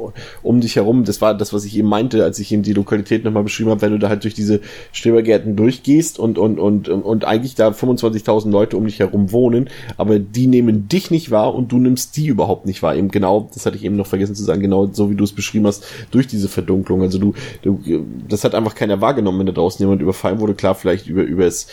um 0.42 0.60
dich 0.60 0.76
herum, 0.76 1.04
das 1.04 1.20
war 1.20 1.34
das, 1.34 1.52
was 1.52 1.64
ich 1.64 1.76
eben 1.76 1.88
meinte, 1.88 2.24
als 2.24 2.38
ich 2.38 2.52
eben 2.52 2.62
die 2.62 2.72
Lokalität 2.72 3.24
nochmal 3.24 3.42
beschrieben 3.42 3.70
habe, 3.70 3.82
wenn 3.82 3.92
du 3.92 3.98
da 3.98 4.08
halt 4.08 4.24
durch 4.24 4.34
diese 4.34 4.60
Strebergärten 4.92 5.56
durchgehst 5.56 6.18
und, 6.18 6.38
und, 6.38 6.58
und, 6.58 6.88
und 6.88 7.24
eigentlich 7.24 7.54
da 7.54 7.68
25.000 7.68 8.50
Leute 8.50 8.76
um 8.78 8.86
dich 8.86 9.00
herum 9.00 9.30
wohnen, 9.30 9.68
aber 9.98 10.18
die 10.18 10.46
nehmen 10.46 10.88
dich 10.88 11.10
nicht 11.10 11.30
wahr 11.30 11.54
und 11.54 11.70
du 11.70 11.78
nimmst 11.78 12.16
die 12.16 12.26
überhaupt 12.28 12.64
nicht 12.64 12.82
wahr. 12.82 12.96
Eben 12.96 13.10
genau, 13.10 13.50
das 13.52 13.66
hatte 13.66 13.76
ich 13.76 13.84
eben 13.84 13.96
noch 13.96 14.06
vergessen 14.06 14.34
zu 14.34 14.42
sagen, 14.42 14.62
genau 14.62 14.86
so 14.86 15.10
wie 15.10 15.14
du 15.14 15.24
es 15.24 15.32
beschrieben 15.32 15.66
hast, 15.66 15.84
durch 16.10 16.26
diese 16.26 16.48
Verdunklung. 16.48 17.02
Also 17.02 17.18
du, 17.18 17.34
du 17.62 17.80
das 18.26 18.44
hat 18.44 18.54
einfach 18.54 18.74
keiner 18.74 19.00
wahrgenommen, 19.00 19.40
wenn 19.40 19.46
da 19.46 19.52
draußen 19.52 19.82
jemand 19.82 20.00
über 20.00 20.13
überfallen 20.14 20.40
wurde, 20.40 20.54
klar, 20.54 20.74
vielleicht 20.74 21.06
über, 21.06 21.22
über 21.22 21.46
es 21.46 21.66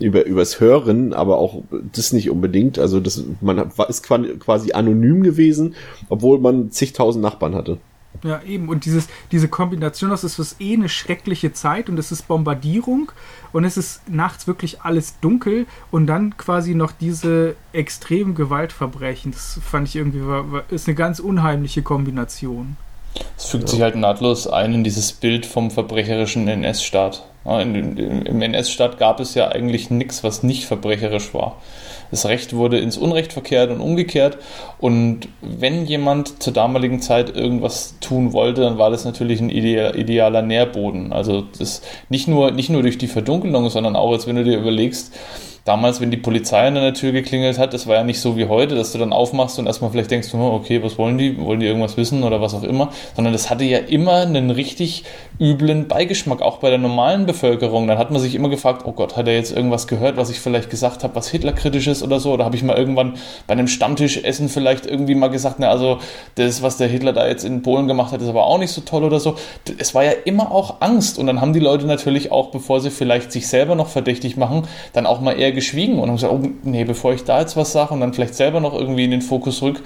über 0.00 0.26
übers 0.26 0.58
Hören, 0.58 1.12
aber 1.12 1.38
auch 1.38 1.62
das 1.70 2.12
nicht 2.12 2.28
unbedingt. 2.28 2.80
Also 2.80 2.98
das 2.98 3.22
man 3.40 3.70
ist 3.88 4.02
quasi 4.02 4.72
anonym 4.72 5.22
gewesen, 5.22 5.76
obwohl 6.08 6.40
man 6.40 6.72
zigtausend 6.72 7.22
Nachbarn 7.22 7.54
hatte. 7.54 7.78
Ja, 8.22 8.40
eben. 8.42 8.68
Und 8.68 8.84
dieses, 8.86 9.08
diese 9.32 9.48
Kombination, 9.48 10.10
das 10.10 10.24
ist 10.24 10.38
was 10.38 10.56
eh 10.60 10.74
eine 10.74 10.88
schreckliche 10.88 11.52
Zeit 11.52 11.88
und 11.88 11.98
es 11.98 12.12
ist 12.12 12.28
Bombardierung 12.28 13.12
und 13.52 13.64
es 13.64 13.76
ist 13.76 14.08
nachts 14.08 14.46
wirklich 14.46 14.82
alles 14.82 15.20
dunkel 15.20 15.66
und 15.90 16.06
dann 16.06 16.36
quasi 16.36 16.74
noch 16.74 16.92
diese 16.92 17.54
extremen 17.72 18.34
Gewaltverbrechen. 18.34 19.32
Das 19.32 19.60
fand 19.62 19.88
ich 19.88 19.96
irgendwie, 19.96 20.26
war, 20.26 20.50
war, 20.50 20.64
ist 20.70 20.88
eine 20.88 20.94
ganz 20.94 21.18
unheimliche 21.18 21.82
Kombination. 21.82 22.76
Es 23.36 23.46
fügt 23.46 23.64
ja. 23.64 23.68
sich 23.68 23.82
halt 23.82 23.96
nahtlos 23.96 24.46
ein 24.46 24.74
in 24.74 24.84
dieses 24.84 25.12
Bild 25.12 25.44
vom 25.46 25.70
verbrecherischen 25.70 26.48
NS-Staat. 26.48 27.24
Ja, 27.44 27.60
Im 27.60 28.42
NS-Staat 28.42 28.98
gab 28.98 29.20
es 29.20 29.34
ja 29.34 29.48
eigentlich 29.48 29.90
nichts, 29.90 30.24
was 30.24 30.42
nicht 30.42 30.64
verbrecherisch 30.64 31.34
war. 31.34 31.56
Das 32.10 32.26
Recht 32.26 32.54
wurde 32.54 32.78
ins 32.78 32.96
Unrecht 32.96 33.32
verkehrt 33.32 33.70
und 33.70 33.80
umgekehrt. 33.80 34.38
Und 34.78 35.28
wenn 35.42 35.84
jemand 35.84 36.42
zur 36.42 36.52
damaligen 36.52 37.00
Zeit 37.02 37.34
irgendwas 37.34 37.96
tun 38.00 38.32
wollte, 38.32 38.62
dann 38.62 38.78
war 38.78 38.90
das 38.90 39.04
natürlich 39.04 39.40
ein 39.40 39.50
idealer 39.50 40.42
Nährboden. 40.42 41.12
Also 41.12 41.44
das 41.58 41.82
nicht 42.08 42.28
nur, 42.28 42.50
nicht 42.50 42.70
nur 42.70 42.82
durch 42.82 42.98
die 42.98 43.08
Verdunkelung, 43.08 43.68
sondern 43.68 43.96
auch, 43.96 44.12
als 44.12 44.26
wenn 44.26 44.36
du 44.36 44.44
dir 44.44 44.58
überlegst, 44.58 45.12
damals, 45.64 46.00
wenn 46.00 46.10
die 46.10 46.18
Polizei 46.18 46.66
an 46.66 46.74
der 46.74 46.92
Tür 46.92 47.12
geklingelt 47.12 47.58
hat, 47.58 47.72
das 47.72 47.86
war 47.86 47.96
ja 47.96 48.04
nicht 48.04 48.20
so 48.20 48.36
wie 48.36 48.46
heute, 48.46 48.74
dass 48.74 48.92
du 48.92 48.98
dann 48.98 49.12
aufmachst 49.12 49.58
und 49.58 49.66
erstmal 49.66 49.90
vielleicht 49.90 50.10
denkst, 50.10 50.28
okay, 50.34 50.82
was 50.82 50.98
wollen 50.98 51.16
die? 51.16 51.38
Wollen 51.38 51.60
die 51.60 51.66
irgendwas 51.66 51.96
wissen 51.96 52.22
oder 52.22 52.40
was 52.40 52.54
auch 52.54 52.62
immer? 52.62 52.90
Sondern 53.16 53.32
das 53.32 53.48
hatte 53.48 53.64
ja 53.64 53.78
immer 53.78 54.20
einen 54.20 54.50
richtig 54.50 55.04
üblen 55.40 55.88
Beigeschmack, 55.88 56.42
auch 56.42 56.58
bei 56.58 56.68
der 56.68 56.78
normalen 56.78 57.24
Bevölkerung. 57.24 57.88
Dann 57.88 57.98
hat 57.98 58.10
man 58.10 58.20
sich 58.20 58.34
immer 58.34 58.50
gefragt, 58.50 58.82
oh 58.84 58.92
Gott, 58.92 59.16
hat 59.16 59.26
er 59.26 59.34
jetzt 59.34 59.56
irgendwas 59.56 59.86
gehört, 59.86 60.16
was 60.18 60.30
ich 60.30 60.38
vielleicht 60.38 60.68
gesagt 60.68 61.02
habe, 61.02 61.14
was 61.14 61.28
Hitlerkritisch 61.28 61.86
ist 61.86 62.02
oder 62.02 62.20
so? 62.20 62.32
Oder 62.32 62.44
habe 62.44 62.56
ich 62.56 62.62
mal 62.62 62.76
irgendwann 62.76 63.14
bei 63.46 63.52
einem 63.52 63.66
Stammtischessen 63.66 64.50
vielleicht 64.50 64.86
irgendwie 64.86 65.14
mal 65.14 65.28
gesagt, 65.28 65.56
na, 65.58 65.70
also 65.70 65.98
das, 66.34 66.62
was 66.62 66.76
der 66.76 66.88
Hitler 66.88 67.14
da 67.14 67.26
jetzt 67.26 67.44
in 67.44 67.62
Polen 67.62 67.88
gemacht 67.88 68.12
hat, 68.12 68.20
ist 68.20 68.28
aber 68.28 68.44
auch 68.44 68.58
nicht 68.58 68.70
so 68.70 68.82
toll 68.82 69.02
oder 69.02 69.18
so. 69.18 69.36
Es 69.78 69.94
war 69.94 70.04
ja 70.04 70.12
immer 70.24 70.52
auch 70.52 70.80
Angst 70.80 71.18
und 71.18 71.26
dann 71.26 71.40
haben 71.40 71.54
die 71.54 71.60
Leute 71.60 71.86
natürlich 71.86 72.30
auch, 72.30 72.50
bevor 72.50 72.80
sie 72.80 72.90
vielleicht 72.90 73.32
sich 73.32 73.48
selber 73.48 73.74
noch 73.74 73.88
verdächtig 73.88 74.36
machen, 74.36 74.68
dann 74.92 75.06
auch 75.06 75.20
mal 75.20 75.32
eher 75.32 75.53
geschwiegen 75.54 75.98
und 75.98 76.08
haben 76.08 76.16
gesagt, 76.16 76.32
oh 76.32 76.42
nee, 76.62 76.84
bevor 76.84 77.12
ich 77.14 77.24
da 77.24 77.40
jetzt 77.40 77.56
was 77.56 77.72
sage 77.72 77.94
und 77.94 78.00
dann 78.00 78.12
vielleicht 78.12 78.34
selber 78.34 78.60
noch 78.60 78.74
irgendwie 78.74 79.04
in 79.04 79.10
den 79.10 79.22
Fokus 79.22 79.62
rück, 79.62 79.82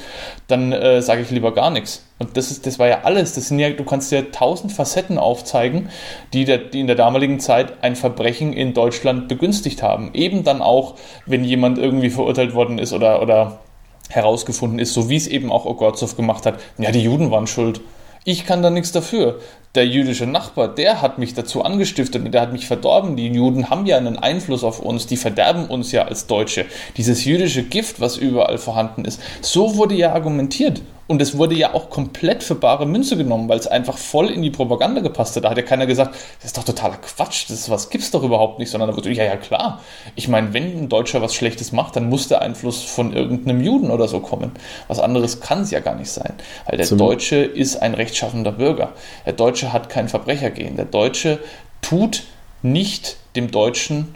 dann 0.46 0.72
äh, 0.72 1.00
sage 1.02 1.22
ich 1.22 1.30
lieber 1.30 1.54
gar 1.54 1.70
nichts. 1.70 2.04
Und 2.18 2.36
das 2.36 2.50
ist, 2.50 2.66
das 2.66 2.78
war 2.78 2.88
ja 2.88 3.00
alles. 3.04 3.34
Das 3.34 3.48
sind 3.48 3.58
ja, 3.58 3.70
du 3.70 3.84
kannst 3.84 4.10
ja 4.10 4.22
tausend 4.22 4.72
Facetten 4.72 5.18
aufzeigen, 5.18 5.88
die, 6.32 6.44
der, 6.44 6.58
die 6.58 6.80
in 6.80 6.86
der 6.86 6.96
damaligen 6.96 7.38
Zeit 7.38 7.82
ein 7.82 7.94
Verbrechen 7.94 8.52
in 8.52 8.74
Deutschland 8.74 9.28
begünstigt 9.28 9.82
haben. 9.82 10.10
Eben 10.14 10.42
dann 10.42 10.60
auch, 10.60 10.96
wenn 11.26 11.44
jemand 11.44 11.78
irgendwie 11.78 12.10
verurteilt 12.10 12.54
worden 12.54 12.78
ist 12.78 12.92
oder, 12.92 13.22
oder 13.22 13.60
herausgefunden 14.08 14.78
ist, 14.78 14.94
so 14.94 15.08
wie 15.08 15.16
es 15.16 15.26
eben 15.26 15.52
auch 15.52 15.64
Ogorzow 15.64 16.16
gemacht 16.16 16.46
hat. 16.46 16.58
Ja, 16.78 16.90
die 16.90 17.02
Juden 17.02 17.30
waren 17.30 17.46
schuld. 17.46 17.80
Ich 18.24 18.44
kann 18.44 18.62
da 18.62 18.70
nichts 18.70 18.92
dafür. 18.92 19.40
Der 19.78 19.86
jüdische 19.86 20.26
Nachbar, 20.26 20.66
der 20.66 21.02
hat 21.02 21.18
mich 21.18 21.34
dazu 21.34 21.62
angestiftet 21.62 22.24
und 22.24 22.32
der 22.32 22.40
hat 22.40 22.52
mich 22.52 22.66
verdorben. 22.66 23.14
Die 23.14 23.28
Juden 23.28 23.70
haben 23.70 23.86
ja 23.86 23.96
einen 23.96 24.18
Einfluss 24.18 24.64
auf 24.64 24.80
uns, 24.80 25.06
die 25.06 25.16
verderben 25.16 25.66
uns 25.66 25.92
ja 25.92 26.02
als 26.02 26.26
Deutsche. 26.26 26.66
Dieses 26.96 27.24
jüdische 27.24 27.62
Gift, 27.62 28.00
was 28.00 28.16
überall 28.16 28.58
vorhanden 28.58 29.04
ist, 29.04 29.20
so 29.40 29.76
wurde 29.76 29.94
ja 29.94 30.12
argumentiert. 30.12 30.82
Und 31.08 31.22
es 31.22 31.38
wurde 31.38 31.54
ja 31.54 31.72
auch 31.72 31.88
komplett 31.88 32.42
für 32.42 32.54
bare 32.54 32.84
Münze 32.84 33.16
genommen, 33.16 33.48
weil 33.48 33.58
es 33.58 33.66
einfach 33.66 33.96
voll 33.96 34.28
in 34.28 34.42
die 34.42 34.50
Propaganda 34.50 35.00
gepasst 35.00 35.34
hat. 35.36 35.44
Da 35.44 35.50
hat 35.50 35.56
ja 35.56 35.62
keiner 35.62 35.86
gesagt, 35.86 36.14
das 36.36 36.44
ist 36.44 36.58
doch 36.58 36.64
totaler 36.64 36.98
Quatsch, 36.98 37.44
das 37.48 37.60
ist, 37.60 37.70
was 37.70 37.88
gibt's 37.88 38.10
doch 38.10 38.22
überhaupt 38.22 38.58
nicht, 38.58 38.70
sondern 38.70 38.90
da 38.90 38.96
wurde, 38.96 39.10
ja, 39.10 39.24
ja, 39.24 39.36
klar. 39.36 39.80
Ich 40.16 40.28
meine, 40.28 40.52
wenn 40.52 40.78
ein 40.78 40.88
Deutscher 40.90 41.22
was 41.22 41.34
Schlechtes 41.34 41.72
macht, 41.72 41.96
dann 41.96 42.10
muss 42.10 42.28
der 42.28 42.42
Einfluss 42.42 42.82
von 42.82 43.14
irgendeinem 43.14 43.62
Juden 43.62 43.90
oder 43.90 44.06
so 44.06 44.20
kommen. 44.20 44.52
Was 44.86 45.00
anderes 45.00 45.40
kann 45.40 45.62
es 45.62 45.70
ja 45.70 45.80
gar 45.80 45.94
nicht 45.94 46.10
sein. 46.10 46.34
Weil 46.66 46.76
der 46.76 46.86
Zum 46.86 46.98
Deutsche 46.98 47.36
ist 47.36 47.76
ein 47.76 47.94
rechtschaffender 47.94 48.52
Bürger. 48.52 48.92
Der 49.24 49.32
Deutsche 49.32 49.67
hat 49.72 49.88
kein 49.88 50.08
Verbrechergehen. 50.08 50.76
Der 50.76 50.84
Deutsche 50.84 51.38
tut 51.82 52.24
nicht 52.62 53.16
dem 53.36 53.50
Deutschen 53.50 54.14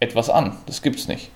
etwas 0.00 0.30
an. 0.30 0.56
Das 0.66 0.82
gibt's 0.82 1.08
nicht 1.08 1.30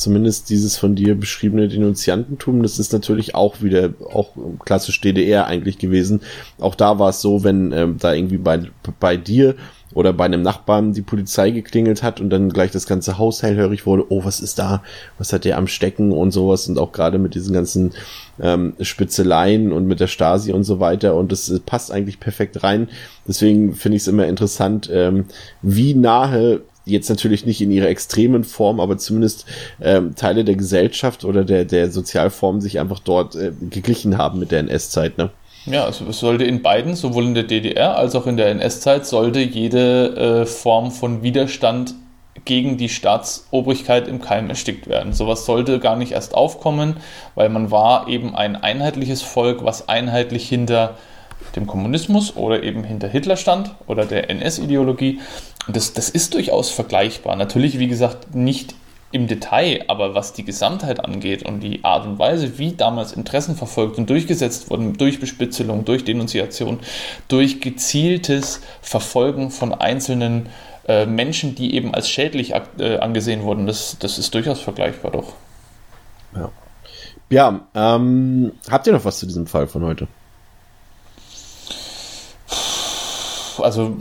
zumindest 0.00 0.48
dieses 0.48 0.78
von 0.78 0.94
dir 0.94 1.14
beschriebene 1.14 1.68
Denunziantentum, 1.68 2.62
das 2.62 2.78
ist 2.78 2.92
natürlich 2.92 3.34
auch 3.34 3.60
wieder 3.60 3.90
auch 4.12 4.30
klassisch 4.64 5.00
DDR 5.00 5.46
eigentlich 5.46 5.78
gewesen. 5.78 6.22
Auch 6.58 6.74
da 6.74 6.98
war 6.98 7.10
es 7.10 7.20
so, 7.20 7.44
wenn 7.44 7.72
ähm, 7.72 7.98
da 8.00 8.14
irgendwie 8.14 8.38
bei, 8.38 8.62
bei 8.98 9.16
dir 9.16 9.56
oder 9.94 10.12
bei 10.12 10.24
einem 10.24 10.42
Nachbarn 10.42 10.92
die 10.92 11.02
Polizei 11.02 11.50
geklingelt 11.50 12.02
hat 12.02 12.20
und 12.20 12.30
dann 12.30 12.50
gleich 12.50 12.70
das 12.70 12.86
ganze 12.86 13.18
Haus 13.18 13.42
hellhörig 13.42 13.86
wurde, 13.86 14.06
oh, 14.10 14.24
was 14.24 14.40
ist 14.40 14.58
da? 14.58 14.82
Was 15.18 15.32
hat 15.32 15.44
der 15.44 15.58
am 15.58 15.66
Stecken 15.66 16.12
und 16.12 16.30
sowas 16.30 16.68
und 16.68 16.78
auch 16.78 16.92
gerade 16.92 17.18
mit 17.18 17.34
diesen 17.34 17.52
ganzen 17.52 17.92
ähm, 18.40 18.74
Spitzeleien 18.80 19.72
und 19.72 19.86
mit 19.86 20.00
der 20.00 20.06
Stasi 20.06 20.52
und 20.52 20.64
so 20.64 20.80
weiter 20.80 21.14
und 21.14 21.32
das 21.32 21.52
passt 21.66 21.90
eigentlich 21.90 22.20
perfekt 22.20 22.62
rein. 22.62 22.88
Deswegen 23.26 23.74
finde 23.74 23.96
ich 23.96 24.02
es 24.02 24.08
immer 24.08 24.26
interessant, 24.26 24.88
ähm, 24.92 25.26
wie 25.62 25.94
nahe 25.94 26.62
jetzt 26.84 27.08
natürlich 27.08 27.46
nicht 27.46 27.60
in 27.60 27.70
ihrer 27.70 27.88
extremen 27.88 28.44
Form, 28.44 28.80
aber 28.80 28.98
zumindest 28.98 29.46
ähm, 29.80 30.14
Teile 30.14 30.44
der 30.44 30.56
Gesellschaft 30.56 31.24
oder 31.24 31.44
der, 31.44 31.64
der 31.64 31.90
Sozialform 31.90 32.60
sich 32.60 32.80
einfach 32.80 33.00
dort 33.00 33.36
äh, 33.36 33.52
geglichen 33.60 34.18
haben 34.18 34.38
mit 34.38 34.50
der 34.50 34.60
NS-Zeit, 34.60 35.18
ne? 35.18 35.30
Ja, 35.66 35.84
also 35.84 36.06
es 36.06 36.18
sollte 36.18 36.44
in 36.44 36.62
beiden, 36.62 36.96
sowohl 36.96 37.24
in 37.24 37.34
der 37.34 37.44
DDR 37.44 37.96
als 37.96 38.14
auch 38.14 38.26
in 38.26 38.36
der 38.36 38.48
NS-Zeit, 38.48 39.06
sollte 39.06 39.40
jede 39.40 40.42
äh, 40.42 40.46
Form 40.46 40.90
von 40.90 41.22
Widerstand 41.22 41.94
gegen 42.44 42.78
die 42.78 42.88
Staatsobrigkeit 42.88 44.08
im 44.08 44.20
Keim 44.22 44.48
erstickt 44.48 44.88
werden. 44.88 45.12
Sowas 45.12 45.44
sollte 45.44 45.78
gar 45.78 45.96
nicht 45.96 46.12
erst 46.12 46.34
aufkommen, 46.34 46.96
weil 47.34 47.50
man 47.50 47.70
war 47.70 48.08
eben 48.08 48.34
ein 48.34 48.56
einheitliches 48.56 49.20
Volk, 49.20 49.64
was 49.64 49.88
einheitlich 49.88 50.48
hinter 50.48 50.96
dem 51.56 51.66
Kommunismus 51.66 52.36
oder 52.36 52.62
eben 52.62 52.84
hinter 52.84 53.08
Hitler 53.08 53.36
stand 53.36 53.74
oder 53.86 54.06
der 54.06 54.30
NS-Ideologie. 54.30 55.20
Und 55.66 55.76
das, 55.76 55.92
das 55.92 56.08
ist 56.08 56.34
durchaus 56.34 56.70
vergleichbar. 56.70 57.36
Natürlich, 57.36 57.78
wie 57.78 57.88
gesagt, 57.88 58.34
nicht 58.34 58.74
im 59.12 59.26
Detail, 59.26 59.84
aber 59.88 60.14
was 60.14 60.32
die 60.32 60.44
Gesamtheit 60.44 61.04
angeht 61.04 61.44
und 61.44 61.60
die 61.60 61.84
Art 61.84 62.06
und 62.06 62.18
Weise, 62.18 62.58
wie 62.58 62.72
damals 62.72 63.12
Interessen 63.12 63.56
verfolgt 63.56 63.98
und 63.98 64.08
durchgesetzt 64.08 64.70
wurden, 64.70 64.96
durch 64.96 65.18
Bespitzelung, 65.18 65.84
durch 65.84 66.04
Denunziation, 66.04 66.78
durch 67.28 67.60
gezieltes 67.60 68.60
Verfolgen 68.82 69.50
von 69.50 69.74
einzelnen 69.74 70.48
äh, 70.86 71.06
Menschen, 71.06 71.54
die 71.54 71.74
eben 71.74 71.92
als 71.92 72.08
schädlich 72.08 72.52
äh, 72.78 72.98
angesehen 72.98 73.42
wurden, 73.42 73.66
das, 73.66 73.96
das 73.98 74.18
ist 74.18 74.32
durchaus 74.34 74.60
vergleichbar 74.60 75.10
doch. 75.10 75.34
Ja, 76.36 76.50
ja 77.30 77.60
ähm, 77.74 78.52
habt 78.70 78.86
ihr 78.86 78.92
noch 78.92 79.04
was 79.04 79.18
zu 79.18 79.26
diesem 79.26 79.46
Fall 79.46 79.66
von 79.66 79.82
heute? 79.82 80.06
also 83.62 83.98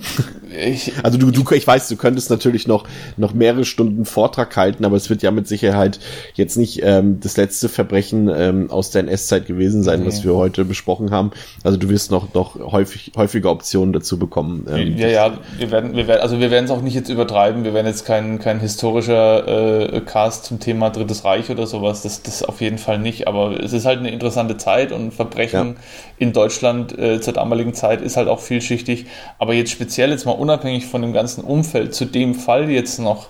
ich, 0.52 0.94
also 1.04 1.18
du, 1.18 1.32
du, 1.32 1.44
ich 1.54 1.66
weiß, 1.66 1.88
du 1.88 1.96
könntest 1.96 2.30
natürlich 2.30 2.68
noch, 2.68 2.86
noch 3.18 3.34
mehrere 3.34 3.66
Stunden 3.66 4.06
Vortrag 4.06 4.56
halten, 4.56 4.86
aber 4.86 4.96
es 4.96 5.10
wird 5.10 5.22
ja 5.22 5.32
mit 5.32 5.48
Sicherheit 5.48 6.00
jetzt 6.34 6.58
nicht 6.58 6.82
ähm, 6.84 7.20
das 7.20 7.38
letzte 7.38 7.70
Verbrechen 7.70 8.30
ähm, 8.34 8.72
aus 8.72 8.92
der 8.92 9.02
NS-Zeit 9.02 9.46
gewesen 9.46 9.84
sein, 9.84 10.02
nee. 10.02 10.08
was 10.08 10.24
wir 10.24 10.36
heute 10.36 10.66
besprochen 10.66 11.12
haben. 11.12 11.32
Also 11.64 11.78
du 11.78 11.90
wirst 11.90 12.12
noch, 12.12 12.34
noch 12.34 12.56
häufig, 12.72 13.12
häufige 13.16 13.50
Optionen 13.50 13.94
dazu 13.94 14.18
bekommen. 14.18 14.66
Ähm, 14.70 14.98
ja, 14.98 15.08
ja, 15.08 15.38
wir 15.58 15.72
werden, 15.72 15.96
wir 15.96 16.08
werden, 16.08 16.22
also 16.22 16.40
wir 16.40 16.52
werden 16.52 16.66
es 16.66 16.72
auch 16.72 16.82
nicht 16.82 16.96
jetzt 16.96 17.10
übertreiben. 17.10 17.64
Wir 17.64 17.74
werden 17.74 17.88
jetzt 17.88 18.06
kein, 18.06 18.40
kein 18.40 18.60
historischer 18.60 19.94
äh, 19.94 20.02
Cast 20.02 20.46
zum 20.46 20.60
Thema 20.60 20.90
Drittes 20.90 21.24
Reich 21.26 21.50
oder 21.50 21.68
sowas. 21.68 22.02
Das, 22.02 22.24
das 22.24 22.44
auf 22.44 22.62
jeden 22.62 22.78
Fall 22.78 23.00
nicht. 23.00 23.28
Aber 23.28 23.62
es 23.62 23.74
ist 23.74 23.86
halt 23.86 24.00
eine 24.00 24.12
interessante 24.12 24.58
Zeit 24.58 24.92
und 24.92 25.14
Verbrechen 25.14 25.68
ja. 25.68 25.76
in 26.18 26.34
Deutschland 26.34 26.98
äh, 26.98 27.22
zur 27.22 27.34
damaligen 27.34 27.74
Zeit 27.74 28.02
ist 28.02 28.18
halt 28.18 28.28
auch 28.28 28.40
vielschichtig. 28.40 29.06
Aber 29.38 29.54
jetzt 29.54 29.72
speziell 29.72 30.10
jetzt 30.10 30.26
mal 30.26 30.32
unabhängig 30.40 30.88
von 30.88 31.02
dem 31.02 31.14
ganzen 31.14 31.44
Umfeld 31.44 31.94
zu 31.94 32.06
dem 32.06 32.36
Fall 32.36 32.70
jetzt 32.70 33.00
noch, 33.00 33.28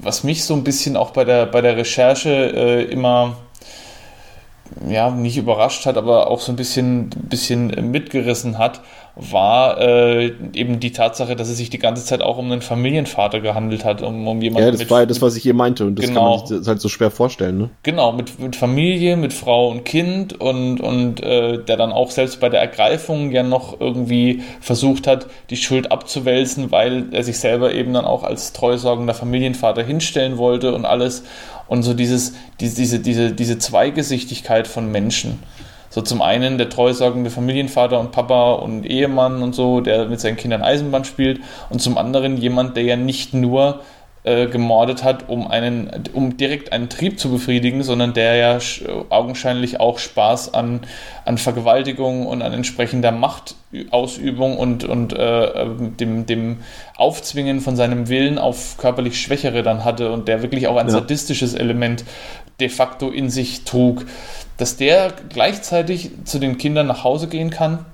was 0.00 0.24
mich 0.24 0.44
so 0.44 0.54
ein 0.54 0.64
bisschen 0.64 0.96
auch 0.96 1.10
bei 1.10 1.24
der, 1.24 1.46
bei 1.46 1.60
der 1.60 1.76
Recherche 1.76 2.30
äh, 2.30 2.82
immer 2.84 3.36
ja, 4.88 5.10
nicht 5.10 5.36
überrascht 5.36 5.86
hat, 5.86 5.96
aber 5.96 6.28
auch 6.28 6.40
so 6.40 6.52
ein 6.52 6.56
bisschen, 6.56 7.10
bisschen 7.10 7.90
mitgerissen 7.90 8.58
hat, 8.58 8.80
war 9.14 9.78
äh, 9.78 10.32
eben 10.54 10.80
die 10.80 10.90
Tatsache, 10.90 11.36
dass 11.36 11.48
es 11.48 11.58
sich 11.58 11.68
die 11.68 11.78
ganze 11.78 12.04
Zeit 12.04 12.22
auch 12.22 12.38
um 12.38 12.50
einen 12.50 12.62
Familienvater 12.62 13.40
gehandelt 13.40 13.84
hat, 13.84 14.00
um, 14.00 14.26
um 14.26 14.40
jemanden. 14.40 14.64
Ja, 14.64 14.70
das 14.70 14.80
mit, 14.80 14.90
war 14.90 15.00
ja 15.00 15.06
das, 15.06 15.20
was 15.20 15.36
ich 15.36 15.42
hier 15.42 15.52
meinte 15.52 15.84
und 15.84 15.98
das 15.98 16.06
genau, 16.06 16.38
kann 16.38 16.48
man 16.48 16.58
sich 16.60 16.68
halt 16.68 16.80
so 16.80 16.88
schwer 16.88 17.10
vorstellen, 17.10 17.58
ne? 17.58 17.70
Genau, 17.82 18.12
mit, 18.12 18.38
mit 18.40 18.56
Familie, 18.56 19.16
mit 19.18 19.34
Frau 19.34 19.68
und 19.68 19.84
Kind 19.84 20.40
und, 20.40 20.80
und 20.80 21.22
äh, 21.22 21.62
der 21.62 21.76
dann 21.76 21.92
auch 21.92 22.10
selbst 22.10 22.40
bei 22.40 22.48
der 22.48 22.60
Ergreifung 22.60 23.32
ja 23.32 23.42
noch 23.42 23.78
irgendwie 23.80 24.42
versucht 24.60 25.06
hat, 25.06 25.26
die 25.50 25.56
Schuld 25.56 25.92
abzuwälzen, 25.92 26.70
weil 26.70 27.06
er 27.12 27.22
sich 27.22 27.38
selber 27.38 27.74
eben 27.74 27.92
dann 27.92 28.06
auch 28.06 28.22
als 28.22 28.54
treusorgender 28.54 29.14
Familienvater 29.14 29.82
hinstellen 29.82 30.38
wollte 30.38 30.74
und 30.74 30.86
alles. 30.86 31.24
Und 31.68 31.82
so 31.82 31.94
dieses, 31.94 32.34
diese, 32.60 32.98
diese, 32.98 33.32
diese 33.32 33.58
Zweigesichtigkeit 33.58 34.66
von 34.66 34.90
Menschen. 34.90 35.38
So 35.92 36.00
zum 36.00 36.22
einen 36.22 36.56
der 36.56 36.70
treusorgende 36.70 37.28
Familienvater 37.28 38.00
und 38.00 38.12
Papa 38.12 38.52
und 38.52 38.86
Ehemann 38.86 39.42
und 39.42 39.54
so, 39.54 39.82
der 39.82 40.06
mit 40.06 40.20
seinen 40.20 40.38
Kindern 40.38 40.62
Eisenbahn 40.62 41.04
spielt. 41.04 41.40
Und 41.68 41.82
zum 41.82 41.98
anderen 41.98 42.38
jemand, 42.38 42.78
der 42.78 42.84
ja 42.84 42.96
nicht 42.96 43.34
nur 43.34 43.80
äh, 44.24 44.46
gemordet 44.46 45.04
hat, 45.04 45.28
um 45.28 45.48
einen, 45.48 45.90
um 46.14 46.36
direkt 46.36 46.72
einen 46.72 46.88
Trieb 46.88 47.18
zu 47.18 47.30
befriedigen, 47.30 47.82
sondern 47.82 48.14
der 48.14 48.36
ja 48.36 48.58
augenscheinlich 49.10 49.80
auch 49.80 49.98
Spaß 49.98 50.54
an, 50.54 50.82
an 51.24 51.36
Vergewaltigung 51.36 52.26
und 52.26 52.40
an 52.40 52.52
entsprechender 52.52 53.10
Machtausübung 53.10 54.56
und, 54.56 54.84
und 54.84 55.12
äh, 55.12 55.66
dem, 55.98 56.24
dem 56.24 56.58
Aufzwingen 56.96 57.60
von 57.60 57.74
seinem 57.74 58.08
Willen 58.08 58.38
auf 58.38 58.78
körperlich 58.78 59.20
Schwächere 59.20 59.62
dann 59.62 59.84
hatte 59.84 60.12
und 60.12 60.28
der 60.28 60.40
wirklich 60.40 60.68
auch 60.68 60.76
ein 60.76 60.86
ja. 60.86 60.92
sadistisches 60.92 61.54
Element 61.54 62.04
de 62.62 62.68
facto 62.68 63.10
in 63.10 63.28
sich 63.28 63.64
trug, 63.64 64.06
dass 64.56 64.76
der 64.76 65.12
gleichzeitig 65.28 66.10
zu 66.24 66.38
den 66.38 66.56
Kindern 66.56 66.86
nach 66.86 67.04
Hause 67.04 67.28
gehen 67.28 67.50
kann 67.50 67.84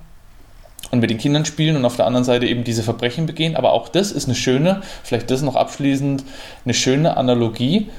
und 0.91 0.99
mit 0.99 1.09
den 1.09 1.17
Kindern 1.17 1.45
spielen 1.45 1.75
und 1.75 1.85
auf 1.85 1.95
der 1.95 2.05
anderen 2.05 2.23
Seite 2.23 2.45
eben 2.45 2.63
diese 2.63 2.83
Verbrechen 2.83 3.25
begehen. 3.25 3.55
Aber 3.55 3.73
auch 3.73 3.89
das 3.89 4.11
ist 4.11 4.25
eine 4.25 4.35
schöne, 4.35 4.81
vielleicht 5.03 5.29
das 5.31 5.41
noch 5.41 5.55
abschließend, 5.55 6.23
eine 6.63 6.73
schöne 6.73 7.17
Analogie 7.17 7.89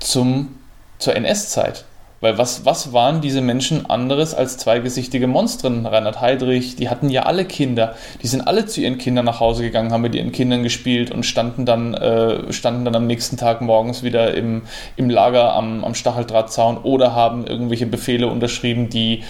zum, 0.00 0.56
zur 0.98 1.16
NS-Zeit. 1.16 1.84
Weil 2.20 2.36
was, 2.36 2.64
was 2.64 2.92
waren 2.92 3.20
diese 3.20 3.40
Menschen 3.40 3.88
anderes 3.88 4.34
als 4.34 4.58
zweigesichtige 4.58 5.28
Monstren? 5.28 5.86
Reinhard 5.86 6.20
Heydrich, 6.20 6.74
die 6.74 6.88
hatten 6.88 7.10
ja 7.10 7.22
alle 7.22 7.44
Kinder. 7.44 7.94
Die 8.22 8.26
sind 8.26 8.40
alle 8.40 8.66
zu 8.66 8.80
ihren 8.80 8.98
Kindern 8.98 9.24
nach 9.24 9.38
Hause 9.38 9.62
gegangen, 9.62 9.92
haben 9.92 10.02
mit 10.02 10.16
ihren 10.16 10.32
Kindern 10.32 10.64
gespielt 10.64 11.12
und 11.12 11.24
standen 11.24 11.64
dann, 11.64 11.94
äh, 11.94 12.52
standen 12.52 12.84
dann 12.84 12.96
am 12.96 13.06
nächsten 13.06 13.36
Tag 13.36 13.60
morgens 13.60 14.02
wieder 14.02 14.34
im, 14.34 14.62
im 14.96 15.10
Lager 15.10 15.54
am, 15.54 15.84
am 15.84 15.94
Stacheldrahtzaun 15.94 16.78
oder 16.78 17.14
haben 17.14 17.46
irgendwelche 17.46 17.86
Befehle 17.86 18.26
unterschrieben, 18.26 18.88
die 18.88 19.22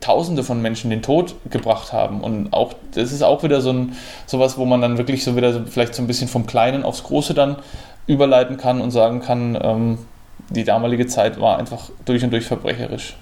Tausende 0.00 0.42
von 0.42 0.60
Menschen 0.60 0.90
den 0.90 1.00
Tod 1.00 1.36
gebracht 1.48 1.92
haben. 1.92 2.20
Und 2.20 2.52
auch 2.52 2.74
das 2.94 3.12
ist 3.12 3.22
auch 3.22 3.44
wieder 3.44 3.60
so 3.60 3.72
ein 3.72 3.92
sowas, 4.26 4.58
wo 4.58 4.64
man 4.64 4.82
dann 4.82 4.98
wirklich 4.98 5.24
so 5.24 5.36
wieder 5.36 5.52
so, 5.52 5.60
vielleicht 5.64 5.94
so 5.94 6.02
ein 6.02 6.08
bisschen 6.08 6.28
vom 6.28 6.46
Kleinen 6.46 6.82
aufs 6.82 7.04
Große 7.04 7.34
dann 7.34 7.56
überleiten 8.06 8.56
kann 8.56 8.80
und 8.80 8.90
sagen 8.90 9.20
kann, 9.20 9.56
ähm, 9.60 9.98
die 10.50 10.64
damalige 10.64 11.06
Zeit 11.06 11.40
war 11.40 11.58
einfach 11.58 11.90
durch 12.04 12.22
und 12.24 12.30
durch 12.30 12.46
verbrecherisch. 12.46 13.16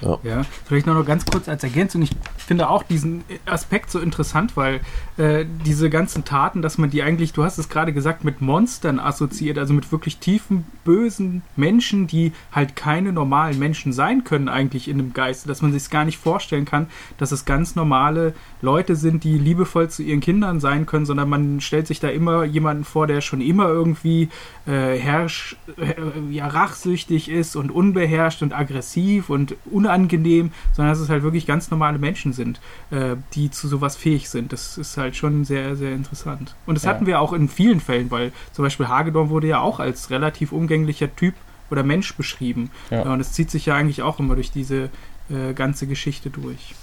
Ja. 0.00 0.18
ja. 0.22 0.42
vielleicht 0.66 0.86
noch 0.86 1.04
ganz 1.04 1.24
kurz 1.24 1.48
als 1.48 1.62
Ergänzung. 1.62 2.02
Ich 2.02 2.10
finde 2.36 2.68
auch 2.68 2.82
diesen 2.82 3.24
Aspekt 3.46 3.90
so 3.90 3.98
interessant, 3.98 4.56
weil 4.56 4.80
äh, 5.16 5.44
diese 5.64 5.90
ganzen 5.90 6.24
Taten, 6.24 6.62
dass 6.62 6.78
man 6.78 6.90
die 6.90 7.02
eigentlich, 7.02 7.32
du 7.32 7.44
hast 7.44 7.58
es 7.58 7.68
gerade 7.68 7.92
gesagt, 7.92 8.24
mit 8.24 8.40
Monstern 8.40 8.98
assoziiert, 8.98 9.58
also 9.58 9.72
mit 9.72 9.90
wirklich 9.92 10.18
tiefen, 10.18 10.66
bösen 10.84 11.42
Menschen, 11.56 12.06
die 12.06 12.32
halt 12.52 12.76
keine 12.76 13.12
normalen 13.12 13.58
Menschen 13.58 13.92
sein 13.92 14.24
können 14.24 14.48
eigentlich 14.48 14.88
in 14.88 14.98
dem 14.98 15.12
Geiste, 15.12 15.48
dass 15.48 15.62
man 15.62 15.72
sich 15.72 15.90
gar 15.90 16.04
nicht 16.04 16.18
vorstellen 16.18 16.64
kann, 16.64 16.88
dass 17.18 17.32
es 17.32 17.44
ganz 17.44 17.74
normale 17.74 18.34
Leute 18.60 18.96
sind, 18.96 19.24
die 19.24 19.38
liebevoll 19.38 19.88
zu 19.90 20.02
ihren 20.02 20.20
Kindern 20.20 20.60
sein 20.60 20.86
können, 20.86 21.06
sondern 21.06 21.28
man 21.28 21.60
stellt 21.60 21.86
sich 21.86 22.00
da 22.00 22.08
immer 22.08 22.44
jemanden 22.44 22.84
vor, 22.84 23.06
der 23.06 23.20
schon 23.20 23.40
immer 23.40 23.68
irgendwie 23.68 24.28
äh, 24.66 24.96
herrsch, 24.96 25.56
äh, 25.76 25.94
ja, 26.30 26.46
rachsüchtig 26.46 27.30
ist 27.30 27.56
und 27.56 27.70
unbeherrscht 27.70 28.42
und 28.42 28.52
aggressiv 28.52 29.30
und 29.30 29.56
unangenehm, 29.74 30.52
sondern 30.72 30.92
dass 30.92 31.00
es 31.00 31.08
halt 31.08 31.22
wirklich 31.22 31.46
ganz 31.46 31.70
normale 31.70 31.98
Menschen 31.98 32.32
sind, 32.32 32.60
äh, 32.90 33.16
die 33.34 33.50
zu 33.50 33.68
sowas 33.68 33.96
fähig 33.96 34.28
sind. 34.28 34.52
Das 34.52 34.78
ist 34.78 34.96
halt 34.96 35.16
schon 35.16 35.44
sehr, 35.44 35.76
sehr 35.76 35.92
interessant. 35.92 36.54
Und 36.66 36.76
das 36.76 36.84
ja. 36.84 36.90
hatten 36.90 37.06
wir 37.06 37.20
auch 37.20 37.32
in 37.32 37.48
vielen 37.48 37.80
Fällen, 37.80 38.10
weil 38.10 38.32
zum 38.52 38.64
Beispiel 38.64 38.88
Hagedorn 38.88 39.28
wurde 39.28 39.48
ja 39.48 39.60
auch 39.60 39.80
als 39.80 40.10
relativ 40.10 40.52
umgänglicher 40.52 41.14
Typ 41.14 41.34
oder 41.70 41.82
Mensch 41.82 42.14
beschrieben. 42.16 42.70
Ja. 42.90 43.02
Und 43.02 43.20
es 43.20 43.32
zieht 43.32 43.50
sich 43.50 43.66
ja 43.66 43.74
eigentlich 43.74 44.02
auch 44.02 44.20
immer 44.20 44.34
durch 44.34 44.50
diese 44.50 44.90
äh, 45.30 45.52
ganze 45.54 45.86
Geschichte 45.86 46.30
durch. 46.30 46.74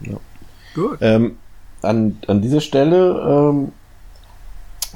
Ja. 0.00 0.16
Gut. 0.74 0.98
Ähm, 1.00 1.36
an, 1.82 2.18
an 2.26 2.40
dieser 2.40 2.60
Stelle 2.60 3.52
ähm, 3.52 3.72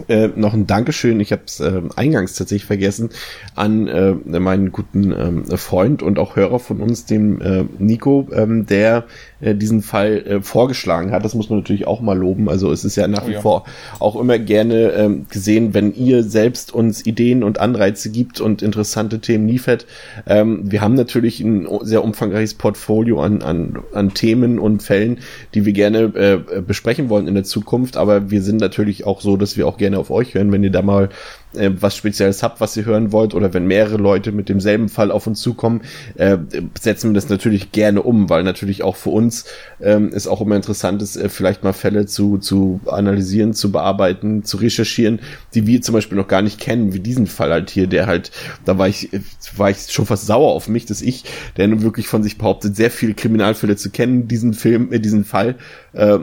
äh, 0.09 0.29
noch 0.35 0.55
ein 0.55 0.67
Dankeschön, 0.67 1.21
ich 1.21 1.33
habe 1.33 1.43
es 1.47 1.61
äh, 1.61 1.83
eingangs 1.97 2.35
tatsächlich 2.35 2.67
vergessen, 2.67 3.11
an 3.55 3.89
äh, 3.89 4.13
meinen 4.13 4.73
guten 4.73 5.13
äh, 5.13 5.57
Freund 5.57 6.03
und 6.03 6.19
auch 6.19 6.37
Hörer 6.37 6.59
von 6.59 6.81
uns, 6.81 7.05
dem 7.05 7.41
äh, 7.41 7.65
Nico, 7.79 8.29
ähm, 8.33 8.67
der 8.67 9.05
äh, 9.41 9.55
diesen 9.55 9.83
Fall 9.83 10.19
äh, 10.27 10.41
vorgeschlagen 10.41 11.13
hat. 11.13 11.25
Das 11.25 11.35
muss 11.35 11.49
man 11.49 11.61
natürlich 11.61 11.87
auch 11.87 12.01
mal 12.01 12.19
loben. 12.19 12.49
Also 12.49 12.73
es 12.73 12.85
ist 12.85 12.97
ja 12.97 13.09
nach 13.09 13.25
oh, 13.25 13.29
wie 13.29 13.33
ja. 13.35 13.41
vor 13.41 13.65
auch 14.01 14.17
immer 14.17 14.39
gerne 14.39 14.93
ähm, 14.93 15.27
gesehen, 15.31 15.75
wenn 15.75 15.95
ihr 15.95 16.23
selbst 16.23 16.75
uns 16.75 17.07
Ideen 17.07 17.43
und 17.43 17.61
Anreize 17.61 18.11
gibt 18.11 18.41
und 18.41 18.63
interessante 18.63 19.21
Themen 19.21 19.49
liefert. 19.49 19.87
Ähm, 20.27 20.71
wir 20.71 20.81
haben 20.81 20.95
natürlich 20.95 21.41
ein 21.41 21.67
sehr 21.83 22.05
umfangreiches 22.05 22.55
Portfolio 22.55 23.23
an, 23.23 23.43
an, 23.43 23.79
an 23.93 24.15
Themen 24.15 24.59
und 24.59 24.83
Fällen, 24.83 25.19
die 25.55 25.65
wir 25.65 25.73
gerne 25.73 25.99
äh, 26.15 26.61
besprechen 26.61 27.09
wollen 27.09 27.29
in 27.29 27.35
der 27.35 27.45
Zukunft, 27.45 27.97
aber 27.97 28.31
wir 28.31 28.43
sind 28.43 28.61
natürlich 28.61 29.07
auch 29.07 29.21
so, 29.21 29.37
dass 29.37 29.57
wir 29.57 29.67
auch 29.67 29.79
gerne 29.79 29.88
auf 29.97 30.11
euch 30.11 30.35
hören, 30.35 30.53
wenn 30.53 30.63
ihr 30.63 30.71
da 30.71 30.83
mal 30.83 31.09
äh, 31.55 31.71
was 31.73 31.97
Spezielles 31.97 32.43
habt, 32.43 32.61
was 32.61 32.77
ihr 32.77 32.85
hören 32.85 33.13
wollt, 33.13 33.35
oder 33.35 33.55
wenn 33.55 33.67
mehrere 33.67 33.97
Leute 33.97 34.33
mit 34.33 34.49
demselben 34.49 34.89
Fall 34.89 35.11
auf 35.11 35.27
uns 35.27 35.41
zukommen, 35.41 35.83
äh, 36.17 36.37
setzen 36.79 37.11
wir 37.11 37.15
das 37.15 37.29
natürlich 37.29 37.73
gerne 37.73 38.03
um, 38.03 38.29
weil 38.29 38.43
natürlich 38.43 38.83
auch 38.83 38.97
für 38.97 39.11
uns 39.11 39.47
ähm, 39.81 40.11
es 40.13 40.27
auch 40.27 40.41
immer 40.41 40.57
interessant 40.57 41.01
ist, 41.03 41.17
äh, 41.17 41.29
vielleicht 41.29 41.65
mal 41.65 41.73
Fälle 41.73 42.07
zu, 42.07 42.39
zu 42.39 42.81
analysieren, 42.87 43.55
zu 43.55 43.73
bearbeiten, 43.73 44.45
zu 44.45 44.59
recherchieren, 44.59 45.21
die 45.55 45.67
wir 45.67 45.81
zum 45.81 45.95
Beispiel 45.95 46.19
noch 46.19 46.29
gar 46.29 46.43
nicht 46.43 46.61
kennen, 46.61 46.93
wie 46.93 47.01
diesen 47.01 47.27
Fall 47.27 47.51
halt 47.51 47.71
hier, 47.71 47.87
der 47.87 48.07
halt, 48.07 48.31
da 48.65 48.79
war 48.79 48.89
ich, 48.89 49.09
war 49.57 49.71
ich 49.71 49.91
schon 49.91 50.07
fast 50.07 50.27
sauer 50.27 50.53
auf 50.53 50.69
mich, 50.69 50.87
dass 50.87 51.03
ich, 51.03 51.25
der 51.57 51.69
nun 51.69 51.83
wirklich 51.83 52.09
von 52.09 52.23
sich 52.23 52.39
behauptet, 52.39 52.77
sehr 52.77 52.91
viele 52.91 53.15
Kriminalfälle 53.15 53.77
zu 53.77 53.91
kennen, 53.91 54.29
diesen 54.29 54.53
Film, 54.53 54.93
äh, 54.93 55.01
diesen 55.01 55.25
Fall, 55.25 55.57
äh, 55.93 56.19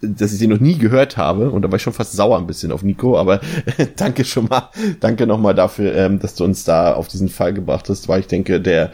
dass 0.00 0.32
ich 0.32 0.38
sie 0.38 0.46
noch 0.46 0.60
nie 0.60 0.78
gehört 0.78 1.16
habe. 1.16 1.50
Und 1.50 1.62
da 1.62 1.70
war 1.70 1.76
ich 1.76 1.82
schon 1.82 1.92
fast 1.92 2.12
sauer 2.12 2.38
ein 2.38 2.46
bisschen 2.46 2.72
auf 2.72 2.82
Nico, 2.82 3.18
aber 3.18 3.40
danke 3.96 4.24
schon 4.24 4.46
mal, 4.46 4.70
danke 5.00 5.26
nochmal 5.26 5.54
dafür, 5.54 5.94
ähm, 5.94 6.18
dass 6.18 6.34
du 6.34 6.44
uns 6.44 6.64
da 6.64 6.94
auf 6.94 7.08
diesen 7.08 7.28
Fall 7.28 7.52
gebracht 7.52 7.88
hast, 7.88 8.08
weil 8.08 8.20
ich 8.20 8.26
denke, 8.26 8.60
der 8.60 8.92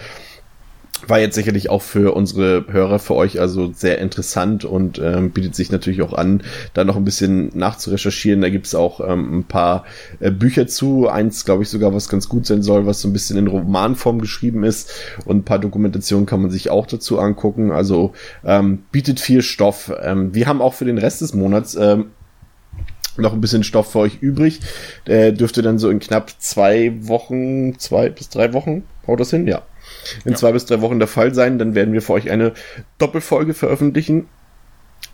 war 1.07 1.20
jetzt 1.20 1.34
sicherlich 1.34 1.70
auch 1.70 1.82
für 1.82 2.14
unsere 2.14 2.64
Hörer, 2.68 2.99
für 2.99 3.14
euch 3.14 3.40
also 3.40 3.72
sehr 3.72 3.99
interessant 3.99 4.64
und 4.64 4.99
ähm, 4.99 5.30
bietet 5.30 5.55
sich 5.55 5.70
natürlich 5.70 6.03
auch 6.03 6.12
an, 6.12 6.42
da 6.74 6.84
noch 6.84 6.96
ein 6.96 7.05
bisschen 7.05 7.51
nachzurecherchieren. 7.55 8.40
Da 8.40 8.49
gibt's 8.49 8.74
auch 8.74 9.01
ähm, 9.01 9.38
ein 9.38 9.44
paar 9.44 9.84
äh, 10.20 10.30
Bücher 10.30 10.66
zu, 10.66 11.09
eins 11.09 11.44
glaube 11.44 11.62
ich 11.62 11.68
sogar, 11.68 11.94
was 11.94 12.09
ganz 12.09 12.28
gut 12.28 12.46
sein 12.46 12.62
soll, 12.62 12.86
was 12.86 13.01
so 13.01 13.09
ein 13.09 13.12
bisschen 13.12 13.38
in 13.38 13.46
Romanform 13.46 14.20
geschrieben 14.20 14.64
ist 14.64 14.92
und 15.24 15.38
ein 15.38 15.44
paar 15.44 15.59
Dokumentationen 15.59 16.26
kann 16.26 16.42
man 16.42 16.51
sich 16.51 16.70
auch 16.70 16.86
dazu 16.86 17.18
angucken. 17.18 17.70
Also 17.70 18.12
ähm, 18.44 18.82
bietet 18.90 19.20
viel 19.20 19.42
Stoff. 19.42 19.92
Ähm, 20.03 20.34
wir 20.34 20.46
haben 20.46 20.62
auch 20.62 20.74
für 20.74 20.84
den 20.84 20.99
Rest 20.99 21.20
des 21.20 21.34
Monats 21.34 21.74
ähm, 21.74 22.07
noch 23.16 23.32
ein 23.32 23.40
bisschen 23.40 23.64
Stoff 23.64 23.92
für 23.92 23.99
euch 24.01 24.18
übrig. 24.20 24.61
Der 25.07 25.32
dürfte 25.32 25.62
dann 25.62 25.78
so 25.78 25.90
in 25.90 25.99
knapp 25.99 26.30
zwei 26.38 26.92
Wochen, 27.01 27.78
zwei 27.78 28.09
bis 28.10 28.28
drei 28.28 28.52
Wochen, 28.52 28.85
haut 29.06 29.20
das 29.20 29.31
hin? 29.31 29.47
Ja 29.47 29.62
in 30.24 30.32
ja. 30.32 30.36
zwei 30.36 30.52
bis 30.52 30.66
drei 30.66 30.80
Wochen 30.80 30.98
der 30.98 31.08
Fall 31.08 31.34
sein. 31.34 31.58
Dann 31.58 31.74
werden 31.74 31.92
wir 31.92 32.02
für 32.02 32.12
euch 32.12 32.30
eine 32.30 32.52
Doppelfolge 32.98 33.54
veröffentlichen 33.54 34.26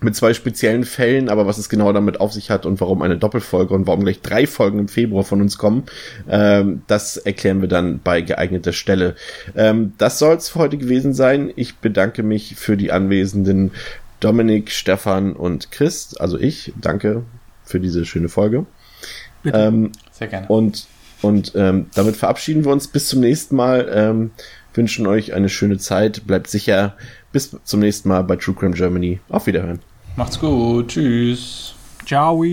mit 0.01 0.15
zwei 0.15 0.35
speziellen 0.35 0.85
Fällen, 0.85 1.29
aber 1.29 1.47
was 1.47 1.59
es 1.59 1.69
genau 1.69 1.93
damit 1.93 2.21
auf 2.21 2.33
sich 2.33 2.51
hat 2.51 2.67
und 2.67 2.81
warum 2.81 3.03
eine 3.03 3.17
Doppelfolge 3.17 3.75
und 3.75 3.87
warum 3.87 4.05
gleich 4.05 4.21
drei 4.21 4.47
Folgen 4.47 4.79
im 4.79 4.89
Februar 4.89 5.25
von 5.25 5.41
uns 5.41 5.59
kommen, 5.59 5.85
ähm, 6.29 6.83
das 6.87 7.17
erklären 7.17 7.61
wir 7.61 7.69
dann 7.69 8.01
bei 8.03 8.21
geeigneter 8.21 8.73
Stelle. 8.73 9.15
Ähm, 9.57 9.95
das 9.99 10.19
soll 10.19 10.37
es 10.37 10.51
für 10.51 10.59
heute 10.59 10.77
gewesen 10.77 11.15
sein. 11.15 11.53
Ich 11.57 11.77
bedanke 11.77 12.23
mich 12.23 12.57
für 12.57 12.77
die 12.77 12.93
anwesenden 12.93 13.73
Dominik, 14.21 14.71
Stefan 14.71 15.33
und 15.33 15.71
Chris, 15.71 16.17
also 16.17 16.39
ich. 16.39 16.73
Danke 16.81 17.25
für 17.65 17.81
diese 17.81 18.05
schöne 18.05 18.29
Folge. 18.29 18.67
Bitte. 19.43 19.59
Ähm, 19.59 19.93
Sehr 20.13 20.29
gerne. 20.29 20.47
Und, 20.49 20.87
und 21.23 21.53
ähm, 21.55 21.87
damit 21.95 22.17
verabschieden 22.17 22.65
wir 22.65 22.73
uns 22.73 22.89
bis 22.89 23.09
zum 23.09 23.21
nächsten 23.21 23.57
Mal. 23.57 23.89
Wünschen 24.75 25.07
euch 25.07 25.33
eine 25.33 25.49
schöne 25.49 25.79
Zeit, 25.79 26.27
bleibt 26.27 26.49
sicher. 26.49 26.97
Bis 27.33 27.57
zum 27.65 27.81
nächsten 27.81 28.09
Mal 28.09 28.23
bei 28.25 28.37
True 28.37 28.55
Crime 28.55 28.75
Germany. 28.75 29.21
Auf 29.29 29.47
Wiederhören. 29.47 29.81
Macht's 30.17 30.39
gut. 30.39 30.89
Tschüss. 30.89 31.75
Ciao. 32.05 32.45